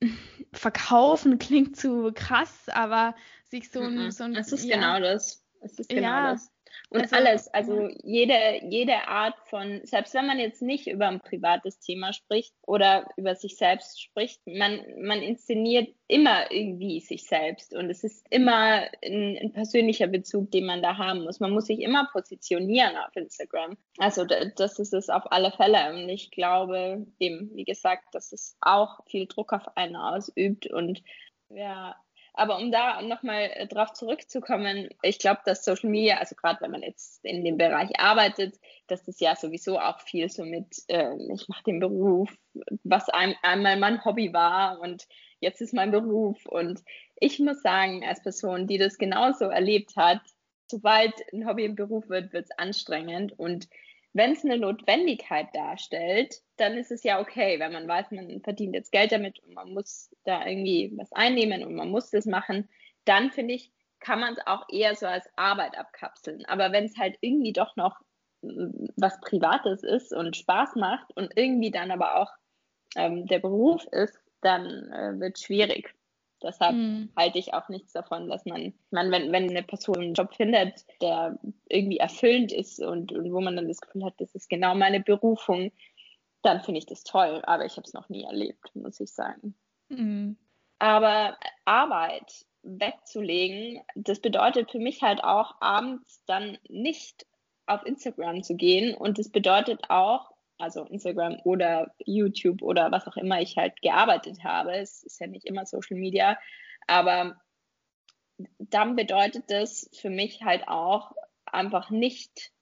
verkaufen 0.52 1.40
klingt 1.40 1.76
zu 1.76 2.12
krass, 2.14 2.68
aber 2.68 3.16
sich 3.42 3.68
so 3.72 3.80
ein, 3.80 4.12
so 4.12 4.22
ein 4.22 4.36
Es 4.36 4.52
ist 4.52 4.64
ja, 4.64 4.76
genau 4.76 5.00
das. 5.00 5.44
Es 5.60 5.76
ist 5.80 5.88
genau 5.88 6.02
ja, 6.02 6.30
das. 6.30 6.52
Und 6.90 7.02
also, 7.02 7.16
alles, 7.16 7.48
also 7.48 7.88
jede, 8.02 8.60
jede 8.68 9.08
Art 9.08 9.36
von, 9.46 9.80
selbst 9.84 10.14
wenn 10.14 10.26
man 10.26 10.38
jetzt 10.38 10.62
nicht 10.62 10.86
über 10.86 11.08
ein 11.08 11.20
privates 11.20 11.78
Thema 11.78 12.12
spricht 12.12 12.54
oder 12.66 13.08
über 13.16 13.34
sich 13.34 13.56
selbst 13.56 14.00
spricht, 14.00 14.40
man, 14.46 14.80
man 15.00 15.22
inszeniert 15.22 15.88
immer 16.08 16.50
irgendwie 16.50 17.00
sich 17.00 17.24
selbst 17.24 17.74
und 17.74 17.90
es 17.90 18.02
ist 18.02 18.26
immer 18.30 18.82
ein, 19.04 19.38
ein 19.40 19.52
persönlicher 19.52 20.08
Bezug, 20.08 20.50
den 20.50 20.66
man 20.66 20.82
da 20.82 20.98
haben 20.98 21.22
muss. 21.22 21.40
Man 21.40 21.52
muss 21.52 21.66
sich 21.66 21.80
immer 21.80 22.08
positionieren 22.12 22.96
auf 22.96 23.14
Instagram. 23.14 23.76
Also 23.98 24.24
das 24.24 24.78
ist 24.78 24.92
es 24.92 25.08
auf 25.08 25.30
alle 25.30 25.52
Fälle 25.52 25.94
und 25.94 26.08
ich 26.08 26.30
glaube 26.30 27.06
eben, 27.18 27.50
wie 27.54 27.64
gesagt, 27.64 28.14
dass 28.14 28.32
es 28.32 28.56
auch 28.60 28.98
viel 29.06 29.26
Druck 29.26 29.52
auf 29.52 29.76
einen 29.76 29.96
ausübt 29.96 30.66
und 30.66 31.02
ja, 31.50 31.96
aber 32.34 32.58
um 32.58 32.70
da 32.70 33.02
nochmal 33.02 33.50
äh, 33.54 33.66
drauf 33.66 33.92
zurückzukommen, 33.92 34.88
ich 35.02 35.18
glaube, 35.18 35.40
dass 35.44 35.64
Social 35.64 35.90
Media, 35.90 36.18
also 36.18 36.34
gerade 36.34 36.60
wenn 36.60 36.70
man 36.70 36.82
jetzt 36.82 37.24
in 37.24 37.44
dem 37.44 37.58
Bereich 37.58 37.98
arbeitet, 37.98 38.58
dass 38.86 39.04
das 39.04 39.20
ja 39.20 39.36
sowieso 39.36 39.78
auch 39.78 40.00
viel 40.00 40.28
so 40.28 40.44
mit, 40.44 40.66
äh, 40.88 41.14
ich 41.32 41.48
mache 41.48 41.64
den 41.64 41.80
Beruf, 41.80 42.34
was 42.84 43.08
ein, 43.08 43.34
einmal 43.42 43.78
mein 43.78 44.04
Hobby 44.04 44.32
war 44.32 44.80
und 44.80 45.06
jetzt 45.40 45.60
ist 45.60 45.74
mein 45.74 45.90
Beruf. 45.90 46.46
Und 46.46 46.82
ich 47.16 47.38
muss 47.38 47.62
sagen, 47.62 48.04
als 48.04 48.22
Person, 48.22 48.66
die 48.66 48.78
das 48.78 48.98
genauso 48.98 49.46
erlebt 49.46 49.96
hat, 49.96 50.20
sobald 50.70 51.12
ein 51.32 51.46
Hobby 51.46 51.64
im 51.64 51.74
Beruf 51.74 52.08
wird, 52.08 52.32
wird 52.32 52.44
es 52.44 52.58
anstrengend. 52.58 53.32
Und 53.38 53.68
wenn 54.12 54.32
es 54.32 54.44
eine 54.44 54.58
Notwendigkeit 54.58 55.48
darstellt, 55.54 56.36
dann 56.56 56.76
ist 56.76 56.90
es 56.90 57.04
ja 57.04 57.20
okay, 57.20 57.58
wenn 57.60 57.72
man 57.72 57.86
weiß, 57.86 58.10
man 58.10 58.40
verdient 58.42 58.74
jetzt 58.74 58.92
Geld 58.92 59.12
damit 59.12 59.38
und 59.40 59.54
man 59.54 59.72
muss 59.72 60.10
da 60.24 60.44
irgendwie 60.46 60.92
was 60.96 61.12
einnehmen 61.12 61.64
und 61.64 61.74
man 61.74 61.90
muss 61.90 62.10
das 62.10 62.26
machen, 62.26 62.68
dann 63.04 63.30
finde 63.30 63.54
ich, 63.54 63.72
kann 64.00 64.20
man 64.20 64.34
es 64.34 64.46
auch 64.46 64.66
eher 64.68 64.94
so 64.96 65.06
als 65.06 65.28
Arbeit 65.36 65.78
abkapseln. 65.78 66.44
Aber 66.46 66.72
wenn 66.72 66.84
es 66.84 66.96
halt 66.96 67.18
irgendwie 67.20 67.52
doch 67.52 67.76
noch 67.76 68.00
mm, 68.42 68.86
was 68.96 69.20
Privates 69.20 69.82
ist 69.82 70.12
und 70.12 70.36
Spaß 70.36 70.74
macht 70.76 71.14
und 71.16 71.32
irgendwie 71.36 71.70
dann 71.70 71.90
aber 71.90 72.16
auch 72.16 72.32
ähm, 72.96 73.26
der 73.26 73.38
Beruf 73.38 73.86
ist, 73.92 74.18
dann 74.40 74.90
äh, 74.90 75.20
wird 75.20 75.38
schwierig. 75.38 75.94
Deshalb 76.42 76.74
mhm. 76.74 77.10
halte 77.16 77.38
ich 77.38 77.54
auch 77.54 77.68
nichts 77.68 77.92
davon, 77.92 78.28
dass 78.28 78.44
man, 78.46 78.72
man 78.90 79.10
wenn, 79.10 79.32
wenn 79.32 79.50
eine 79.50 79.62
Person 79.62 79.96
einen 79.96 80.14
Job 80.14 80.34
findet, 80.34 80.84
der 81.00 81.38
irgendwie 81.68 81.98
erfüllend 81.98 82.52
ist 82.52 82.80
und, 82.80 83.12
und 83.12 83.32
wo 83.32 83.40
man 83.40 83.56
dann 83.56 83.68
das 83.68 83.80
Gefühl 83.80 84.04
hat, 84.04 84.14
das 84.18 84.34
ist 84.34 84.48
genau 84.48 84.74
meine 84.74 85.00
Berufung, 85.00 85.72
dann 86.42 86.62
finde 86.62 86.78
ich 86.78 86.86
das 86.86 87.04
toll. 87.04 87.42
Aber 87.44 87.64
ich 87.64 87.76
habe 87.76 87.86
es 87.86 87.92
noch 87.92 88.08
nie 88.08 88.24
erlebt, 88.24 88.74
muss 88.74 89.00
ich 89.00 89.12
sagen. 89.12 89.54
Mhm. 89.88 90.36
Aber 90.78 91.36
Arbeit 91.64 92.46
wegzulegen, 92.62 93.80
das 93.94 94.20
bedeutet 94.20 94.70
für 94.70 94.78
mich 94.78 95.02
halt 95.02 95.22
auch, 95.22 95.56
abends 95.60 96.22
dann 96.26 96.58
nicht 96.68 97.26
auf 97.66 97.84
Instagram 97.84 98.42
zu 98.42 98.56
gehen. 98.56 98.94
Und 98.94 99.18
das 99.18 99.30
bedeutet 99.30 99.90
auch, 99.90 100.29
also 100.60 100.84
Instagram 100.84 101.38
oder 101.44 101.94
YouTube 102.04 102.62
oder 102.62 102.90
was 102.92 103.06
auch 103.06 103.16
immer 103.16 103.40
ich 103.40 103.56
halt 103.56 103.80
gearbeitet 103.82 104.44
habe. 104.44 104.72
Es 104.72 105.02
ist 105.02 105.20
ja 105.20 105.26
nicht 105.26 105.46
immer 105.46 105.66
Social 105.66 105.96
Media, 105.96 106.38
aber 106.86 107.40
dann 108.58 108.96
bedeutet 108.96 109.44
das 109.48 109.90
für 109.92 110.10
mich 110.10 110.42
halt 110.42 110.66
auch 110.68 111.12
einfach 111.46 111.90
nicht 111.90 112.52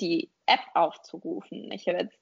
die 0.00 0.30
App 0.46 0.60
aufzurufen. 0.74 1.70
Ich 1.72 1.88
habe 1.88 1.98
jetzt 1.98 2.18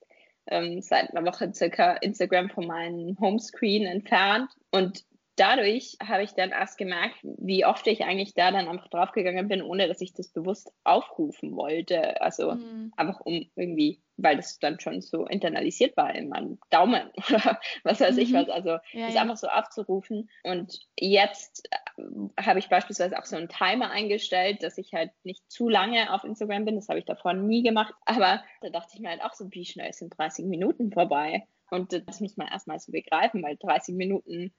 ähm, 0.46 0.80
seit 0.82 1.10
einer 1.10 1.26
Woche 1.26 1.52
circa 1.54 1.94
Instagram 1.94 2.50
von 2.50 2.66
meinem 2.66 3.18
Homescreen 3.20 3.86
entfernt 3.86 4.50
und 4.70 5.04
dadurch 5.36 5.96
habe 6.02 6.22
ich 6.22 6.32
dann 6.32 6.50
erst 6.50 6.76
gemerkt, 6.76 7.16
wie 7.22 7.64
oft 7.64 7.86
ich 7.86 8.04
eigentlich 8.04 8.34
da 8.34 8.50
dann 8.50 8.68
einfach 8.68 8.88
draufgegangen 8.88 9.48
bin, 9.48 9.62
ohne 9.62 9.88
dass 9.88 10.00
ich 10.00 10.12
das 10.12 10.28
bewusst 10.28 10.70
aufrufen 10.84 11.56
wollte. 11.56 12.20
Also 12.20 12.52
mhm. 12.52 12.92
einfach 12.96 13.20
um 13.20 13.48
irgendwie, 13.56 14.00
weil 14.16 14.36
das 14.36 14.58
dann 14.58 14.78
schon 14.78 15.00
so 15.00 15.26
internalisiert 15.26 15.96
war 15.96 16.14
in 16.14 16.28
meinem 16.28 16.58
Daumen 16.70 17.10
oder 17.30 17.60
was 17.82 18.00
weiß 18.00 18.16
mhm. 18.16 18.22
ich 18.22 18.32
was. 18.34 18.48
Also 18.50 18.70
ja, 18.92 19.06
das 19.06 19.14
ja. 19.14 19.22
einfach 19.22 19.36
so 19.36 19.48
aufzurufen. 19.48 20.28
Und 20.44 20.80
jetzt 20.98 21.68
äh, 21.70 22.02
habe 22.40 22.58
ich 22.58 22.68
beispielsweise 22.68 23.18
auch 23.18 23.24
so 23.24 23.36
einen 23.36 23.48
Timer 23.48 23.90
eingestellt, 23.90 24.62
dass 24.62 24.76
ich 24.76 24.92
halt 24.92 25.12
nicht 25.24 25.50
zu 25.50 25.68
lange 25.68 26.12
auf 26.12 26.24
Instagram 26.24 26.66
bin. 26.66 26.76
Das 26.76 26.88
habe 26.88 26.98
ich 26.98 27.06
davor 27.06 27.32
nie 27.32 27.62
gemacht. 27.62 27.94
Aber 28.04 28.44
da 28.60 28.68
dachte 28.68 28.92
ich 28.94 29.00
mir 29.00 29.08
halt 29.08 29.22
auch 29.22 29.32
so, 29.32 29.46
wie 29.50 29.64
schnell 29.64 29.92
sind 29.92 30.16
30 30.18 30.44
Minuten 30.44 30.92
vorbei? 30.92 31.46
Und 31.70 31.94
das 32.06 32.20
muss 32.20 32.36
man 32.36 32.48
erstmal 32.48 32.78
so 32.78 32.92
begreifen, 32.92 33.42
weil 33.42 33.56
30 33.56 33.94
Minuten 33.94 34.52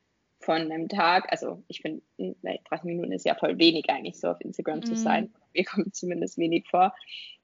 von 0.44 0.62
einem 0.62 0.90
Tag, 0.90 1.32
also 1.32 1.64
ich 1.68 1.82
finde, 1.82 2.02
30 2.18 2.84
Minuten 2.84 3.12
ist 3.12 3.26
ja 3.26 3.36
voll 3.36 3.58
wenig 3.58 3.90
eigentlich 3.90 4.20
so 4.20 4.30
auf 4.30 4.42
Instagram 4.42 4.80
mhm. 4.80 4.86
zu 4.86 4.96
sein. 4.96 5.34
Mir 5.54 5.64
kommt 5.64 5.96
zumindest 5.96 6.38
wenig 6.38 6.68
vor. 6.70 6.94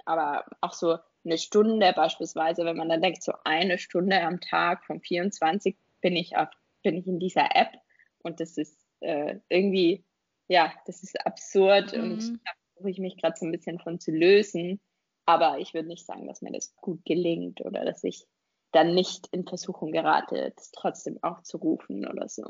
Aber 0.05 0.45
auch 0.61 0.73
so 0.73 0.97
eine 1.23 1.37
Stunde 1.37 1.93
beispielsweise, 1.95 2.65
wenn 2.65 2.77
man 2.77 2.89
dann 2.89 3.01
denkt, 3.01 3.23
so 3.23 3.33
eine 3.43 3.77
Stunde 3.77 4.21
am 4.21 4.39
Tag 4.41 4.85
von 4.85 5.01
24 5.01 5.77
bin 6.01 6.15
ich 6.15 6.35
auf, 6.37 6.49
bin 6.83 6.97
ich 6.97 7.07
in 7.07 7.19
dieser 7.19 7.55
App 7.55 7.73
und 8.23 8.39
das 8.39 8.57
ist 8.57 8.77
äh, 9.01 9.35
irgendwie, 9.49 10.03
ja, 10.47 10.73
das 10.85 11.03
ist 11.03 11.25
absurd 11.25 11.95
mhm. 11.95 12.03
und 12.03 12.39
da 12.45 12.51
versuche 12.73 12.89
ich 12.89 12.99
mich 12.99 13.17
gerade 13.17 13.35
so 13.37 13.45
ein 13.45 13.51
bisschen 13.51 13.79
von 13.79 13.99
zu 13.99 14.11
lösen. 14.11 14.79
Aber 15.25 15.59
ich 15.59 15.73
würde 15.73 15.87
nicht 15.87 16.05
sagen, 16.05 16.27
dass 16.27 16.41
mir 16.41 16.51
das 16.51 16.75
gut 16.77 17.05
gelingt 17.05 17.61
oder 17.61 17.85
dass 17.85 18.03
ich 18.03 18.25
dann 18.71 18.93
nicht 18.93 19.27
in 19.31 19.45
Versuchung 19.45 19.91
gerate, 19.91 20.53
das 20.55 20.71
trotzdem 20.71 21.21
aufzurufen 21.21 22.07
oder 22.07 22.27
so. 22.27 22.49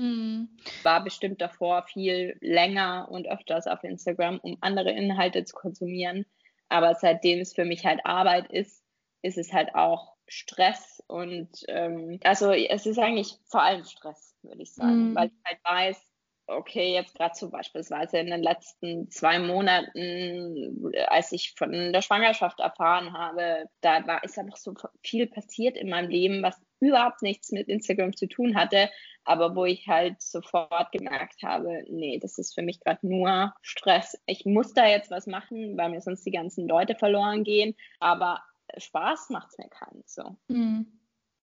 Mhm. 0.00 0.48
War 0.82 1.04
bestimmt 1.04 1.42
davor 1.42 1.82
viel 1.82 2.38
länger 2.40 3.08
und 3.10 3.28
öfters 3.28 3.66
auf 3.66 3.84
Instagram, 3.84 4.38
um 4.42 4.56
andere 4.62 4.90
Inhalte 4.90 5.44
zu 5.44 5.54
konsumieren. 5.54 6.24
Aber 6.70 6.94
seitdem 6.94 7.40
es 7.40 7.52
für 7.52 7.66
mich 7.66 7.84
halt 7.84 8.00
Arbeit 8.06 8.50
ist, 8.50 8.82
ist 9.20 9.36
es 9.36 9.52
halt 9.52 9.74
auch 9.74 10.14
Stress 10.26 11.02
und 11.08 11.50
ähm, 11.68 12.20
also 12.22 12.52
es 12.52 12.86
ist 12.86 12.98
eigentlich 12.98 13.36
vor 13.46 13.62
allem 13.62 13.84
Stress, 13.84 14.36
würde 14.42 14.62
ich 14.62 14.72
sagen, 14.72 15.10
mhm. 15.10 15.14
weil 15.16 15.26
ich 15.26 15.44
halt 15.44 15.58
weiß, 15.64 16.10
okay, 16.46 16.94
jetzt 16.94 17.14
gerade 17.16 17.34
so 17.34 17.50
beispielsweise 17.50 18.18
in 18.18 18.28
den 18.28 18.42
letzten 18.42 19.10
zwei 19.10 19.38
Monaten, 19.38 20.92
als 21.08 21.32
ich 21.32 21.54
von 21.58 21.92
der 21.92 22.00
Schwangerschaft 22.00 22.60
erfahren 22.60 23.12
habe, 23.12 23.68
da 23.80 24.06
war, 24.06 24.24
ist 24.24 24.38
einfach 24.38 24.56
so 24.56 24.72
viel 25.02 25.26
passiert 25.26 25.76
in 25.76 25.90
meinem 25.90 26.08
Leben, 26.08 26.42
was 26.42 26.58
überhaupt 26.80 27.22
nichts 27.22 27.52
mit 27.52 27.68
Instagram 27.68 28.16
zu 28.16 28.26
tun 28.26 28.56
hatte, 28.56 28.90
aber 29.24 29.54
wo 29.54 29.64
ich 29.64 29.86
halt 29.86 30.20
sofort 30.20 30.92
gemerkt 30.92 31.42
habe, 31.42 31.84
nee, 31.88 32.18
das 32.18 32.38
ist 32.38 32.54
für 32.54 32.62
mich 32.62 32.80
gerade 32.80 33.06
nur 33.06 33.54
Stress. 33.62 34.18
Ich 34.26 34.44
muss 34.46 34.72
da 34.72 34.86
jetzt 34.86 35.10
was 35.10 35.26
machen, 35.26 35.76
weil 35.76 35.90
mir 35.90 36.00
sonst 36.00 36.24
die 36.24 36.30
ganzen 36.30 36.66
Leute 36.66 36.94
verloren 36.94 37.44
gehen, 37.44 37.74
aber 37.98 38.42
Spaß 38.76 39.30
macht 39.30 39.48
es 39.50 39.58
mir 39.58 39.68
keinen 39.68 40.02
so. 40.06 40.36
Mhm. 40.48 40.86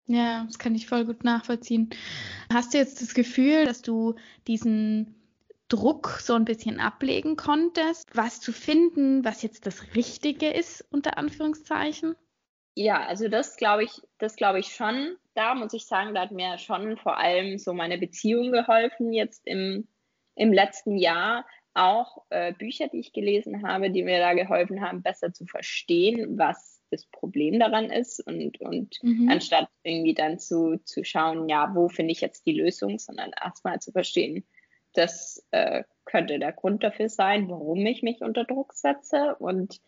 Ja, 0.05 0.43
das 0.43 0.59
kann 0.59 0.75
ich 0.75 0.87
voll 0.87 1.05
gut 1.05 1.23
nachvollziehen. 1.23 1.89
Hast 2.51 2.73
du 2.73 2.77
jetzt 2.77 3.01
das 3.01 3.13
Gefühl, 3.13 3.65
dass 3.65 3.81
du 3.81 4.15
diesen 4.47 5.15
Druck 5.69 6.19
so 6.21 6.33
ein 6.33 6.45
bisschen 6.45 6.79
ablegen 6.79 7.37
konntest, 7.37 8.15
was 8.15 8.41
zu 8.41 8.51
finden, 8.51 9.23
was 9.23 9.41
jetzt 9.41 9.65
das 9.65 9.95
Richtige 9.95 10.49
ist, 10.49 10.85
unter 10.91 11.17
Anführungszeichen? 11.17 12.15
Ja, 12.75 13.05
also 13.05 13.27
das 13.27 13.57
glaube 13.57 13.83
ich, 13.83 14.01
das 14.17 14.35
glaube 14.35 14.59
ich 14.59 14.67
schon. 14.67 15.15
Da 15.35 15.55
muss 15.55 15.73
ich 15.73 15.85
sagen, 15.85 16.13
da 16.13 16.21
hat 16.21 16.31
mir 16.31 16.57
schon 16.57 16.97
vor 16.97 17.17
allem 17.17 17.57
so 17.57 17.73
meine 17.73 17.97
Beziehung 17.97 18.51
geholfen 18.51 19.13
jetzt 19.13 19.45
im, 19.45 19.87
im 20.35 20.51
letzten 20.51 20.97
Jahr. 20.97 21.45
Auch 21.75 22.23
äh, 22.29 22.53
Bücher, 22.53 22.87
die 22.87 22.99
ich 22.99 23.13
gelesen 23.13 23.67
habe, 23.67 23.89
die 23.89 24.03
mir 24.03 24.19
da 24.19 24.33
geholfen 24.33 24.81
haben, 24.81 25.01
besser 25.01 25.33
zu 25.33 25.45
verstehen, 25.45 26.37
was 26.37 26.81
das 26.91 27.05
Problem 27.07 27.59
daran 27.59 27.89
ist 27.89 28.19
und, 28.25 28.61
und 28.61 28.99
mhm. 29.01 29.27
anstatt 29.29 29.67
irgendwie 29.81 30.13
dann 30.13 30.37
zu, 30.37 30.77
zu 30.85 31.03
schauen, 31.03 31.49
ja, 31.49 31.73
wo 31.73 31.89
finde 31.89 32.11
ich 32.11 32.21
jetzt 32.21 32.45
die 32.45 32.53
Lösung, 32.53 32.99
sondern 32.99 33.31
erstmal 33.43 33.79
zu 33.79 33.91
verstehen, 33.91 34.45
das 34.93 35.43
äh, 35.49 35.83
könnte 36.05 36.37
der 36.37 36.51
Grund 36.51 36.83
dafür 36.83 37.09
sein, 37.09 37.49
warum 37.49 37.83
ich 37.85 38.03
mich 38.03 38.21
unter 38.21 38.43
Druck 38.43 38.73
setze 38.73 39.35
und 39.39 39.81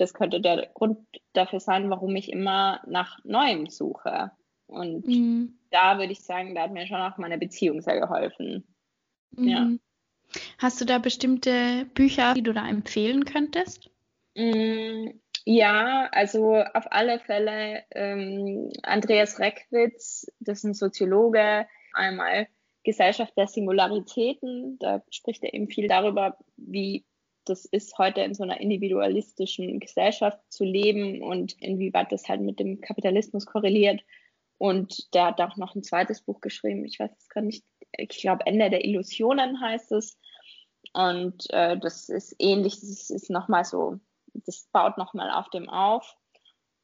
das 0.00 0.14
könnte 0.14 0.40
der 0.40 0.68
Grund 0.74 0.98
dafür 1.32 1.60
sein, 1.60 1.90
warum 1.90 2.16
ich 2.16 2.32
immer 2.32 2.80
nach 2.86 3.18
Neuem 3.24 3.68
suche. 3.68 4.30
Und 4.66 5.06
mhm. 5.06 5.58
da 5.70 5.98
würde 5.98 6.12
ich 6.12 6.22
sagen, 6.22 6.54
da 6.54 6.62
hat 6.62 6.72
mir 6.72 6.86
schon 6.86 7.00
auch 7.00 7.18
meine 7.18 7.38
Beziehung 7.38 7.82
sehr 7.82 8.00
geholfen. 8.00 8.64
Mhm. 9.32 9.48
Ja. 9.48 9.70
Hast 10.58 10.80
du 10.80 10.84
da 10.84 10.98
bestimmte 10.98 11.86
Bücher, 11.94 12.34
die 12.34 12.42
du 12.42 12.52
da 12.52 12.68
empfehlen 12.68 13.24
könntest? 13.24 13.90
Mm, 14.36 15.08
ja, 15.44 16.08
also 16.12 16.54
auf 16.54 16.92
alle 16.92 17.18
Fälle 17.18 17.82
ähm, 17.90 18.70
Andreas 18.82 19.38
Reckwitz, 19.38 20.30
das 20.38 20.58
ist 20.58 20.64
ein 20.64 20.74
Soziologe, 20.74 21.66
einmal 21.92 22.46
Gesellschaft 22.84 23.36
der 23.36 23.48
Singularitäten, 23.48 24.78
da 24.78 25.02
spricht 25.10 25.42
er 25.42 25.52
eben 25.52 25.68
viel 25.68 25.88
darüber, 25.88 26.38
wie 26.56 27.04
das 27.50 27.64
ist, 27.64 27.98
heute 27.98 28.22
in 28.22 28.34
so 28.34 28.42
einer 28.42 28.60
individualistischen 28.60 29.80
Gesellschaft 29.80 30.38
zu 30.48 30.64
leben 30.64 31.22
und 31.22 31.52
inwieweit 31.60 32.12
das 32.12 32.28
halt 32.28 32.40
mit 32.40 32.58
dem 32.58 32.80
Kapitalismus 32.80 33.46
korreliert. 33.46 34.02
Und 34.58 35.12
der 35.14 35.26
hat 35.26 35.40
auch 35.40 35.56
noch 35.56 35.74
ein 35.74 35.82
zweites 35.82 36.22
Buch 36.22 36.40
geschrieben, 36.40 36.84
ich 36.84 36.98
weiß 36.98 37.10
es 37.18 37.28
gar 37.28 37.42
nicht, 37.42 37.64
ich 37.96 38.08
glaube 38.08 38.46
Ende 38.46 38.70
der 38.70 38.84
Illusionen 38.84 39.60
heißt 39.60 39.92
es. 39.92 40.18
Und 40.92 41.50
äh, 41.50 41.78
das 41.78 42.08
ist 42.08 42.34
ähnlich, 42.38 42.80
das 42.80 43.10
ist 43.10 43.30
nochmal 43.30 43.64
so 43.64 44.00
das 44.34 44.68
baut 44.72 44.98
nochmal 44.98 45.30
auf 45.30 45.48
dem 45.50 45.68
auf. 45.68 46.16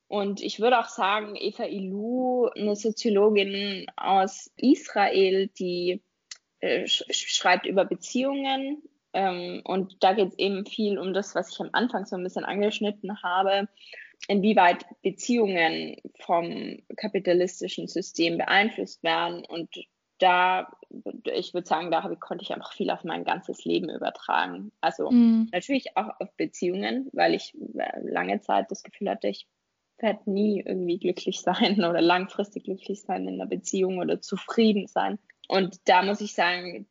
Und 0.08 0.40
ich 0.40 0.60
würde 0.60 0.78
auch 0.78 0.88
sagen, 0.88 1.34
Eva 1.36 1.64
Ilou, 1.64 2.48
eine 2.54 2.76
Soziologin 2.76 3.86
aus 3.96 4.52
Israel, 4.56 5.48
die 5.58 6.02
äh, 6.60 6.86
sch 6.86 7.04
schreibt 7.10 7.66
über 7.66 7.84
Beziehungen. 7.84 8.82
Ähm, 9.16 9.62
und 9.64 9.96
da 10.00 10.12
geht 10.12 10.28
es 10.28 10.38
eben 10.38 10.66
viel 10.66 10.98
um 10.98 11.14
das, 11.14 11.34
was 11.34 11.50
ich 11.50 11.60
am 11.60 11.70
Anfang 11.72 12.04
so 12.04 12.16
ein 12.16 12.22
bisschen 12.22 12.44
angeschnitten 12.44 13.22
habe, 13.22 13.66
inwieweit 14.28 14.84
Beziehungen 15.02 15.96
vom 16.20 16.78
kapitalistischen 16.96 17.88
System 17.88 18.36
beeinflusst 18.36 19.02
werden 19.02 19.44
und 19.46 19.70
da, 20.18 20.70
ich 21.24 21.54
würde 21.54 21.66
sagen, 21.66 21.90
da 21.90 22.08
ich, 22.10 22.20
konnte 22.20 22.42
ich 22.42 22.52
einfach 22.52 22.72
viel 22.72 22.90
auf 22.90 23.04
mein 23.04 23.24
ganzes 23.24 23.64
Leben 23.64 23.90
übertragen. 23.90 24.72
Also 24.80 25.10
mhm. 25.10 25.48
natürlich 25.52 25.96
auch 25.96 26.08
auf 26.20 26.34
Beziehungen, 26.36 27.08
weil 27.12 27.34
ich 27.34 27.54
äh, 27.76 28.00
lange 28.02 28.40
Zeit 28.40 28.70
das 28.70 28.82
Gefühl 28.82 29.10
hatte, 29.10 29.28
ich 29.28 29.46
werde 29.98 30.30
nie 30.30 30.62
irgendwie 30.64 30.98
glücklich 30.98 31.40
sein 31.40 31.84
oder 31.84 32.00
langfristig 32.00 32.64
glücklich 32.64 33.02
sein 33.02 33.28
in 33.28 33.34
einer 33.34 33.48
Beziehung 33.48 33.98
oder 33.98 34.20
zufrieden 34.20 34.86
sein. 34.86 35.18
Und 35.48 35.76
da 35.88 36.02
muss 36.02 36.20
ich 36.20 36.34
sagen, 36.34 36.86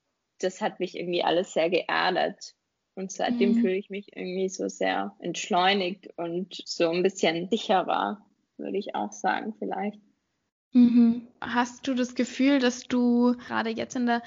das 0.46 0.62
hat 0.62 0.80
mich 0.80 0.98
irgendwie 0.98 1.24
alles 1.24 1.54
sehr 1.54 1.70
geerdet. 1.70 2.56
Und 2.96 3.12
seitdem 3.12 3.56
mhm. 3.56 3.62
fühle 3.62 3.76
ich 3.76 3.90
mich 3.90 4.16
irgendwie 4.16 4.48
so 4.48 4.70
sehr 4.70 5.14
entschleunigt 5.20 6.08
und 6.16 6.56
so 6.66 6.90
ein 6.90 7.04
bisschen 7.04 7.50
sicherer, 7.50 8.26
würde 8.58 8.78
ich 8.78 8.96
auch 8.96 9.12
sagen, 9.12 9.54
vielleicht. 9.60 10.00
Mhm. 10.72 11.28
Hast 11.42 11.88
du 11.88 11.94
das 11.94 12.16
Gefühl, 12.16 12.60
dass 12.60 12.84
du 12.84 13.36
gerade 13.48 13.70
jetzt 13.70 13.96
in 13.96 14.06
der 14.06 14.22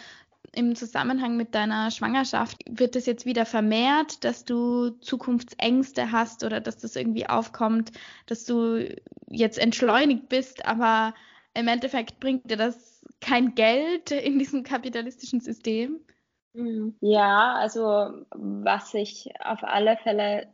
im 0.55 0.75
Zusammenhang 0.75 1.37
mit 1.37 1.55
deiner 1.55 1.91
Schwangerschaft 1.91 2.57
wird 2.69 2.97
es 2.97 3.05
jetzt 3.05 3.27
wieder 3.27 3.45
vermehrt, 3.45 4.25
dass 4.25 4.45
du 4.45 4.91
Zukunftsängste 5.01 6.11
hast 6.11 6.43
oder 6.43 6.61
dass 6.61 6.79
das 6.79 6.97
irgendwie 6.97 7.29
aufkommt, 7.29 7.93
dass 8.27 8.45
du 8.45 8.97
jetzt 9.29 9.59
entschleunigt 9.59 10.31
bist, 10.31 10.65
aber 10.65 11.15
im 11.53 11.69
Endeffekt 11.69 12.19
bringt 12.19 12.51
dir 12.51 12.57
das 12.57 12.98
kein 13.21 13.55
Geld 13.55 14.11
in 14.11 14.39
diesem 14.39 14.63
kapitalistischen 14.63 15.41
System? 15.41 16.01
Mhm. 16.53 16.97
Ja, 17.01 17.55
also 17.55 18.25
was 18.31 18.95
ich 18.95 19.29
auf 19.41 19.63
alle 19.63 19.97
Fälle 19.99 20.53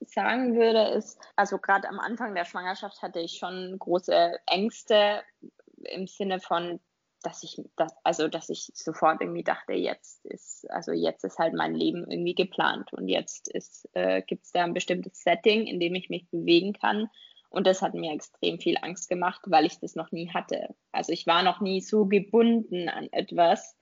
sagen 0.00 0.54
würde, 0.56 0.96
ist, 0.96 1.18
also 1.36 1.58
gerade 1.58 1.88
am 1.88 2.00
Anfang 2.00 2.34
der 2.34 2.44
Schwangerschaft 2.44 3.02
hatte 3.02 3.20
ich 3.20 3.38
schon 3.38 3.76
große 3.78 4.38
Ängste 4.46 5.22
im 5.84 6.06
Sinne 6.06 6.40
von, 6.40 6.80
dass 7.22 7.42
ich 7.42 7.60
das, 7.76 7.94
also 8.02 8.28
dass 8.28 8.48
ich 8.48 8.70
sofort 8.74 9.20
irgendwie 9.20 9.44
dachte, 9.44 9.72
jetzt 9.72 10.24
ist, 10.24 10.70
also 10.70 10.92
jetzt 10.92 11.24
ist 11.24 11.38
halt 11.38 11.54
mein 11.54 11.74
Leben 11.74 12.10
irgendwie 12.10 12.34
geplant 12.34 12.92
und 12.92 13.08
jetzt 13.08 13.50
äh, 13.92 14.22
gibt 14.22 14.46
es 14.46 14.52
da 14.52 14.64
ein 14.64 14.74
bestimmtes 14.74 15.22
Setting, 15.22 15.66
in 15.66 15.80
dem 15.80 15.94
ich 15.94 16.08
mich 16.08 16.28
bewegen 16.30 16.72
kann. 16.72 17.08
Und 17.50 17.66
das 17.66 17.82
hat 17.82 17.94
mir 17.94 18.12
extrem 18.12 18.58
viel 18.58 18.76
Angst 18.80 19.08
gemacht, 19.08 19.42
weil 19.46 19.66
ich 19.66 19.78
das 19.80 19.96
noch 19.96 20.12
nie 20.12 20.30
hatte. 20.30 20.74
Also 20.92 21.12
ich 21.12 21.26
war 21.26 21.42
noch 21.42 21.60
nie 21.60 21.80
so 21.80 22.06
gebunden 22.06 22.88
an 22.88 23.08
etwas. 23.12 23.76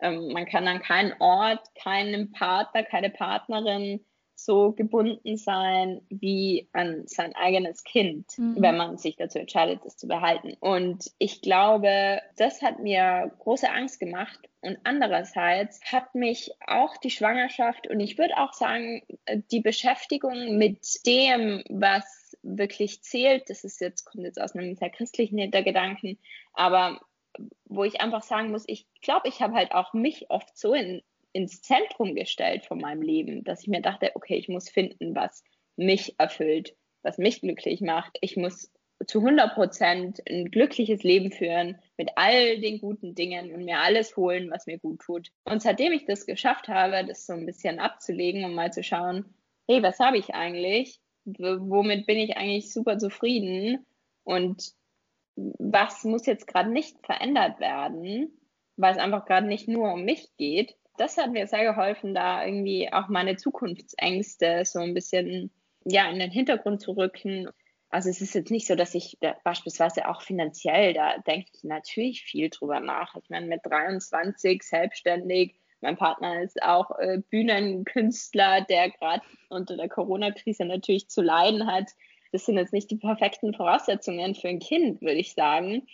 Ähm, 0.00 0.28
man 0.32 0.46
kann 0.46 0.66
an 0.68 0.80
keinen 0.80 1.12
Ort, 1.20 1.74
keinen 1.74 2.32
Partner, 2.32 2.84
keine 2.84 3.10
Partnerin 3.10 4.04
so 4.44 4.72
gebunden 4.72 5.36
sein 5.36 6.00
wie 6.08 6.68
an 6.72 7.02
sein 7.06 7.34
eigenes 7.34 7.84
Kind, 7.84 8.38
mhm. 8.38 8.56
wenn 8.58 8.76
man 8.76 8.96
sich 8.96 9.16
dazu 9.16 9.38
entscheidet, 9.38 9.84
das 9.84 9.96
zu 9.96 10.08
behalten. 10.08 10.56
Und 10.60 11.10
ich 11.18 11.42
glaube, 11.42 12.20
das 12.36 12.62
hat 12.62 12.78
mir 12.80 13.32
große 13.38 13.70
Angst 13.70 14.00
gemacht. 14.00 14.38
Und 14.62 14.78
andererseits 14.84 15.80
hat 15.90 16.14
mich 16.14 16.52
auch 16.66 16.96
die 16.98 17.10
Schwangerschaft 17.10 17.86
und 17.88 18.00
ich 18.00 18.18
würde 18.18 18.36
auch 18.36 18.52
sagen, 18.52 19.02
die 19.50 19.60
Beschäftigung 19.60 20.58
mit 20.58 21.06
dem, 21.06 21.62
was 21.70 22.19
wirklich 22.42 23.02
zählt, 23.02 23.50
das 23.50 23.64
ist 23.64 23.80
jetzt, 23.80 24.04
kommt 24.04 24.24
jetzt 24.24 24.40
aus 24.40 24.54
einem 24.54 24.74
sehr 24.76 24.90
christlichen 24.90 25.38
Hintergedanken, 25.38 26.18
aber 26.52 27.00
wo 27.64 27.84
ich 27.84 28.00
einfach 28.00 28.22
sagen 28.22 28.50
muss, 28.50 28.64
ich 28.66 28.86
glaube, 29.02 29.28
ich 29.28 29.40
habe 29.40 29.54
halt 29.54 29.72
auch 29.72 29.92
mich 29.94 30.30
oft 30.30 30.56
so 30.58 30.74
in 30.74 31.02
ins 31.32 31.62
Zentrum 31.62 32.14
gestellt 32.14 32.64
von 32.64 32.78
meinem 32.78 33.02
Leben, 33.02 33.44
dass 33.44 33.62
ich 33.62 33.68
mir 33.68 33.82
dachte, 33.82 34.12
okay, 34.14 34.36
ich 34.36 34.48
muss 34.48 34.68
finden, 34.68 35.14
was 35.14 35.44
mich 35.76 36.14
erfüllt, 36.18 36.74
was 37.02 37.18
mich 37.18 37.40
glücklich 37.40 37.80
macht. 37.80 38.18
Ich 38.20 38.36
muss 38.36 38.70
zu 39.06 39.20
100 39.20 39.54
Prozent 39.54 40.20
ein 40.28 40.50
glückliches 40.50 41.02
Leben 41.02 41.32
führen 41.32 41.78
mit 41.96 42.10
all 42.16 42.60
den 42.60 42.80
guten 42.80 43.14
Dingen 43.14 43.54
und 43.54 43.64
mir 43.64 43.78
alles 43.78 44.16
holen, 44.16 44.50
was 44.50 44.66
mir 44.66 44.78
gut 44.78 45.00
tut. 45.00 45.28
Und 45.44 45.62
seitdem 45.62 45.92
ich 45.92 46.04
das 46.04 46.26
geschafft 46.26 46.68
habe, 46.68 47.06
das 47.06 47.26
so 47.26 47.32
ein 47.32 47.46
bisschen 47.46 47.78
abzulegen 47.78 48.44
und 48.44 48.54
mal 48.54 48.72
zu 48.72 48.82
schauen, 48.82 49.24
hey, 49.68 49.82
was 49.82 49.98
habe 50.00 50.18
ich 50.18 50.34
eigentlich? 50.34 51.00
Womit 51.38 52.06
bin 52.06 52.18
ich 52.18 52.36
eigentlich 52.36 52.72
super 52.72 52.98
zufrieden? 52.98 53.86
Und 54.24 54.72
was 55.36 56.04
muss 56.04 56.26
jetzt 56.26 56.46
gerade 56.46 56.70
nicht 56.70 57.04
verändert 57.04 57.60
werden, 57.60 58.32
weil 58.76 58.92
es 58.92 58.98
einfach 58.98 59.26
gerade 59.26 59.46
nicht 59.46 59.68
nur 59.68 59.92
um 59.92 60.04
mich 60.04 60.28
geht, 60.36 60.76
das 60.96 61.16
hat 61.16 61.32
mir 61.32 61.46
sehr 61.46 61.64
geholfen, 61.64 62.14
da 62.14 62.44
irgendwie 62.44 62.92
auch 62.92 63.08
meine 63.08 63.36
Zukunftsängste 63.36 64.64
so 64.66 64.80
ein 64.80 64.92
bisschen 64.92 65.50
ja, 65.84 66.10
in 66.10 66.18
den 66.18 66.30
Hintergrund 66.30 66.82
zu 66.82 66.92
rücken. 66.92 67.48
Also 67.88 68.10
es 68.10 68.20
ist 68.20 68.34
jetzt 68.34 68.50
nicht 68.50 68.66
so, 68.66 68.74
dass 68.74 68.94
ich 68.94 69.18
beispielsweise 69.42 70.08
auch 70.08 70.22
finanziell, 70.22 70.92
da 70.92 71.18
denke 71.18 71.48
ich 71.54 71.64
natürlich 71.64 72.22
viel 72.22 72.50
drüber 72.50 72.80
nach. 72.80 73.16
Ich 73.16 73.30
meine, 73.30 73.46
mit 73.46 73.60
23 73.64 74.62
selbstständig, 74.62 75.58
mein 75.80 75.96
Partner 75.96 76.42
ist 76.42 76.62
auch 76.62 76.90
äh, 76.98 77.18
Bühnenkünstler, 77.30 78.62
der 78.62 78.90
gerade 78.90 79.22
unter 79.48 79.76
der 79.76 79.88
Corona-Krise 79.88 80.64
natürlich 80.64 81.08
zu 81.08 81.22
leiden 81.22 81.66
hat. 81.66 81.90
Das 82.32 82.46
sind 82.46 82.56
jetzt 82.56 82.72
nicht 82.72 82.90
die 82.90 82.96
perfekten 82.96 83.54
Voraussetzungen 83.54 84.34
für 84.34 84.48
ein 84.48 84.60
Kind, 84.60 85.00
würde 85.00 85.18
ich 85.18 85.34
sagen. 85.34 85.86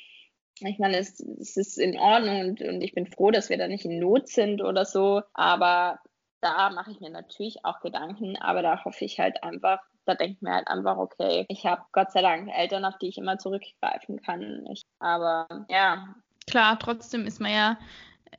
Ich 0.61 0.79
meine, 0.79 0.99
es, 0.99 1.21
es 1.21 1.57
ist 1.57 1.79
in 1.79 1.99
Ordnung 1.99 2.41
und, 2.41 2.63
und 2.63 2.81
ich 2.81 2.95
bin 2.95 3.07
froh, 3.07 3.31
dass 3.31 3.51
wir 3.51 3.59
da 3.59 3.69
nicht 3.69 3.85
in 3.85 3.99
Not 3.99 4.29
sind 4.29 4.63
oder 4.63 4.85
so. 4.85 5.23
Aber 5.35 6.01
da 6.41 6.71
mache 6.71 6.91
ich 6.91 7.01
mir 7.01 7.11
natürlich 7.11 7.65
auch 7.65 7.81
Gedanken, 7.81 8.37
aber 8.37 8.63
da 8.63 8.85
hoffe 8.85 9.05
ich 9.05 9.19
halt 9.19 9.43
einfach, 9.43 9.81
da 10.05 10.15
denkt 10.15 10.43
mir 10.43 10.55
halt 10.55 10.69
einfach, 10.69 10.97
okay, 10.97 11.45
ich 11.49 11.67
habe 11.67 11.83
Gott 11.93 12.13
sei 12.13 12.23
Dank 12.23 12.51
Eltern, 12.55 12.85
auf 12.85 12.99
die 12.99 13.09
ich 13.09 13.19
immer 13.19 13.39
zurückgreifen 13.39 14.23
kann. 14.23 14.67
Ich, 14.73 14.83
aber 14.99 15.67
ja. 15.69 16.15
Klar, 16.49 16.79
trotzdem 16.79 17.27
ist 17.27 17.41
man 17.41 17.53
ja 17.53 17.79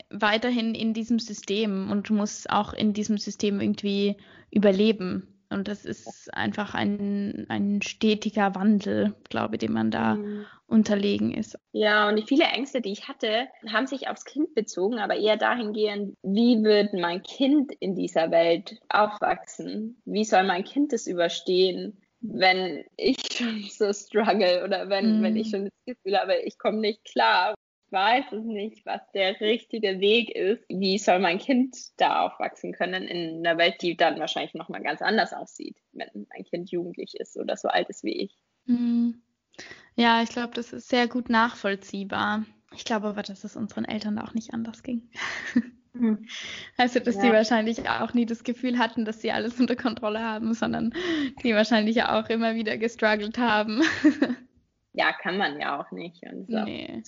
weiterhin 0.09 0.75
in 0.75 0.93
diesem 0.93 1.19
System 1.19 1.91
und 1.91 2.09
muss 2.09 2.47
auch 2.47 2.73
in 2.73 2.93
diesem 2.93 3.17
System 3.17 3.59
irgendwie 3.59 4.17
überleben. 4.51 5.33
Und 5.49 5.69
das 5.69 5.85
ist 5.85 6.33
einfach 6.33 6.73
ein, 6.73 7.45
ein 7.47 7.81
stetiger 7.81 8.53
Wandel, 8.55 9.15
glaube 9.29 9.55
ich, 9.55 9.59
dem 9.59 9.73
man 9.73 9.91
da 9.91 10.15
mhm. 10.15 10.45
unterlegen 10.67 11.33
ist. 11.33 11.57
Ja, 11.71 12.09
und 12.09 12.17
die 12.17 12.25
viele 12.25 12.43
Ängste, 12.45 12.81
die 12.81 12.91
ich 12.91 13.07
hatte, 13.07 13.47
haben 13.71 13.87
sich 13.87 14.09
aufs 14.09 14.25
Kind 14.25 14.53
bezogen, 14.55 14.99
aber 14.99 15.15
eher 15.15 15.37
dahingehend, 15.37 16.15
wie 16.21 16.63
wird 16.63 16.93
mein 16.93 17.23
Kind 17.23 17.71
in 17.79 17.95
dieser 17.95 18.29
Welt 18.29 18.77
aufwachsen? 18.89 20.01
Wie 20.03 20.25
soll 20.25 20.43
mein 20.43 20.63
Kind 20.65 20.91
es 20.93 21.07
überstehen? 21.07 21.97
wenn 22.21 22.83
ich 22.97 23.17
schon 23.31 23.63
so 23.69 23.93
struggle 23.93 24.63
oder 24.63 24.89
wenn, 24.89 25.19
mm. 25.19 25.23
wenn 25.23 25.37
ich 25.37 25.47
mhm. 25.47 25.51
schon 25.51 25.65
das 25.65 25.95
Gefühl 25.95 26.17
habe, 26.17 26.35
ich 26.37 26.57
komme 26.57 26.79
nicht 26.79 27.05
klar 27.05 27.53
weiß 27.91 28.25
es 28.31 28.43
nicht, 28.43 28.85
was 28.85 29.01
der 29.13 29.39
richtige 29.39 29.99
Weg 29.99 30.29
ist. 30.35 30.63
Wie 30.69 30.97
soll 30.97 31.19
mein 31.19 31.39
Kind 31.39 31.75
da 31.97 32.25
aufwachsen 32.25 32.73
können 32.73 33.03
in 33.03 33.45
einer 33.45 33.57
Welt, 33.57 33.81
die 33.81 33.95
dann 33.95 34.19
wahrscheinlich 34.19 34.53
nochmal 34.53 34.81
ganz 34.81 35.01
anders 35.01 35.33
aussieht, 35.33 35.77
wenn 35.93 36.27
ein 36.29 36.43
Kind 36.43 36.71
jugendlich 36.71 37.15
ist 37.15 37.37
oder 37.37 37.57
so 37.57 37.67
alt 37.67 37.89
ist 37.89 38.03
wie 38.03 38.23
ich. 38.23 38.37
Mhm. 38.65 39.21
Ja, 39.95 40.21
ich 40.21 40.29
glaube, 40.29 40.53
das 40.53 40.73
ist 40.73 40.89
sehr 40.89 41.07
gut 41.07 41.29
nachvollziehbar. 41.29 42.45
Ich 42.75 42.85
glaube 42.85 43.07
aber, 43.07 43.23
dass 43.23 43.43
es 43.43 43.55
unseren 43.55 43.85
Eltern 43.85 44.19
auch 44.19 44.33
nicht 44.33 44.53
anders 44.53 44.83
ging. 44.83 45.09
Mhm. 45.93 46.27
Also, 46.77 46.99
dass 46.99 47.15
ja. 47.15 47.23
die 47.23 47.31
wahrscheinlich 47.31 47.89
auch 47.89 48.13
nie 48.13 48.27
das 48.27 48.43
Gefühl 48.43 48.77
hatten, 48.77 49.03
dass 49.03 49.21
sie 49.21 49.31
alles 49.31 49.59
unter 49.59 49.75
Kontrolle 49.75 50.19
haben, 50.19 50.53
sondern 50.53 50.93
die 51.43 51.55
wahrscheinlich 51.55 52.03
auch 52.03 52.29
immer 52.29 52.53
wieder 52.53 52.77
gestruggelt 52.77 53.37
haben. 53.39 53.81
Ja, 54.93 55.13
kann 55.13 55.37
man 55.37 55.59
ja 55.59 55.79
auch 55.79 55.91
nicht. 55.91 56.23
Und 56.23 56.47
so. 56.47 56.63
Nee. 56.63 57.03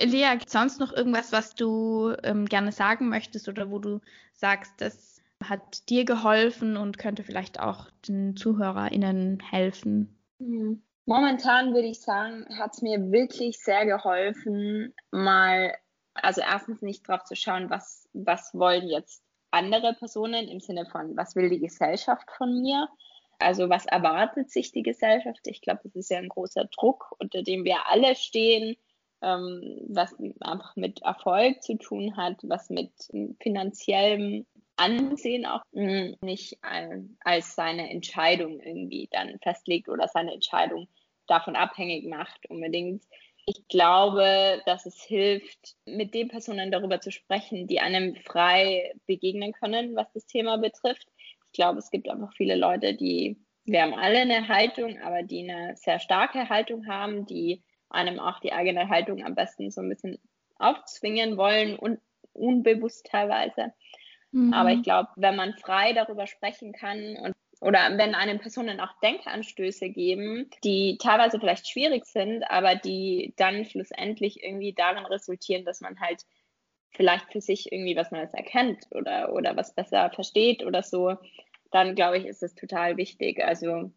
Lea, 0.00 0.36
gibt 0.38 0.50
sonst 0.50 0.80
noch 0.80 0.92
irgendwas, 0.92 1.32
was 1.32 1.54
du 1.54 2.14
ähm, 2.22 2.46
gerne 2.46 2.72
sagen 2.72 3.08
möchtest 3.08 3.48
oder 3.48 3.70
wo 3.70 3.78
du 3.78 4.00
sagst, 4.32 4.72
das 4.78 5.20
hat 5.42 5.88
dir 5.88 6.04
geholfen 6.04 6.76
und 6.76 6.98
könnte 6.98 7.22
vielleicht 7.22 7.60
auch 7.60 7.90
den 8.06 8.36
ZuhörerInnen 8.36 9.40
helfen? 9.40 10.18
Hm. 10.38 10.82
Momentan 11.06 11.74
würde 11.74 11.88
ich 11.88 12.00
sagen, 12.00 12.46
hat 12.58 12.74
es 12.74 12.82
mir 12.82 13.10
wirklich 13.10 13.58
sehr 13.58 13.84
geholfen, 13.86 14.94
mal, 15.10 15.74
also 16.14 16.40
erstens 16.40 16.82
nicht 16.82 17.08
drauf 17.08 17.24
zu 17.24 17.34
schauen, 17.34 17.70
was, 17.70 18.08
was 18.12 18.54
wollen 18.54 18.86
jetzt 18.86 19.24
andere 19.50 19.94
Personen 19.94 20.46
im 20.46 20.60
Sinne 20.60 20.86
von, 20.86 21.16
was 21.16 21.34
will 21.34 21.48
die 21.48 21.58
Gesellschaft 21.58 22.30
von 22.36 22.60
mir? 22.60 22.88
Also 23.38 23.68
was 23.70 23.86
erwartet 23.86 24.50
sich 24.50 24.70
die 24.70 24.82
Gesellschaft? 24.82 25.40
Ich 25.44 25.62
glaube, 25.62 25.80
das 25.84 25.96
ist 25.96 26.10
ja 26.10 26.18
ein 26.18 26.28
großer 26.28 26.66
Druck, 26.66 27.12
unter 27.18 27.42
dem 27.42 27.64
wir 27.64 27.88
alle 27.88 28.14
stehen 28.14 28.76
ähm, 29.22 29.86
was 29.88 30.14
einfach 30.40 30.76
mit 30.76 31.02
Erfolg 31.02 31.62
zu 31.62 31.76
tun 31.76 32.16
hat, 32.16 32.38
was 32.42 32.70
mit 32.70 32.90
finanziellem 33.40 34.46
Ansehen 34.76 35.44
auch 35.44 35.62
nicht 35.72 36.58
als 36.62 37.54
seine 37.54 37.90
Entscheidung 37.90 38.60
irgendwie 38.60 39.08
dann 39.10 39.38
festlegt 39.40 39.90
oder 39.90 40.08
seine 40.08 40.32
Entscheidung 40.32 40.88
davon 41.26 41.54
abhängig 41.54 42.06
macht 42.06 42.48
unbedingt. 42.48 43.04
Ich 43.46 43.68
glaube, 43.68 44.62
dass 44.64 44.86
es 44.86 45.02
hilft, 45.02 45.76
mit 45.84 46.14
den 46.14 46.28
Personen 46.28 46.70
darüber 46.70 47.00
zu 47.00 47.10
sprechen, 47.10 47.66
die 47.66 47.80
einem 47.80 48.16
frei 48.16 48.92
begegnen 49.06 49.52
können, 49.52 49.96
was 49.96 50.10
das 50.12 50.26
Thema 50.26 50.56
betrifft. 50.56 51.06
Ich 51.46 51.52
glaube, 51.52 51.78
es 51.78 51.90
gibt 51.90 52.08
einfach 52.08 52.32
viele 52.36 52.54
Leute, 52.54 52.94
die, 52.94 53.38
wir 53.64 53.82
haben 53.82 53.94
alle 53.94 54.20
eine 54.20 54.48
Haltung, 54.48 54.98
aber 55.02 55.22
die 55.22 55.50
eine 55.50 55.76
sehr 55.76 55.98
starke 55.98 56.48
Haltung 56.48 56.86
haben, 56.86 57.26
die 57.26 57.62
einem 57.90 58.18
auch 58.20 58.40
die 58.40 58.52
eigene 58.52 58.88
Haltung 58.88 59.24
am 59.24 59.34
besten 59.34 59.70
so 59.70 59.80
ein 59.80 59.88
bisschen 59.88 60.18
aufzwingen 60.58 61.36
wollen 61.36 61.76
und 61.76 62.00
unbewusst 62.32 63.06
teilweise. 63.06 63.72
Mhm. 64.32 64.52
Aber 64.52 64.72
ich 64.72 64.82
glaube, 64.82 65.08
wenn 65.16 65.36
man 65.36 65.54
frei 65.54 65.92
darüber 65.92 66.26
sprechen 66.26 66.72
kann 66.72 67.16
und 67.16 67.34
oder 67.60 67.98
wenn 67.98 68.14
einem 68.14 68.38
Personen 68.38 68.80
auch 68.80 68.98
Denkanstöße 69.02 69.90
geben, 69.90 70.48
die 70.64 70.96
teilweise 70.98 71.38
vielleicht 71.38 71.68
schwierig 71.68 72.06
sind, 72.06 72.42
aber 72.44 72.74
die 72.74 73.34
dann 73.36 73.66
schlussendlich 73.66 74.42
irgendwie 74.42 74.72
darin 74.72 75.04
resultieren, 75.04 75.66
dass 75.66 75.82
man 75.82 76.00
halt 76.00 76.24
vielleicht 76.92 77.30
für 77.30 77.42
sich 77.42 77.70
irgendwie 77.70 77.96
was 77.96 78.10
Neues 78.10 78.32
erkennt 78.32 78.86
oder, 78.92 79.34
oder 79.34 79.56
was 79.56 79.74
besser 79.74 80.10
versteht 80.10 80.64
oder 80.64 80.82
so, 80.82 81.16
dann 81.70 81.94
glaube 81.94 82.16
ich, 82.16 82.24
ist 82.24 82.42
es 82.42 82.54
total 82.54 82.96
wichtig. 82.96 83.44
Also 83.44 83.92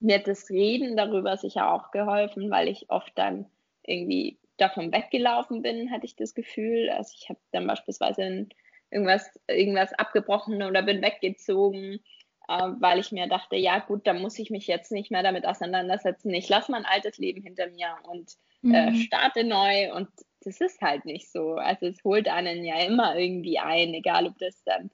mir 0.00 0.16
hat 0.16 0.26
das 0.26 0.50
Reden 0.50 0.96
darüber 0.96 1.36
sicher 1.36 1.72
auch 1.72 1.90
geholfen, 1.90 2.50
weil 2.50 2.68
ich 2.68 2.90
oft 2.90 3.12
dann 3.16 3.46
irgendwie 3.82 4.38
davon 4.56 4.92
weggelaufen 4.92 5.62
bin, 5.62 5.90
hatte 5.90 6.06
ich 6.06 6.16
das 6.16 6.34
Gefühl. 6.34 6.90
Also 6.90 7.14
ich 7.18 7.28
habe 7.28 7.40
dann 7.52 7.66
beispielsweise 7.66 8.46
irgendwas, 8.90 9.28
irgendwas 9.48 9.92
abgebrochen 9.94 10.62
oder 10.62 10.82
bin 10.82 11.02
weggezogen, 11.02 12.00
äh, 12.48 12.68
weil 12.78 12.98
ich 13.00 13.12
mir 13.12 13.26
dachte, 13.26 13.56
ja 13.56 13.78
gut, 13.80 14.06
da 14.06 14.12
muss 14.12 14.38
ich 14.38 14.50
mich 14.50 14.66
jetzt 14.66 14.92
nicht 14.92 15.10
mehr 15.10 15.22
damit 15.22 15.46
auseinandersetzen. 15.46 16.32
Ich 16.34 16.48
lasse 16.48 16.70
mein 16.70 16.84
altes 16.84 17.18
Leben 17.18 17.42
hinter 17.42 17.68
mir 17.68 17.96
und 18.04 18.32
äh, 18.62 18.90
mhm. 18.90 18.94
starte 18.96 19.44
neu. 19.44 19.92
Und 19.94 20.08
das 20.42 20.60
ist 20.60 20.80
halt 20.80 21.04
nicht 21.04 21.30
so. 21.30 21.54
Also 21.54 21.86
es 21.86 22.02
holt 22.04 22.28
einen 22.28 22.64
ja 22.64 22.80
immer 22.84 23.16
irgendwie 23.16 23.58
ein, 23.58 23.94
egal 23.94 24.26
ob 24.26 24.38
das 24.38 24.62
dann 24.64 24.90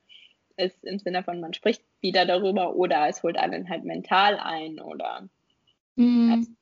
ist 0.56 0.84
im 0.84 0.98
Sinne 0.98 1.22
von, 1.22 1.40
man 1.40 1.54
spricht 1.54 1.82
wieder 2.00 2.26
darüber 2.26 2.74
oder 2.74 3.08
es 3.08 3.22
holt 3.22 3.36
einen 3.36 3.68
halt 3.68 3.84
mental 3.84 4.38
ein 4.38 4.80
oder. 4.80 5.28
Mhm. 5.96 6.56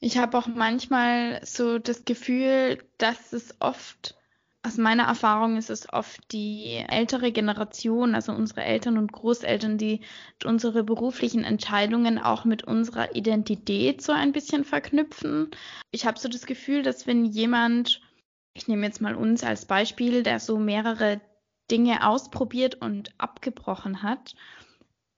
Ich 0.00 0.18
habe 0.18 0.38
auch 0.38 0.46
manchmal 0.46 1.40
so 1.44 1.78
das 1.78 2.04
Gefühl, 2.04 2.82
dass 2.98 3.32
es 3.32 3.54
oft, 3.60 4.16
aus 4.62 4.76
meiner 4.76 5.04
Erfahrung 5.04 5.56
ist 5.56 5.70
es 5.70 5.90
oft 5.92 6.20
die 6.32 6.82
ältere 6.88 7.32
Generation, 7.32 8.14
also 8.14 8.32
unsere 8.32 8.62
Eltern 8.62 8.98
und 8.98 9.12
Großeltern, 9.12 9.78
die 9.78 10.00
unsere 10.44 10.84
beruflichen 10.84 11.44
Entscheidungen 11.44 12.18
auch 12.18 12.44
mit 12.44 12.64
unserer 12.64 13.14
Identität 13.14 14.02
so 14.02 14.12
ein 14.12 14.32
bisschen 14.32 14.64
verknüpfen. 14.64 15.50
Ich 15.90 16.06
habe 16.06 16.18
so 16.18 16.28
das 16.28 16.46
Gefühl, 16.46 16.82
dass 16.82 17.06
wenn 17.06 17.24
jemand, 17.24 18.02
ich 18.54 18.68
nehme 18.68 18.86
jetzt 18.86 19.00
mal 19.00 19.14
uns 19.14 19.44
als 19.44 19.64
Beispiel, 19.64 20.22
der 20.22 20.40
so 20.40 20.58
mehrere 20.58 21.20
Dinge 21.70 22.06
ausprobiert 22.06 22.76
und 22.76 23.12
abgebrochen 23.18 24.02
hat, 24.02 24.34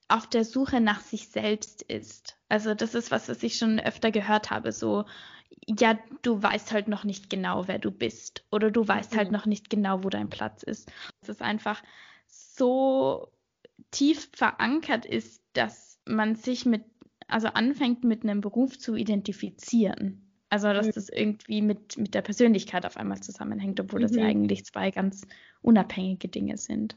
auf 0.08 0.26
der 0.26 0.44
Suche 0.44 0.80
nach 0.80 1.00
sich 1.00 1.28
selbst 1.28 1.82
ist. 1.82 2.36
Also 2.48 2.74
das 2.74 2.94
ist 2.94 3.10
was, 3.10 3.28
was 3.28 3.42
ich 3.42 3.56
schon 3.56 3.80
öfter 3.80 4.10
gehört 4.10 4.50
habe, 4.50 4.72
so 4.72 5.04
ja, 5.66 5.98
du 6.22 6.42
weißt 6.42 6.72
halt 6.72 6.88
noch 6.88 7.04
nicht 7.04 7.30
genau, 7.30 7.68
wer 7.68 7.78
du 7.78 7.90
bist 7.90 8.44
oder 8.50 8.70
du 8.70 8.86
weißt 8.86 9.16
halt 9.16 9.28
mhm. 9.28 9.34
noch 9.34 9.46
nicht 9.46 9.70
genau, 9.70 10.02
wo 10.02 10.08
dein 10.08 10.28
Platz 10.28 10.62
ist. 10.62 10.90
Es 11.20 11.28
ist 11.28 11.42
einfach 11.42 11.82
so 12.26 13.28
tief 13.90 14.28
verankert 14.32 15.06
ist, 15.06 15.42
dass 15.52 16.00
man 16.06 16.34
sich 16.34 16.66
mit, 16.66 16.84
also 17.28 17.48
anfängt 17.48 18.04
mit 18.04 18.24
einem 18.24 18.40
Beruf 18.40 18.78
zu 18.78 18.96
identifizieren. 18.96 20.28
Also, 20.48 20.72
dass 20.72 20.86
mhm. 20.86 20.92
das 20.92 21.08
irgendwie 21.08 21.62
mit, 21.62 21.96
mit 21.96 22.14
der 22.14 22.22
Persönlichkeit 22.22 22.84
auf 22.84 22.96
einmal 22.96 23.22
zusammenhängt, 23.22 23.80
obwohl 23.80 24.00
mhm. 24.00 24.02
das 24.02 24.14
ja 24.14 24.22
mhm. 24.22 24.28
eigentlich 24.28 24.66
zwei 24.66 24.90
ganz 24.90 25.26
unabhängige 25.62 26.28
Dinge 26.28 26.58
sind. 26.58 26.96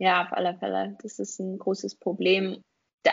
Ja, 0.00 0.22
auf 0.22 0.32
alle 0.32 0.56
Fälle. 0.56 0.96
Das 1.02 1.18
ist 1.18 1.38
ein 1.40 1.58
großes 1.58 1.96
Problem. 1.96 2.64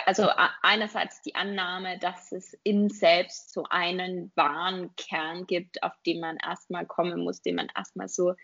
Also 0.05 0.29
einerseits 0.61 1.21
die 1.21 1.35
Annahme, 1.35 1.99
dass 1.99 2.31
es 2.31 2.53
in 2.63 2.89
selbst 2.89 3.51
so 3.51 3.65
einen 3.69 4.31
wahren 4.35 4.95
Kern 4.95 5.45
gibt, 5.47 5.83
auf 5.83 5.91
den 6.05 6.21
man 6.21 6.37
erstmal 6.37 6.85
kommen 6.85 7.25
muss, 7.25 7.41
den 7.41 7.55
man 7.55 7.67
erstmal 7.75 8.07
so 8.07 8.35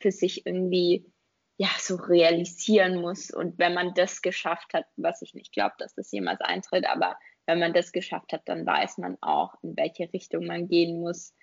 für 0.00 0.10
sich 0.10 0.46
irgendwie 0.46 1.12
ja 1.58 1.68
so 1.78 1.94
realisieren 1.94 3.00
muss. 3.00 3.30
Und 3.30 3.60
wenn 3.60 3.72
man 3.72 3.94
das 3.94 4.20
geschafft 4.20 4.74
hat, 4.74 4.86
was 4.96 5.22
ich 5.22 5.34
nicht 5.34 5.52
glaube, 5.52 5.74
dass 5.78 5.94
das 5.94 6.10
jemals 6.10 6.40
eintritt, 6.40 6.88
aber 6.88 7.16
wenn 7.46 7.60
man 7.60 7.72
das 7.72 7.92
geschafft 7.92 8.32
hat, 8.32 8.42
dann 8.46 8.66
weiß 8.66 8.98
man 8.98 9.16
auch, 9.20 9.54
in 9.62 9.76
welche 9.76 10.12
Richtung 10.12 10.46
man 10.46 10.66
gehen 10.66 10.98
muss. 10.98 11.34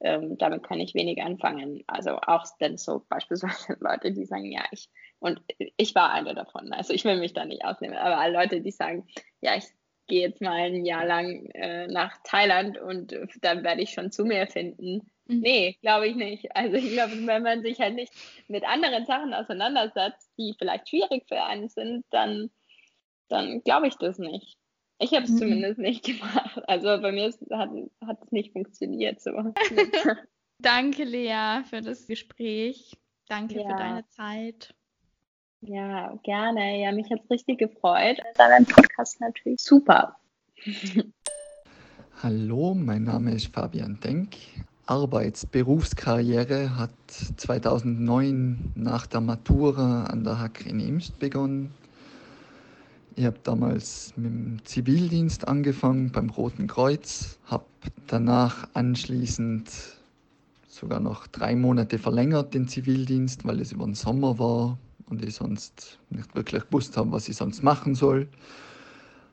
Ähm, 0.00 0.38
damit 0.38 0.62
kann 0.62 0.80
ich 0.80 0.94
wenig 0.94 1.22
anfangen. 1.22 1.84
Also 1.86 2.16
auch 2.16 2.44
denn 2.58 2.78
so 2.78 3.04
beispielsweise 3.08 3.76
Leute, 3.80 4.12
die 4.12 4.24
sagen, 4.24 4.50
ja, 4.50 4.64
ich, 4.70 4.88
und 5.26 5.40
ich 5.76 5.94
war 5.94 6.12
eine 6.12 6.34
davon, 6.34 6.72
also 6.72 6.92
ich 6.92 7.04
will 7.04 7.18
mich 7.18 7.32
da 7.32 7.44
nicht 7.44 7.64
ausnehmen, 7.64 7.96
aber 7.96 8.18
alle 8.18 8.32
Leute, 8.32 8.60
die 8.60 8.70
sagen, 8.70 9.06
ja, 9.40 9.56
ich 9.56 9.64
gehe 10.06 10.20
jetzt 10.20 10.40
mal 10.40 10.52
ein 10.52 10.84
Jahr 10.84 11.04
lang 11.04 11.46
äh, 11.46 11.88
nach 11.88 12.16
Thailand 12.22 12.78
und 12.78 13.12
dann 13.40 13.64
werde 13.64 13.82
ich 13.82 13.90
schon 13.90 14.12
zu 14.12 14.24
mir 14.24 14.46
finden. 14.46 15.10
Mhm. 15.26 15.40
Nee, 15.40 15.78
glaube 15.82 16.06
ich 16.06 16.14
nicht. 16.14 16.54
Also 16.54 16.76
ich 16.76 16.92
glaube, 16.92 17.14
wenn 17.26 17.42
man 17.42 17.62
sich 17.62 17.80
halt 17.80 17.96
nicht 17.96 18.12
mit 18.46 18.64
anderen 18.64 19.04
Sachen 19.04 19.34
auseinandersetzt, 19.34 20.30
die 20.38 20.54
vielleicht 20.56 20.88
schwierig 20.88 21.24
für 21.26 21.42
einen 21.42 21.68
sind, 21.68 22.04
dann, 22.10 22.50
dann 23.28 23.62
glaube 23.64 23.88
ich 23.88 23.96
das 23.96 24.18
nicht. 24.18 24.56
Ich 24.98 25.12
habe 25.12 25.24
es 25.24 25.30
mhm. 25.30 25.38
zumindest 25.38 25.78
nicht 25.78 26.04
gemacht. 26.04 26.62
Also 26.68 26.86
bei 27.02 27.10
mir 27.10 27.26
ist, 27.26 27.42
hat, 27.50 27.70
hat 28.06 28.22
es 28.22 28.30
nicht 28.30 28.52
funktioniert. 28.52 29.20
So. 29.20 29.32
Danke, 30.58 31.02
Lea, 31.02 31.64
für 31.68 31.80
das 31.80 32.06
Gespräch. 32.06 32.96
Danke 33.28 33.60
Ja. 33.60 33.68
für 33.68 33.76
deine 33.76 34.08
Zeit. 34.08 34.74
Ja, 35.66 36.14
gerne. 36.22 36.80
Ja, 36.80 36.92
mich 36.92 37.10
hat 37.10 37.20
es 37.24 37.30
richtig 37.30 37.58
gefreut. 37.58 38.18
Dein 38.36 38.64
Podcast 38.66 39.20
natürlich 39.20 39.60
super. 39.60 40.16
Hallo, 42.22 42.74
mein 42.74 43.02
Name 43.02 43.32
ist 43.32 43.52
Fabian 43.52 43.98
Denk. 43.98 44.36
Arbeits-Berufskarriere 44.86 46.78
hat 46.78 46.92
2009 47.08 48.74
nach 48.76 49.08
der 49.08 49.20
Matura 49.20 50.04
an 50.04 50.22
der 50.22 50.38
HAK 50.38 50.66
in 50.66 50.78
Imst 50.78 51.18
begonnen. 51.18 51.74
Ich 53.16 53.24
habe 53.24 53.38
damals 53.42 54.12
mit 54.16 54.26
dem 54.26 54.64
Zivildienst 54.64 55.48
angefangen 55.48 56.12
beim 56.12 56.30
Roten 56.30 56.68
Kreuz, 56.68 57.40
habe 57.46 57.64
danach 58.06 58.68
anschließend 58.74 59.68
sogar 60.68 61.00
noch 61.00 61.26
drei 61.26 61.56
Monate 61.56 61.98
verlängert 61.98 62.54
den 62.54 62.68
Zivildienst, 62.68 63.44
weil 63.44 63.60
es 63.60 63.72
über 63.72 63.84
den 63.84 63.94
Sommer 63.94 64.38
war 64.38 64.78
und 65.08 65.24
ich 65.24 65.34
sonst 65.34 65.98
nicht 66.10 66.34
wirklich 66.34 66.64
gewusst 66.64 66.96
habe, 66.96 67.12
was 67.12 67.28
ich 67.28 67.36
sonst 67.36 67.62
machen 67.62 67.94
soll. 67.94 68.28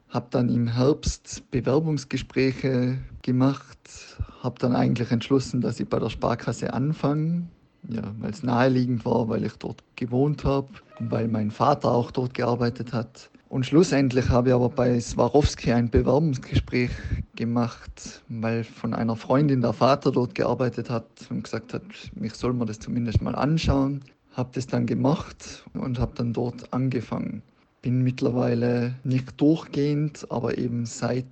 Habe 0.09 0.27
dann 0.29 0.49
im 0.49 0.67
Herbst 0.67 1.43
Bewerbungsgespräche 1.49 2.99
gemacht, 3.23 4.17
habe 4.41 4.59
dann 4.59 4.75
eigentlich 4.75 5.11
entschlossen, 5.11 5.61
dass 5.61 5.79
ich 5.79 5.89
bei 5.89 5.99
der 5.99 6.09
Sparkasse 6.09 6.73
anfange, 6.73 7.47
ja, 7.89 8.03
weil 8.19 8.31
es 8.31 8.43
naheliegend 8.43 9.05
war, 9.05 9.27
weil 9.27 9.43
ich 9.43 9.53
dort 9.53 9.83
gewohnt 9.95 10.43
habe, 10.45 10.69
weil 10.99 11.27
mein 11.27 11.49
Vater 11.49 11.89
auch 11.91 12.11
dort 12.11 12.33
gearbeitet 12.33 12.93
hat. 12.93 13.29
Und 13.49 13.67
schlussendlich 13.67 14.29
habe 14.29 14.49
ich 14.49 14.55
aber 14.55 14.69
bei 14.69 14.99
Swarovski 14.99 15.73
ein 15.73 15.89
Bewerbungsgespräch 15.89 16.89
gemacht, 17.35 18.23
weil 18.27 18.63
von 18.63 18.95
einer 18.95 19.15
Freundin 19.15 19.61
der 19.61 19.73
Vater 19.73 20.11
dort 20.11 20.33
gearbeitet 20.33 20.89
hat 20.89 21.05
und 21.29 21.43
gesagt 21.43 21.73
hat, 21.73 21.83
mich 22.15 22.33
soll 22.33 22.53
man 22.53 22.67
das 22.67 22.79
zumindest 22.79 23.21
mal 23.21 23.35
anschauen. 23.35 24.03
Habe 24.33 24.49
das 24.53 24.67
dann 24.67 24.85
gemacht 24.85 25.63
und 25.73 25.99
habe 25.99 26.13
dann 26.15 26.33
dort 26.33 26.73
angefangen. 26.73 27.41
Bin 27.81 28.01
mittlerweile 28.01 28.95
nicht 29.03 29.39
durchgehend, 29.39 30.25
aber 30.29 30.57
eben 30.57 30.85
seit 30.85 31.25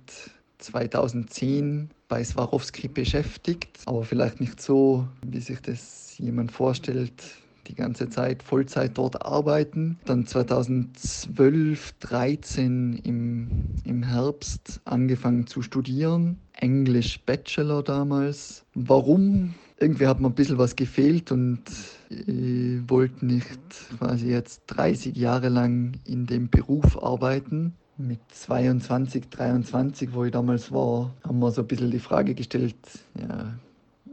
2010 0.58 1.90
bei 2.08 2.22
Swarovski 2.22 2.88
beschäftigt, 2.88 3.80
aber 3.86 4.04
vielleicht 4.04 4.40
nicht 4.40 4.60
so, 4.60 5.08
wie 5.26 5.40
sich 5.40 5.60
das 5.60 6.16
jemand 6.18 6.52
vorstellt, 6.52 7.12
die 7.68 7.74
ganze 7.74 8.08
Zeit 8.08 8.42
Vollzeit 8.42 8.98
dort 8.98 9.24
arbeiten. 9.24 9.98
Dann 10.04 10.26
2012, 10.26 11.92
13 12.00 13.00
im, 13.04 13.48
im 13.84 14.02
Herbst 14.02 14.80
angefangen 14.84 15.46
zu 15.46 15.62
studieren. 15.62 16.38
Englisch 16.54 17.20
Bachelor 17.24 17.82
damals. 17.82 18.64
Warum? 18.74 19.54
Irgendwie 19.82 20.06
hat 20.06 20.20
mir 20.20 20.28
ein 20.28 20.34
bisschen 20.34 20.58
was 20.58 20.76
gefehlt 20.76 21.32
und 21.32 21.60
ich 22.08 22.88
wollte 22.88 23.26
nicht 23.26 23.58
quasi 23.98 24.28
jetzt 24.28 24.62
30 24.68 25.16
Jahre 25.16 25.48
lang 25.48 25.94
in 26.04 26.24
dem 26.26 26.48
Beruf 26.48 27.02
arbeiten. 27.02 27.74
Mit 27.98 28.20
22, 28.32 29.28
23, 29.28 30.14
wo 30.14 30.24
ich 30.24 30.30
damals 30.30 30.70
war, 30.70 31.12
haben 31.24 31.40
wir 31.40 31.50
so 31.50 31.62
ein 31.62 31.66
bisschen 31.66 31.90
die 31.90 31.98
Frage 31.98 32.36
gestellt, 32.36 32.76
ja, 33.18 33.54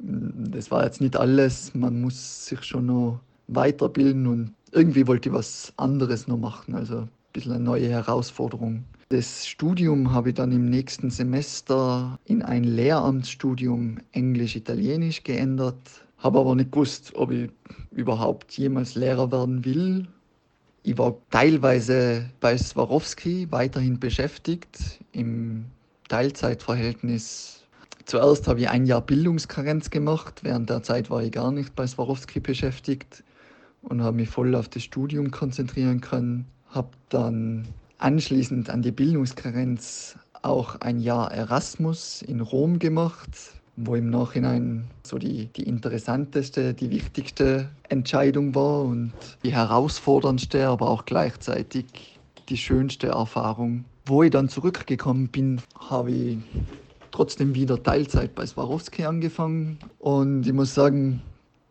das 0.01 0.71
war 0.71 0.85
jetzt 0.85 1.01
nicht 1.01 1.15
alles, 1.15 1.75
man 1.75 2.01
muss 2.01 2.47
sich 2.47 2.63
schon 2.63 2.87
noch 2.87 3.19
weiterbilden 3.47 4.25
und 4.25 4.53
irgendwie 4.71 5.05
wollte 5.05 5.29
ich 5.29 5.35
was 5.35 5.71
anderes 5.77 6.27
noch 6.27 6.39
machen, 6.39 6.73
also 6.73 7.01
ein 7.01 7.09
bisschen 7.31 7.51
eine 7.51 7.63
neue 7.63 7.89
Herausforderung. 7.89 8.85
Das 9.11 9.47
Studium 9.47 10.13
habe 10.13 10.29
ich 10.29 10.35
dann 10.35 10.51
im 10.51 10.69
nächsten 10.69 11.09
Semester 11.09 12.19
in 12.25 12.43
ein 12.43 12.63
Lehramtsstudium 12.63 13.97
Englisch-Italienisch 14.11 15.23
geändert, 15.23 15.79
habe 16.19 16.39
aber 16.39 16.53
nicht 16.53 16.71
gewusst, 16.71 17.15
ob 17.15 17.31
ich 17.31 17.49
überhaupt 17.89 18.55
jemals 18.55 18.93
Lehrer 18.93 19.31
werden 19.31 19.65
will. 19.65 20.07
Ich 20.83 20.97
war 20.99 21.15
teilweise 21.31 22.29
bei 22.39 22.55
Swarovski 22.55 23.47
weiterhin 23.49 23.99
beschäftigt 23.99 24.99
im 25.11 25.65
Teilzeitverhältnis 26.07 27.59
Zuerst 28.09 28.47
habe 28.47 28.61
ich 28.61 28.69
ein 28.69 28.87
Jahr 28.87 29.01
Bildungskarenz 29.01 29.91
gemacht. 29.91 30.39
Während 30.43 30.67
der 30.71 30.81
Zeit 30.81 31.11
war 31.11 31.21
ich 31.21 31.31
gar 31.31 31.51
nicht 31.51 31.75
bei 31.75 31.85
Swarovski 31.85 32.39
beschäftigt 32.39 33.23
und 33.83 34.01
habe 34.01 34.17
mich 34.17 34.29
voll 34.29 34.55
auf 34.55 34.67
das 34.67 34.81
Studium 34.81 35.29
konzentrieren 35.29 36.01
können. 36.01 36.47
Habe 36.69 36.89
dann 37.09 37.67
anschließend 37.99 38.69
an 38.69 38.81
die 38.81 38.91
Bildungskarenz 38.91 40.17
auch 40.41 40.79
ein 40.81 40.99
Jahr 40.99 41.31
Erasmus 41.31 42.21
in 42.21 42.41
Rom 42.41 42.79
gemacht, 42.79 43.29
wo 43.75 43.95
im 43.95 44.09
Nachhinein 44.09 44.85
so 45.03 45.17
die, 45.17 45.47
die 45.47 45.63
interessanteste, 45.63 46.73
die 46.73 46.89
wichtigste 46.89 47.69
Entscheidung 47.87 48.55
war 48.55 48.83
und 48.83 49.13
die 49.43 49.53
herausforderndste, 49.53 50.67
aber 50.67 50.89
auch 50.89 51.05
gleichzeitig 51.05 51.85
die 52.49 52.57
schönste 52.57 53.07
Erfahrung. 53.07 53.85
Wo 54.05 54.23
ich 54.23 54.31
dann 54.31 54.49
zurückgekommen 54.49 55.27
bin, 55.27 55.61
habe 55.77 56.11
ich 56.11 56.37
trotzdem 57.11 57.53
wieder 57.53 57.81
Teilzeit 57.81 58.33
bei 58.33 58.45
Swarovski 58.45 59.05
angefangen. 59.05 59.77
Und 59.99 60.47
ich 60.47 60.53
muss 60.53 60.73
sagen, 60.73 61.21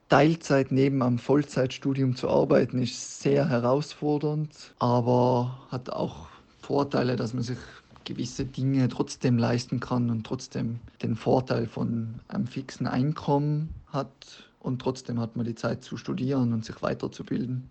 Teilzeit 0.09 0.73
neben 0.73 1.03
am 1.03 1.19
Vollzeitstudium 1.19 2.17
zu 2.17 2.31
arbeiten 2.31 2.81
ist 2.81 3.21
sehr 3.21 3.47
herausfordernd, 3.49 4.75
aber 4.79 5.67
hat 5.71 5.91
auch 5.91 6.29
Vorteile, 6.63 7.17
dass 7.17 7.35
man 7.35 7.43
sich 7.43 7.59
gewisse 8.05 8.47
Dinge 8.47 8.89
trotzdem 8.89 9.37
leisten 9.37 9.81
kann 9.81 10.09
und 10.09 10.25
trotzdem 10.25 10.81
den 11.03 11.15
Vorteil 11.15 11.67
von 11.67 12.21
einem 12.29 12.47
fixen 12.47 12.87
Einkommen 12.87 13.75
hat 13.89 14.49
und 14.61 14.81
trotzdem 14.81 15.21
hat 15.21 15.37
man 15.37 15.45
die 15.45 15.55
Zeit 15.55 15.85
zu 15.85 15.99
studieren 15.99 16.55
und 16.55 16.65
sich 16.65 16.81
weiterzubilden. 16.81 17.69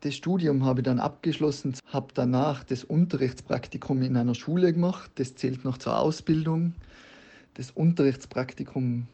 Das 0.00 0.14
Studium 0.14 0.64
habe 0.64 0.80
ich 0.80 0.84
dann 0.84 1.00
abgeschlossen, 1.00 1.74
habe 1.92 2.08
danach 2.14 2.64
das 2.64 2.82
Unterrichtspraktikum 2.82 4.00
in 4.00 4.16
einer 4.16 4.34
Schule 4.34 4.72
gemacht. 4.72 5.10
Das 5.16 5.34
zählt 5.34 5.64
noch 5.64 5.76
zur 5.76 5.98
Ausbildung. 5.98 6.74
Das 7.54 7.72
Unterrichtspraktikum, 7.72 9.06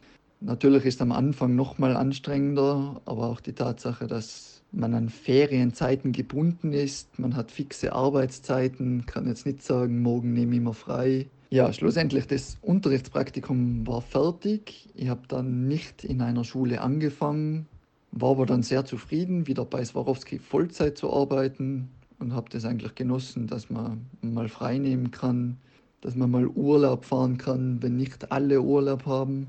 natürlich 0.45 0.85
ist 0.85 1.01
am 1.01 1.11
Anfang 1.11 1.55
noch 1.55 1.77
mal 1.77 1.95
anstrengender, 1.95 3.01
aber 3.05 3.27
auch 3.27 3.41
die 3.41 3.53
Tatsache, 3.53 4.07
dass 4.07 4.63
man 4.71 4.93
an 4.93 5.09
Ferienzeiten 5.09 6.11
gebunden 6.11 6.73
ist, 6.73 7.17
man 7.19 7.35
hat 7.35 7.51
fixe 7.51 7.93
Arbeitszeiten, 7.93 9.05
kann 9.05 9.27
jetzt 9.27 9.45
nicht 9.45 9.63
sagen, 9.63 10.01
morgen 10.01 10.33
nehme 10.33 10.55
ich 10.55 10.61
mir 10.61 10.73
frei. 10.73 11.27
Ja, 11.49 11.71
schlussendlich 11.71 12.27
das 12.27 12.57
Unterrichtspraktikum 12.61 13.87
war 13.87 14.01
fertig. 14.01 14.89
Ich 14.95 15.07
habe 15.07 15.21
dann 15.27 15.67
nicht 15.67 16.03
in 16.03 16.21
einer 16.21 16.43
Schule 16.43 16.81
angefangen, 16.81 17.67
war 18.11 18.31
aber 18.31 18.45
dann 18.45 18.63
sehr 18.63 18.85
zufrieden, 18.85 19.47
wieder 19.47 19.63
bei 19.65 19.83
Swarovski 19.83 20.39
Vollzeit 20.39 20.97
zu 20.97 21.13
arbeiten 21.13 21.89
und 22.19 22.33
habe 22.33 22.49
das 22.49 22.65
eigentlich 22.65 22.95
genossen, 22.95 23.47
dass 23.47 23.69
man 23.69 24.05
mal 24.21 24.49
frei 24.49 24.77
nehmen 24.77 25.11
kann, 25.11 25.57
dass 26.01 26.15
man 26.15 26.31
mal 26.31 26.47
Urlaub 26.47 27.05
fahren 27.05 27.37
kann, 27.37 27.81
wenn 27.81 27.95
nicht 27.95 28.31
alle 28.31 28.61
Urlaub 28.61 29.05
haben. 29.05 29.47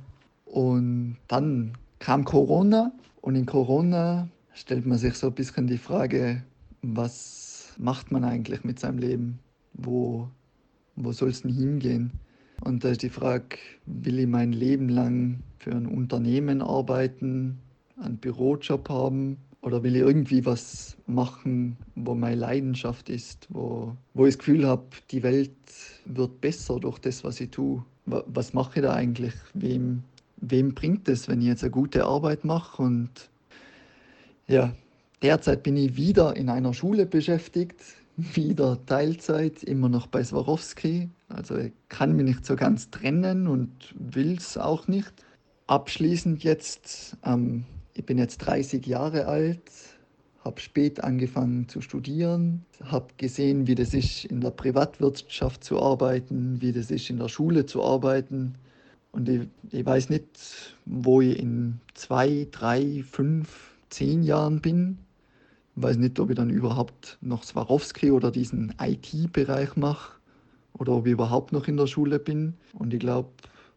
Und 0.57 1.19
dann 1.29 1.75
kam 1.99 2.25
Corona 2.25 2.91
und 3.21 3.35
in 3.35 3.45
Corona 3.45 4.27
stellt 4.55 4.87
man 4.87 4.97
sich 4.97 5.13
so 5.13 5.27
ein 5.27 5.35
bisschen 5.35 5.67
die 5.67 5.77
Frage, 5.77 6.45
was 6.81 7.75
macht 7.77 8.11
man 8.11 8.25
eigentlich 8.25 8.65
mit 8.65 8.81
seinem 8.81 8.97
Leben? 8.97 9.39
Wo, 9.75 10.31
wo 10.95 11.13
soll 11.13 11.29
es 11.29 11.43
denn 11.43 11.53
hingehen? 11.53 12.11
Und 12.65 12.85
da 12.85 12.89
ist 12.89 13.03
die 13.03 13.11
Frage, 13.11 13.59
will 13.85 14.19
ich 14.19 14.27
mein 14.27 14.55
Leben 14.55 14.89
lang 14.89 15.41
für 15.59 15.73
ein 15.73 15.85
Unternehmen 15.85 16.63
arbeiten, 16.63 17.59
einen 18.01 18.17
Bürojob 18.17 18.89
haben 18.89 19.37
oder 19.61 19.83
will 19.83 19.95
ich 19.95 20.01
irgendwie 20.01 20.47
was 20.47 20.97
machen, 21.07 21.77
wo 21.97 22.15
meine 22.15 22.37
Leidenschaft 22.37 23.11
ist, 23.11 23.47
wo, 23.51 23.95
wo 24.15 24.25
ich 24.25 24.37
das 24.37 24.39
Gefühl 24.39 24.67
habe, 24.67 24.87
die 25.11 25.23
Welt 25.23 25.53
wird 26.07 26.41
besser 26.41 26.81
durch 26.81 26.99
das, 26.99 27.25
was 27.25 27.43
ich 27.43 27.51
tue. 27.51 27.85
Was 28.07 28.55
mache 28.55 28.77
ich 28.77 28.87
da 28.87 28.95
eigentlich? 28.95 29.35
Wem, 29.53 30.03
wem 30.37 30.75
bringt 30.75 31.09
es, 31.09 31.29
wenn 31.29 31.41
ich 31.41 31.47
jetzt 31.47 31.63
eine 31.63 31.71
gute 31.71 32.05
Arbeit 32.05 32.45
mache? 32.45 32.83
Und 32.83 33.11
ja, 34.47 34.73
derzeit 35.23 35.63
bin 35.63 35.77
ich 35.77 35.97
wieder 35.97 36.37
in 36.37 36.49
einer 36.49 36.75
Schule 36.75 37.07
beschäftigt, 37.07 37.81
wieder 38.17 38.85
Teilzeit, 38.87 39.63
immer 39.63 39.89
noch 39.89 40.07
bei 40.07 40.23
Swarovski. 40.23 41.11
Also 41.29 41.57
ich 41.57 41.73
kann 41.89 42.15
mich 42.15 42.25
nicht 42.25 42.47
so 42.47 42.57
ganz 42.57 42.91
trennen 42.91 43.47
und 43.47 43.95
will 43.99 44.37
es 44.37 44.57
auch 44.57 44.89
nicht. 44.89 45.13
Abschließend 45.67 46.45
jetzt, 46.45 47.17
ähm, 47.25 47.65
ich 47.95 48.07
bin 48.07 48.19
jetzt 48.19 48.39
30 48.39 48.87
Jahre 48.87 49.27
alt, 49.27 49.63
habe 50.45 50.61
spät 50.61 51.03
angefangen 51.03 51.69
zu 51.69 51.81
studieren, 51.81 52.65
habe 52.85 53.09
gesehen, 53.17 53.67
wie 53.67 53.75
das 53.75 53.93
ist, 53.93 54.25
in 54.27 54.41
der 54.41 54.53
Privatwirtschaft 54.53 55.65
zu 55.65 55.83
arbeiten, 55.83 56.61
wie 56.61 56.73
das 56.73 56.91
ist, 56.91 57.11
in 57.11 57.19
der 57.19 57.29
Schule 57.29 57.67
zu 57.67 57.83
arbeiten. 57.83 58.55
Und 59.17 59.31
ich, 59.31 59.49
ich 59.71 59.87
weiß 59.87 60.11
nicht, 60.11 60.75
wo 60.85 61.23
ich 61.23 61.39
in 61.39 61.81
zwei, 61.95 62.47
drei, 62.51 63.03
fünf, 63.11 63.75
zehn 63.89 64.23
Jahren 64.23 64.61
bin. 64.61 64.99
Ich 65.75 65.83
weiß 65.83 65.97
nicht, 65.97 66.21
ob 66.21 66.29
ich 66.29 66.37
dann 66.37 66.51
überhaupt 66.51 67.17
noch 67.23 67.43
Swarovski 67.43 68.11
oder 68.11 68.31
diesen 68.31 68.75
IT-Bereich 68.79 69.75
mache 69.77 70.21
oder 70.75 70.93
ob 70.93 71.07
ich 71.07 71.13
überhaupt 71.13 71.53
noch 71.53 71.67
in 71.67 71.79
der 71.79 71.87
Schule 71.87 72.19
bin. 72.19 72.59
Und 72.75 72.93
ich 72.93 73.01
glaube, 73.01 73.31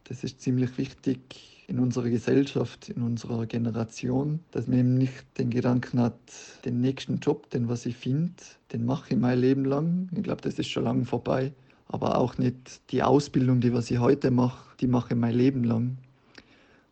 das 0.04 0.24
ist 0.24 0.42
ziemlich 0.42 0.76
wichtig, 0.76 1.64
in 1.68 1.78
unserer 1.78 2.10
Gesellschaft, 2.10 2.90
in 2.90 3.00
unserer 3.00 3.46
Generation, 3.46 4.40
dass 4.50 4.66
man 4.66 4.80
eben 4.80 4.94
nicht 4.98 5.24
den 5.38 5.48
Gedanken 5.48 6.00
hat, 6.00 6.18
den 6.66 6.82
nächsten 6.82 7.18
Job, 7.20 7.48
den 7.48 7.66
was 7.66 7.86
ich 7.86 7.96
finde, 7.96 8.34
den 8.72 8.84
mache 8.84 9.14
ich 9.14 9.18
mein 9.18 9.38
Leben 9.38 9.64
lang. 9.64 10.10
Ich 10.14 10.22
glaube, 10.22 10.42
das 10.42 10.58
ist 10.58 10.68
schon 10.68 10.84
lange 10.84 11.06
vorbei. 11.06 11.54
Aber 11.92 12.18
auch 12.18 12.38
nicht 12.38 12.80
die 12.92 13.02
Ausbildung, 13.02 13.60
die 13.60 13.72
was 13.72 13.90
ich 13.90 13.98
heute 13.98 14.30
mache, 14.30 14.76
die 14.80 14.86
mache 14.86 15.14
ich 15.14 15.20
mein 15.20 15.34
Leben 15.34 15.64
lang. 15.64 15.98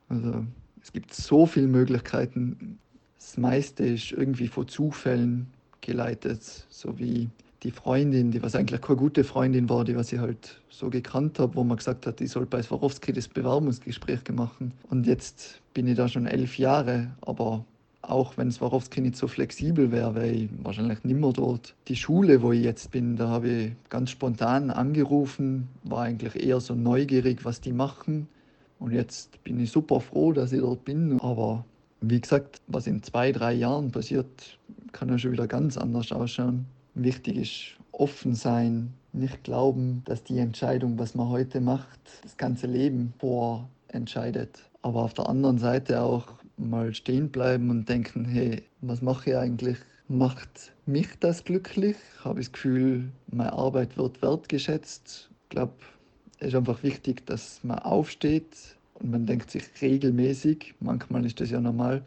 Also 0.08 0.44
es 0.82 0.92
gibt 0.92 1.14
so 1.14 1.46
viele 1.46 1.68
Möglichkeiten. 1.68 2.78
Das 3.18 3.36
meiste 3.36 3.84
ist 3.84 4.10
irgendwie 4.10 4.48
von 4.48 4.66
Zufällen 4.66 5.46
geleitet, 5.80 6.42
so 6.68 6.98
wie 6.98 7.28
die 7.62 7.70
Freundin, 7.70 8.32
die 8.32 8.42
was 8.42 8.56
eigentlich 8.56 8.80
keine 8.80 8.98
gute 8.98 9.22
Freundin 9.22 9.68
war, 9.68 9.84
die 9.84 9.94
was 9.94 10.12
ich 10.12 10.18
halt 10.18 10.60
so 10.68 10.90
gekannt 10.90 11.38
habe, 11.38 11.54
wo 11.54 11.64
man 11.64 11.76
gesagt 11.76 12.06
hat, 12.06 12.20
ich 12.20 12.30
soll 12.30 12.46
bei 12.46 12.62
Swarovski 12.62 13.12
das 13.12 13.28
Bewerbungsgespräch 13.28 14.20
machen. 14.32 14.72
Und 14.90 15.06
jetzt 15.06 15.60
bin 15.74 15.86
ich 15.86 15.96
da 15.96 16.08
schon 16.08 16.26
elf 16.26 16.58
Jahre, 16.58 17.10
aber 17.20 17.64
auch 18.08 18.36
wenn 18.36 18.50
Swarovski 18.50 19.00
nicht 19.00 19.16
so 19.16 19.28
flexibel 19.28 19.92
wäre, 19.92 20.14
wäre 20.14 20.30
ich 20.30 20.48
wahrscheinlich 20.62 21.04
nimmer 21.04 21.32
dort. 21.32 21.74
Die 21.88 21.96
Schule, 21.96 22.42
wo 22.42 22.52
ich 22.52 22.64
jetzt 22.64 22.90
bin, 22.90 23.16
da 23.16 23.28
habe 23.28 23.48
ich 23.48 23.72
ganz 23.88 24.10
spontan 24.10 24.70
angerufen, 24.70 25.68
war 25.84 26.02
eigentlich 26.02 26.42
eher 26.42 26.60
so 26.60 26.74
neugierig, 26.74 27.44
was 27.44 27.60
die 27.60 27.72
machen. 27.72 28.28
Und 28.78 28.92
jetzt 28.92 29.42
bin 29.44 29.60
ich 29.60 29.70
super 29.70 30.00
froh, 30.00 30.32
dass 30.32 30.52
ich 30.52 30.60
dort 30.60 30.84
bin. 30.84 31.20
Aber 31.20 31.64
wie 32.00 32.20
gesagt, 32.20 32.60
was 32.66 32.86
in 32.86 33.02
zwei, 33.02 33.32
drei 33.32 33.52
Jahren 33.52 33.90
passiert, 33.90 34.58
kann 34.92 35.08
ja 35.08 35.18
schon 35.18 35.32
wieder 35.32 35.46
ganz 35.46 35.76
anders 35.76 36.12
ausschauen. 36.12 36.66
Wichtig 36.94 37.36
ist 37.36 37.78
offen 37.92 38.34
sein, 38.34 38.94
nicht 39.12 39.44
glauben, 39.44 40.02
dass 40.04 40.22
die 40.22 40.38
Entscheidung, 40.38 40.98
was 40.98 41.14
man 41.14 41.28
heute 41.28 41.60
macht, 41.60 41.98
das 42.22 42.36
ganze 42.36 42.66
Leben 42.66 43.12
vorentscheidet. 43.18 44.62
Aber 44.82 45.02
auf 45.02 45.14
der 45.14 45.28
anderen 45.28 45.58
Seite 45.58 46.02
auch 46.02 46.26
mal 46.58 46.94
stehen 46.94 47.30
bleiben 47.30 47.70
und 47.70 47.88
denken, 47.88 48.24
hey, 48.24 48.62
was 48.80 49.02
mache 49.02 49.30
ich 49.30 49.36
eigentlich? 49.36 49.78
Macht 50.08 50.72
mich 50.86 51.08
das 51.20 51.44
glücklich? 51.44 51.96
Habe 52.24 52.40
ich 52.40 52.46
das 52.46 52.52
Gefühl, 52.52 53.10
meine 53.30 53.52
Arbeit 53.52 53.96
wird 53.96 54.22
wertgeschätzt? 54.22 55.30
Ich 55.44 55.48
glaube, 55.50 55.74
es 56.38 56.48
ist 56.48 56.54
einfach 56.54 56.82
wichtig, 56.82 57.26
dass 57.26 57.62
man 57.62 57.78
aufsteht 57.78 58.76
und 58.94 59.10
man 59.10 59.26
denkt 59.26 59.50
sich 59.50 59.64
regelmäßig, 59.80 60.74
manchmal 60.80 61.24
ist 61.26 61.40
das 61.40 61.50
ja 61.50 61.60
normal, 61.60 62.02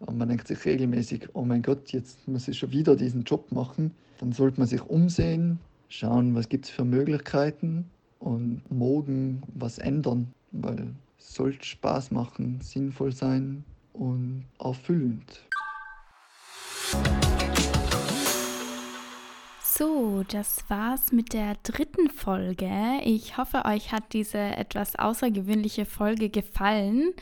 aber 0.00 0.12
man 0.12 0.28
denkt 0.28 0.48
sich 0.48 0.64
regelmäßig, 0.64 1.28
oh 1.34 1.44
mein 1.44 1.62
Gott, 1.62 1.92
jetzt 1.92 2.26
muss 2.28 2.48
ich 2.48 2.58
schon 2.58 2.72
wieder 2.72 2.96
diesen 2.96 3.24
Job 3.24 3.50
machen 3.52 3.90
dann 4.20 4.32
sollte 4.32 4.60
man 4.60 4.68
sich 4.68 4.82
umsehen, 4.82 5.58
schauen, 5.88 6.34
was 6.34 6.50
gibt 6.50 6.66
es 6.66 6.70
für 6.70 6.84
Möglichkeiten 6.84 7.86
und 8.18 8.62
morgen 8.70 9.42
was 9.54 9.78
ändern, 9.78 10.32
weil 10.52 10.90
es 11.18 11.34
sollte 11.34 11.64
Spaß 11.64 12.10
machen, 12.10 12.60
sinnvoll 12.60 13.12
sein 13.12 13.64
und 13.92 14.44
erfüllend. 14.58 15.40
So, 19.80 20.24
das 20.28 20.68
war's 20.68 21.10
mit 21.10 21.32
der 21.32 21.54
dritten 21.62 22.10
Folge. 22.10 22.70
Ich 23.02 23.38
hoffe, 23.38 23.64
euch 23.64 23.92
hat 23.92 24.12
diese 24.12 24.36
etwas 24.36 24.94
außergewöhnliche 24.94 25.86
Folge 25.86 26.28
gefallen. 26.28 27.14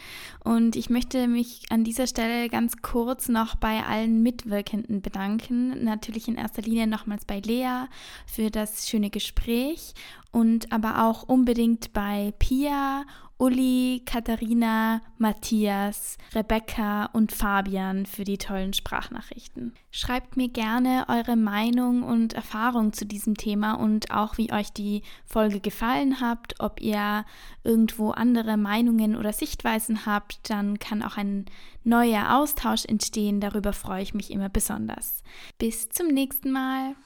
Und 0.43 0.75
ich 0.75 0.91
möchte 0.91 1.29
mich 1.29 1.67
an 1.71 1.85
dieser 1.85 2.09
Stelle 2.09 2.49
ganz 2.49 2.79
kurz 2.83 3.29
noch 3.29 3.55
bei 3.55 3.85
allen 3.85 4.25
Mitwirkenden 4.25 5.03
bedanken. 5.03 5.85
Natürlich 5.85 6.27
in 6.27 6.35
erster 6.35 6.63
Linie 6.63 6.89
nochmals 6.89 7.25
bei 7.25 7.39
Lea 7.39 7.85
für 8.27 8.51
das 8.51 8.89
schöne 8.89 9.11
Gespräch 9.11 9.95
und 10.33 10.73
aber 10.73 11.05
auch 11.05 11.23
unbedingt 11.23 11.93
bei 11.93 12.35
Pia 12.41 13.05
Uli, 13.41 14.03
Katharina, 14.05 15.01
Matthias, 15.17 16.19
Rebecca 16.35 17.07
und 17.13 17.31
Fabian 17.31 18.05
für 18.05 18.25
die 18.25 18.37
tollen 18.37 18.73
Sprachnachrichten. 18.73 19.75
Schreibt 19.93 20.37
mir 20.37 20.49
gerne 20.49 21.07
eure 21.09 21.37
Meinung 21.37 22.03
und 22.03 22.33
Erfahrung 22.33 22.93
zu 22.93 23.07
diesem 23.07 23.37
Thema 23.37 23.75
und 23.75 24.11
auch 24.11 24.39
wie 24.39 24.53
euch 24.53 24.73
die 24.73 25.03
Folge 25.25 25.61
gefallen 25.61 26.21
hat, 26.21 26.55
ob 26.59 26.81
ihr 26.81 27.25
irgendwo 27.63 28.11
andere 28.11 28.57
Meinungen 28.57 29.15
oder 29.15 29.33
Sichtweisen 29.33 30.05
habt, 30.05 30.51
dann 30.51 30.81
kann 30.81 31.05
auch 31.05 31.17
ein 31.17 31.47
neuer 31.85 32.37
Austausch 32.37 32.85
entstehen. 32.87 33.41
Darüber 33.41 33.73
freue 33.73 34.03
ich 34.03 34.15
mich 34.15 34.33
immer 34.33 34.49
besonders. 34.49 35.23
Bis 35.59 35.89
zum 35.91 36.09
nächsten 36.09 36.51
Mal. 36.51 36.97